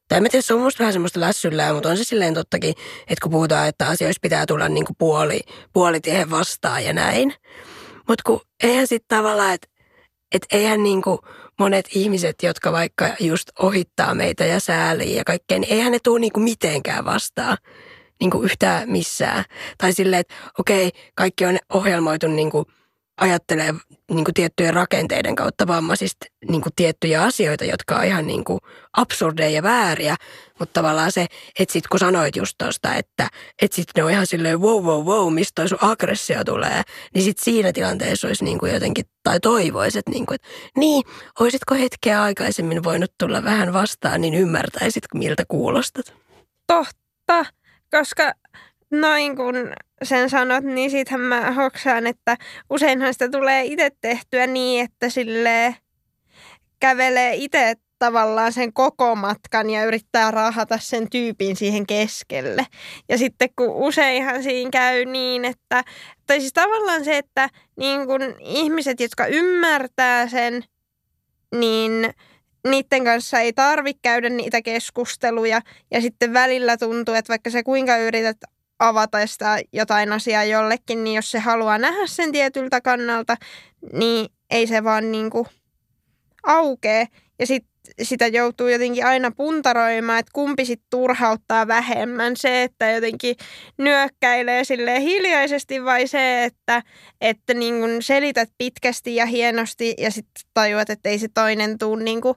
tai 0.07 0.21
mä 0.21 0.29
tiedä, 0.29 0.41
se 0.41 0.53
on 0.53 0.61
musta 0.61 0.79
vähän 0.79 0.93
semmoista 0.93 1.19
lässyllää, 1.19 1.73
mutta 1.73 1.89
on 1.89 1.97
se 1.97 2.03
silleen 2.03 2.33
tottakin, 2.33 2.69
että 3.01 3.23
kun 3.23 3.31
puhutaan, 3.31 3.67
että 3.67 3.87
asioissa 3.87 4.19
pitää 4.21 4.45
tulla 4.45 4.69
niin 4.69 4.85
kuin 4.85 4.95
puoli, 4.99 5.39
puolitiehen 5.73 6.29
vastaan 6.29 6.85
ja 6.85 6.93
näin. 6.93 7.33
Mutta 8.07 8.21
kun 8.25 8.41
eihän 8.63 8.87
sitten 8.87 9.17
tavallaan, 9.17 9.53
että 9.53 9.67
et 10.31 10.45
eihän 10.51 10.83
niin 10.83 11.01
kuin 11.01 11.19
monet 11.59 11.85
ihmiset, 11.95 12.43
jotka 12.43 12.71
vaikka 12.71 13.09
just 13.19 13.49
ohittaa 13.59 14.15
meitä 14.15 14.45
ja 14.45 14.59
säälii 14.59 15.15
ja 15.15 15.23
kaikkea, 15.23 15.59
niin 15.59 15.73
eihän 15.73 15.91
ne 15.91 15.99
tule 16.03 16.19
niin 16.19 16.33
kuin 16.33 16.43
mitenkään 16.43 17.05
vastaan 17.05 17.57
niin 18.19 18.31
kuin 18.31 18.45
yhtään 18.45 18.89
missään. 18.89 19.43
Tai 19.77 19.93
silleen, 19.93 20.19
että 20.19 20.35
okei, 20.59 20.91
kaikki 21.15 21.45
on 21.45 21.57
ohjelmoitu 21.73 22.27
niin 22.27 22.51
kuin 22.51 22.65
ajattelee 23.19 23.73
niin 24.11 24.25
kuin 24.25 24.33
tiettyjen 24.33 24.73
rakenteiden 24.73 25.35
kautta 25.35 25.67
vammaisista 25.67 26.25
niin 26.49 26.61
kuin 26.61 26.73
tiettyjä 26.75 27.23
asioita, 27.23 27.65
jotka 27.65 27.95
on 27.95 28.05
ihan 28.05 28.27
niin 28.27 28.43
kuin 28.43 28.59
absurdeja 28.97 29.49
ja 29.49 29.63
vääriä. 29.63 30.15
Mutta 30.59 30.73
tavallaan 30.73 31.11
se, 31.11 31.25
että 31.59 31.73
sit 31.73 31.87
kun 31.87 31.99
sanoit 31.99 32.35
just 32.35 32.55
tuosta, 32.57 32.95
että 32.95 33.27
et 33.61 33.73
sit 33.73 33.87
ne 33.95 34.03
on 34.03 34.11
ihan 34.11 34.27
silleen 34.27 34.61
wow, 34.61 34.83
wow, 34.83 35.05
wow, 35.05 35.33
mistä 35.33 35.67
sun 35.67 35.77
aggressio 35.81 36.43
tulee, 36.43 36.81
niin 37.13 37.23
sit 37.23 37.37
siinä 37.37 37.73
tilanteessa 37.73 38.27
olisi 38.27 38.43
niin 38.43 38.59
kuin 38.59 38.73
jotenkin, 38.73 39.05
tai 39.23 39.39
toivoisit, 39.39 40.09
niin 40.09 40.25
kuin, 40.25 40.35
että 40.35 40.47
niin, 40.77 41.03
olisitko 41.39 41.75
hetkeä 41.75 42.21
aikaisemmin 42.21 42.83
voinut 42.83 43.11
tulla 43.17 43.43
vähän 43.43 43.73
vastaan, 43.73 44.21
niin 44.21 44.33
ymmärtäisit, 44.33 45.03
miltä 45.13 45.43
kuulostat. 45.47 46.13
Totta, 46.67 47.45
koska 47.91 48.33
noin 48.91 49.35
kun 49.35 49.55
sen 50.03 50.29
sanot, 50.29 50.63
niin 50.63 50.91
siitähän 50.91 51.21
mä 51.21 51.51
hoksaan, 51.51 52.07
että 52.07 52.37
useinhan 52.69 53.13
sitä 53.13 53.29
tulee 53.29 53.63
itse 53.63 53.89
tehtyä 54.01 54.47
niin, 54.47 54.85
että 54.85 55.09
sille 55.09 55.75
kävelee 56.79 57.35
itse 57.35 57.75
tavallaan 57.99 58.53
sen 58.53 58.73
koko 58.73 59.15
matkan 59.15 59.69
ja 59.69 59.85
yrittää 59.85 60.31
rahata 60.31 60.77
sen 60.81 61.09
tyypin 61.09 61.55
siihen 61.55 61.87
keskelle. 61.87 62.65
Ja 63.09 63.17
sitten 63.17 63.49
kun 63.55 63.69
useinhan 63.69 64.43
siinä 64.43 64.69
käy 64.69 65.05
niin, 65.05 65.45
että, 65.45 65.83
tai 66.27 66.39
siis 66.39 66.53
tavallaan 66.53 67.05
se, 67.05 67.17
että 67.17 67.49
niin 67.77 68.07
kun 68.07 68.21
ihmiset, 68.39 68.99
jotka 68.99 69.25
ymmärtää 69.25 70.27
sen, 70.27 70.63
niin 71.55 72.13
niiden 72.67 73.03
kanssa 73.03 73.39
ei 73.39 73.53
tarvitse 73.53 73.99
käydä 74.01 74.29
niitä 74.29 74.61
keskusteluja. 74.61 75.61
Ja 75.91 76.01
sitten 76.01 76.33
välillä 76.33 76.77
tuntuu, 76.77 77.15
että 77.15 77.29
vaikka 77.29 77.49
sä 77.49 77.63
kuinka 77.63 77.97
yrität 77.97 78.37
avata 78.79 79.27
sitä 79.27 79.59
jotain 79.73 80.13
asiaa 80.13 80.43
jollekin, 80.43 81.03
niin 81.03 81.15
jos 81.15 81.31
se 81.31 81.39
haluaa 81.39 81.77
nähdä 81.77 82.07
sen 82.07 82.31
tietyltä 82.31 82.81
kannalta, 82.81 83.37
niin 83.93 84.29
ei 84.49 84.67
se 84.67 84.83
vaan 84.83 85.11
niin 85.11 85.29
kuin 85.29 85.45
aukee. 86.43 87.07
Ja 87.39 87.47
sit 87.47 87.65
sitä 88.01 88.27
joutuu 88.27 88.67
jotenkin 88.67 89.05
aina 89.05 89.31
puntaroimaan, 89.31 90.19
että 90.19 90.31
kumpi 90.33 90.65
sit 90.65 90.81
turhauttaa 90.89 91.67
vähemmän. 91.67 92.37
Se, 92.37 92.63
että 92.63 92.91
jotenkin 92.91 93.35
nyökkäilee 93.77 94.63
sille 94.63 95.01
hiljaisesti 95.01 95.85
vai 95.85 96.07
se, 96.07 96.43
että, 96.43 96.83
että 97.21 97.53
niin 97.53 98.01
selität 98.01 98.49
pitkästi 98.57 99.15
ja 99.15 99.25
hienosti 99.25 99.93
ja 99.97 100.11
sitten 100.11 100.43
tajuat, 100.53 100.89
että 100.89 101.09
ei 101.09 101.19
se 101.19 101.27
toinen 101.33 101.77
tuu 101.77 101.95
niin 101.95 102.21
kuin 102.21 102.35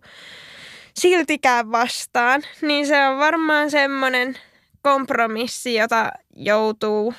siltikään 1.00 1.72
vastaan. 1.72 2.42
Niin 2.62 2.86
se 2.86 3.06
on 3.06 3.18
varmaan 3.18 3.70
semmoinen 3.70 4.38
kompromissi, 4.82 5.74
jota 5.74 6.12
joutuu 6.36 7.14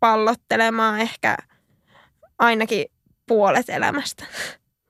pallottelemaan 0.00 1.00
ehkä 1.00 1.36
ainakin 2.38 2.86
puolet 3.26 3.68
elämästä. 3.68 4.24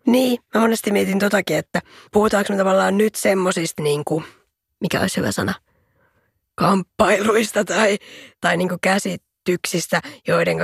Niin, 0.06 0.38
mä 0.54 0.60
monesti 0.60 0.90
mietin 0.90 1.18
totakin, 1.18 1.56
että 1.56 1.82
puhutaanko 2.12 2.52
me 2.52 2.58
tavallaan 2.58 2.98
nyt 2.98 3.14
semmosista 3.14 3.82
niin 3.82 4.02
kuin, 4.04 4.24
mikä 4.80 5.00
olisi 5.00 5.16
hyvä 5.16 5.32
sana, 5.32 5.54
kamppailuista 6.54 7.64
tai, 7.64 7.98
tai 8.40 8.56
niin 8.56 8.68
kuin 8.68 8.80
käsityksistä, 8.80 10.00
joiden 10.28 10.56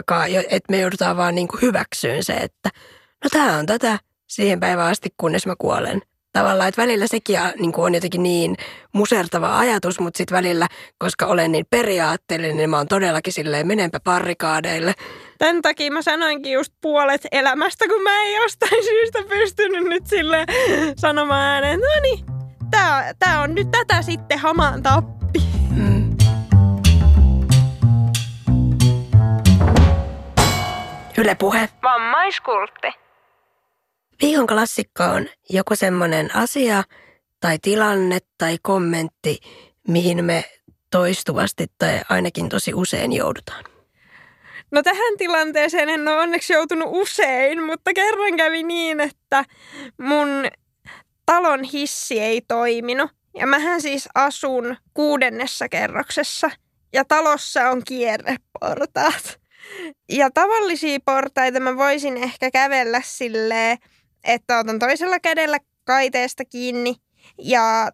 että 0.50 0.70
me 0.70 0.80
joudutaan 0.80 1.16
vaan 1.16 1.34
niin 1.34 1.48
kuin 1.48 1.62
hyväksyyn 1.62 2.24
se, 2.24 2.32
että 2.32 2.70
no 3.24 3.30
tämä 3.30 3.56
on 3.56 3.66
tätä 3.66 3.98
siihen 4.26 4.60
päivään 4.60 4.90
asti, 4.90 5.08
kunnes 5.16 5.46
mä 5.46 5.54
kuolen 5.58 6.02
tavallaan, 6.32 6.68
että 6.68 6.82
välillä 6.82 7.06
sekin 7.06 7.38
niin 7.58 7.72
kuin 7.72 7.84
on 7.84 7.94
jotenkin 7.94 8.22
niin 8.22 8.56
musertava 8.92 9.58
ajatus, 9.58 10.00
mutta 10.00 10.18
sitten 10.18 10.36
välillä, 10.36 10.66
koska 10.98 11.26
olen 11.26 11.52
niin 11.52 11.66
periaatteellinen, 11.70 12.56
niin 12.56 12.70
mä 12.70 12.76
oon 12.76 12.88
todellakin 12.88 13.32
silleen, 13.32 13.66
menenpä 13.66 14.00
parrikaadeille. 14.04 14.94
Tämän 15.38 15.62
takia 15.62 15.92
mä 15.92 16.02
sanoinkin 16.02 16.52
just 16.52 16.72
puolet 16.80 17.26
elämästä, 17.32 17.88
kun 17.88 18.02
mä 18.02 18.22
en 18.22 18.42
jostain 18.42 18.84
syystä 18.84 19.18
pystynyt 19.28 19.84
nyt 19.84 20.06
sille 20.06 20.46
sanomaan 20.96 21.42
ääneen, 21.42 21.80
no 21.80 22.00
niin, 22.02 22.24
tää, 22.70 23.14
tää 23.18 23.40
on 23.40 23.54
nyt 23.54 23.70
tätä 23.70 24.02
sitten 24.02 24.38
hamaan 24.38 24.82
tappi. 24.82 25.40
Hmm. 25.74 26.16
Yle 31.18 31.34
puhe. 31.34 31.68
Vammaiskultti. 31.82 33.09
Viikon 34.22 34.46
klassikko 34.46 35.04
on 35.04 35.28
joku 35.50 35.76
semmoinen 35.76 36.36
asia 36.36 36.84
tai 37.40 37.58
tilanne 37.62 38.18
tai 38.38 38.58
kommentti, 38.62 39.40
mihin 39.88 40.24
me 40.24 40.44
toistuvasti 40.90 41.66
tai 41.78 42.00
ainakin 42.08 42.48
tosi 42.48 42.74
usein 42.74 43.12
joudutaan. 43.12 43.64
No 44.70 44.82
tähän 44.82 45.16
tilanteeseen 45.18 45.88
en 45.88 46.08
ole 46.08 46.16
onneksi 46.20 46.52
joutunut 46.52 46.88
usein, 46.90 47.62
mutta 47.62 47.94
kerran 47.94 48.36
kävi 48.36 48.62
niin, 48.62 49.00
että 49.00 49.44
mun 49.98 50.28
talon 51.26 51.64
hissi 51.64 52.20
ei 52.20 52.40
toiminut. 52.48 53.10
Ja 53.38 53.46
mähän 53.46 53.80
siis 53.80 54.08
asun 54.14 54.76
kuudennessa 54.94 55.68
kerroksessa 55.68 56.50
ja 56.92 57.04
talossa 57.04 57.70
on 57.70 57.82
kierreportaat. 57.84 59.40
Ja 60.08 60.30
tavallisia 60.30 60.98
portaita 61.04 61.60
mä 61.60 61.76
voisin 61.76 62.16
ehkä 62.16 62.50
kävellä 62.50 63.00
silleen 63.04 63.78
että 64.24 64.58
otan 64.58 64.78
toisella 64.78 65.20
kädellä 65.20 65.58
kaiteesta 65.84 66.44
kiinni 66.44 66.94
ja 67.38 67.92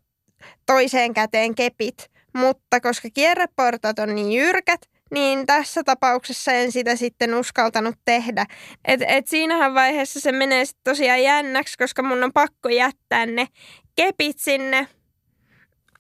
toiseen 0.66 1.14
käteen 1.14 1.55
kepit. 1.55 2.11
Mutta 2.35 2.81
koska 2.81 3.09
kierreportat 3.14 3.99
on 3.99 4.14
niin 4.14 4.33
jyrkät, 4.33 4.81
niin 5.11 5.47
tässä 5.47 5.83
tapauksessa 5.85 6.53
en 6.53 6.72
sitä 6.72 6.97
sitten 6.97 7.35
uskaltanut 7.35 7.95
tehdä. 8.05 8.47
Et, 8.85 9.01
et 9.09 9.27
siinähän 9.27 9.74
vaiheessa 9.74 10.20
se 10.20 10.33
menee 10.33 10.64
sitten 10.64 10.85
tosiaan 10.85 11.22
jännäksi, 11.22 11.79
koska 11.79 12.03
mun 12.03 12.24
on 12.24 12.33
pakko 12.33 12.68
jättää 12.68 13.27
ne 13.27 13.47
kepit 13.97 14.39
sinne 14.39 14.89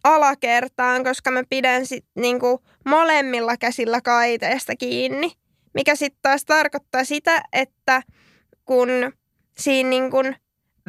alakertaan, 0.04 1.04
koska 1.04 1.30
mä 1.30 1.42
pidän 1.50 1.86
sit 1.86 2.04
niinku 2.14 2.62
molemmilla 2.86 3.56
käsillä 3.56 4.00
kaiteesta 4.00 4.76
kiinni. 4.76 5.32
Mikä 5.74 5.96
sitten 5.96 6.18
taas 6.22 6.44
tarkoittaa 6.44 7.04
sitä, 7.04 7.42
että 7.52 8.02
kun 8.64 8.88
siinä 9.58 9.90
niinku 9.90 10.18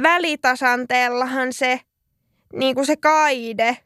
välitasanteellahan 0.04 1.54
se, 1.54 1.80
niinku 2.54 2.86
se 2.86 2.96
kaide 2.96 3.78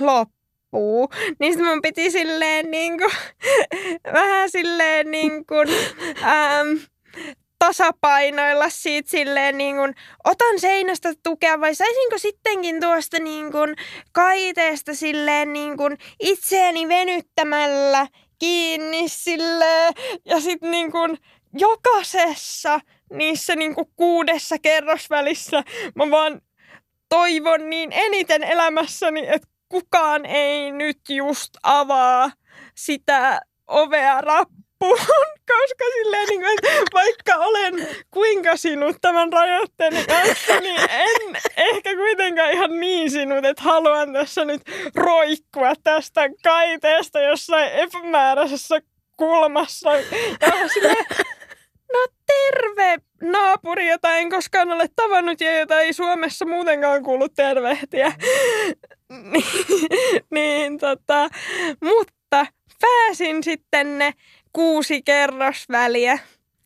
loppuu, 0.00 1.08
niin 1.40 1.52
sitten 1.52 1.66
mun 1.66 1.82
piti 1.82 2.10
silleen 2.10 2.70
niinku, 2.70 3.10
vähän 4.12 4.50
silleen 4.50 5.10
niinku, 5.10 5.54
ähm, 6.22 6.68
tasapainoilla 7.58 8.68
siitä 8.68 9.10
silleen 9.10 9.58
niin 9.58 9.76
kuin, 9.76 9.94
otan 10.24 10.60
seinästä 10.60 11.12
tukea 11.22 11.60
vai 11.60 11.74
saisinko 11.74 12.18
sittenkin 12.18 12.80
tuosta 12.80 13.18
niin 13.18 13.52
kuin, 13.52 13.76
kaiteesta 14.12 14.94
silleen 14.94 15.52
niin 15.52 15.76
kuin, 15.76 15.98
itseäni 16.20 16.88
venyttämällä 16.88 18.06
kiinni 18.38 19.08
silleen 19.08 19.94
ja 20.24 20.40
sitten 20.40 20.70
niin 20.70 20.92
kuin, 20.92 21.18
jokaisessa 21.58 22.80
niissä 23.12 23.56
niin 23.56 23.74
kuin, 23.74 23.86
kuudessa 23.96 24.58
kerrosvälissä 24.58 25.62
mä 25.94 26.10
vaan 26.10 26.40
toivon 27.08 27.70
niin 27.70 27.92
eniten 27.92 28.42
elämässäni, 28.42 29.26
että 29.28 29.48
kukaan 29.68 30.26
ei 30.26 30.70
nyt 30.70 30.98
just 31.08 31.50
avaa 31.62 32.30
sitä 32.74 33.40
ovea 33.66 34.20
rappuun 34.20 34.98
koska 35.52 35.84
silleen, 35.94 36.28
niin 36.28 36.40
kuin, 36.40 36.52
että 36.52 36.92
vaikka 36.92 37.36
olen 37.36 37.88
kuinka 38.10 38.56
sinut 38.56 38.96
tämän 39.00 39.32
rajoitteen 39.32 40.06
kanssa, 40.06 40.60
niin 40.60 40.80
en 40.90 41.40
ehkä 41.56 41.96
kuitenkaan 41.96 42.52
ihan 42.52 42.80
niin 42.80 43.10
sinut, 43.10 43.44
että 43.44 43.62
haluan 43.62 44.12
tässä 44.12 44.44
nyt 44.44 44.62
roikkua 44.94 45.72
tästä 45.84 46.28
kaiteesta 46.42 47.20
jossain 47.20 47.72
epämääräisessä 47.72 48.80
kulmassa. 49.16 49.90
Ja 49.92 50.68
silleen, 50.74 51.06
no 51.92 52.06
terve 52.26 52.98
naapuri, 53.22 53.88
jota 53.88 54.16
en 54.16 54.30
koskaan 54.30 54.72
ole 54.72 54.88
tavannut 54.96 55.40
ja 55.40 55.58
jota 55.58 55.80
ei 55.80 55.92
Suomessa 55.92 56.44
muutenkaan 56.44 57.02
kuulu 57.02 57.28
tervehtiä. 57.28 58.12
niin, 59.08 59.44
niin 60.34 60.78
tota, 60.78 61.28
mutta 61.84 62.46
pääsin 62.80 63.42
sitten 63.44 63.98
ne 63.98 64.12
kuusi 64.52 65.02
kerrosväliä 65.02 66.18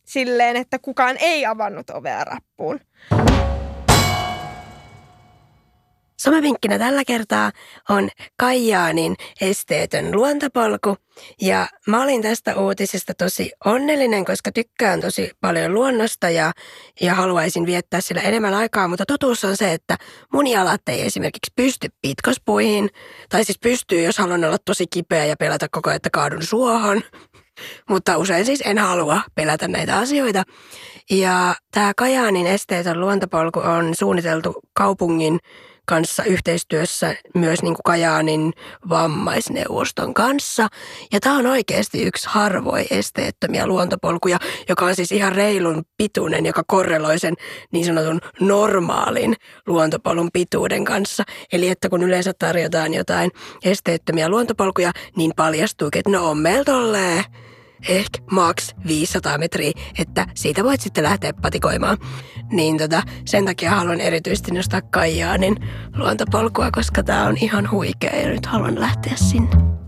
silleen, 0.03 0.55
että 0.55 0.79
kukaan 0.79 1.17
ei 1.19 1.45
avannut 1.45 1.89
ovea 1.89 2.23
rappuun. 2.23 2.79
Somevinkkinä 6.27 6.79
tällä 6.79 7.05
kertaa 7.05 7.51
on 7.89 8.09
Kajaanin 8.37 9.15
esteetön 9.41 10.11
luontopolku. 10.11 10.97
Ja 11.41 11.67
mä 11.87 12.03
olin 12.03 12.21
tästä 12.21 12.55
uutisesta 12.55 13.13
tosi 13.13 13.51
onnellinen, 13.65 14.25
koska 14.25 14.51
tykkään 14.51 15.01
tosi 15.01 15.31
paljon 15.41 15.73
luonnosta 15.73 16.29
ja, 16.29 16.51
ja 17.01 17.15
haluaisin 17.15 17.65
viettää 17.65 18.01
sillä 18.01 18.21
enemmän 18.21 18.53
aikaa. 18.53 18.87
Mutta 18.87 19.05
totuus 19.05 19.45
on 19.45 19.57
se, 19.57 19.73
että 19.73 19.97
mun 20.33 20.47
jalat 20.47 20.81
ei 20.89 21.01
esimerkiksi 21.01 21.51
pysty 21.55 21.87
pitkospuihin. 22.01 22.89
Tai 23.29 23.43
siis 23.43 23.59
pystyy, 23.59 24.01
jos 24.01 24.17
haluan 24.17 24.43
olla 24.43 24.57
tosi 24.65 24.85
kipeä 24.87 25.25
ja 25.25 25.35
pelätä 25.39 25.67
koko 25.71 25.89
ajan, 25.89 25.95
että 25.95 26.09
kaadun 26.13 26.43
suohon. 26.43 27.01
Mutta 27.89 28.17
usein 28.17 28.45
siis 28.45 28.63
en 28.65 28.77
halua 28.77 29.21
pelätä 29.35 29.67
näitä 29.67 29.97
asioita. 29.97 30.43
Ja 31.09 31.55
tämä 31.71 31.93
Kajaanin 31.97 32.47
esteetön 32.47 32.99
luontopolku 32.99 33.59
on 33.59 33.93
suunniteltu 33.99 34.53
kaupungin 34.73 35.39
kanssa 35.87 36.23
yhteistyössä 36.23 37.15
myös 37.35 37.61
niin 37.61 37.73
kuin 37.73 37.83
Kajaanin 37.83 38.53
vammaisneuvoston 38.89 40.13
kanssa. 40.13 40.67
Ja 41.13 41.19
tämä 41.19 41.37
on 41.37 41.45
oikeasti 41.45 42.03
yksi 42.03 42.27
harvoin 42.29 42.85
esteettömiä 42.91 43.67
luontopolkuja, 43.67 44.37
joka 44.69 44.85
on 44.85 44.95
siis 44.95 45.11
ihan 45.11 45.31
reilun 45.31 45.83
pituinen, 45.97 46.45
joka 46.45 46.63
korreloi 46.67 47.19
sen 47.19 47.33
niin 47.71 47.85
sanotun 47.85 48.21
normaalin 48.39 49.35
luontopolun 49.67 50.29
pituuden 50.33 50.85
kanssa. 50.85 51.23
Eli 51.53 51.69
että 51.69 51.89
kun 51.89 52.03
yleensä 52.03 52.33
tarjotaan 52.39 52.93
jotain 52.93 53.31
esteettömiä 53.63 54.29
luontopolkuja, 54.29 54.91
niin 55.15 55.31
paljastuukin, 55.35 55.99
että 55.99 56.11
no 56.11 56.29
on 56.29 56.37
meillä 56.37 56.63
tolleen 56.63 57.23
ehkä 57.89 58.19
max 58.31 58.75
500 58.87 59.37
metriä, 59.37 59.71
että 59.99 60.25
siitä 60.35 60.63
voit 60.63 60.81
sitten 60.81 61.03
lähteä 61.03 61.33
patikoimaan. 61.33 61.97
Niin 62.51 62.77
tota, 62.77 63.03
sen 63.25 63.45
takia 63.45 63.71
haluan 63.71 64.01
erityisesti 64.01 64.51
nostaa 64.51 64.81
Kaijaanin 64.81 65.55
luontopolkua, 65.95 66.71
koska 66.71 67.03
tää 67.03 67.23
on 67.23 67.37
ihan 67.37 67.71
huikea 67.71 68.15
ja 68.15 68.29
nyt 68.29 68.45
haluan 68.45 68.79
lähteä 68.79 69.13
sinne. 69.15 69.86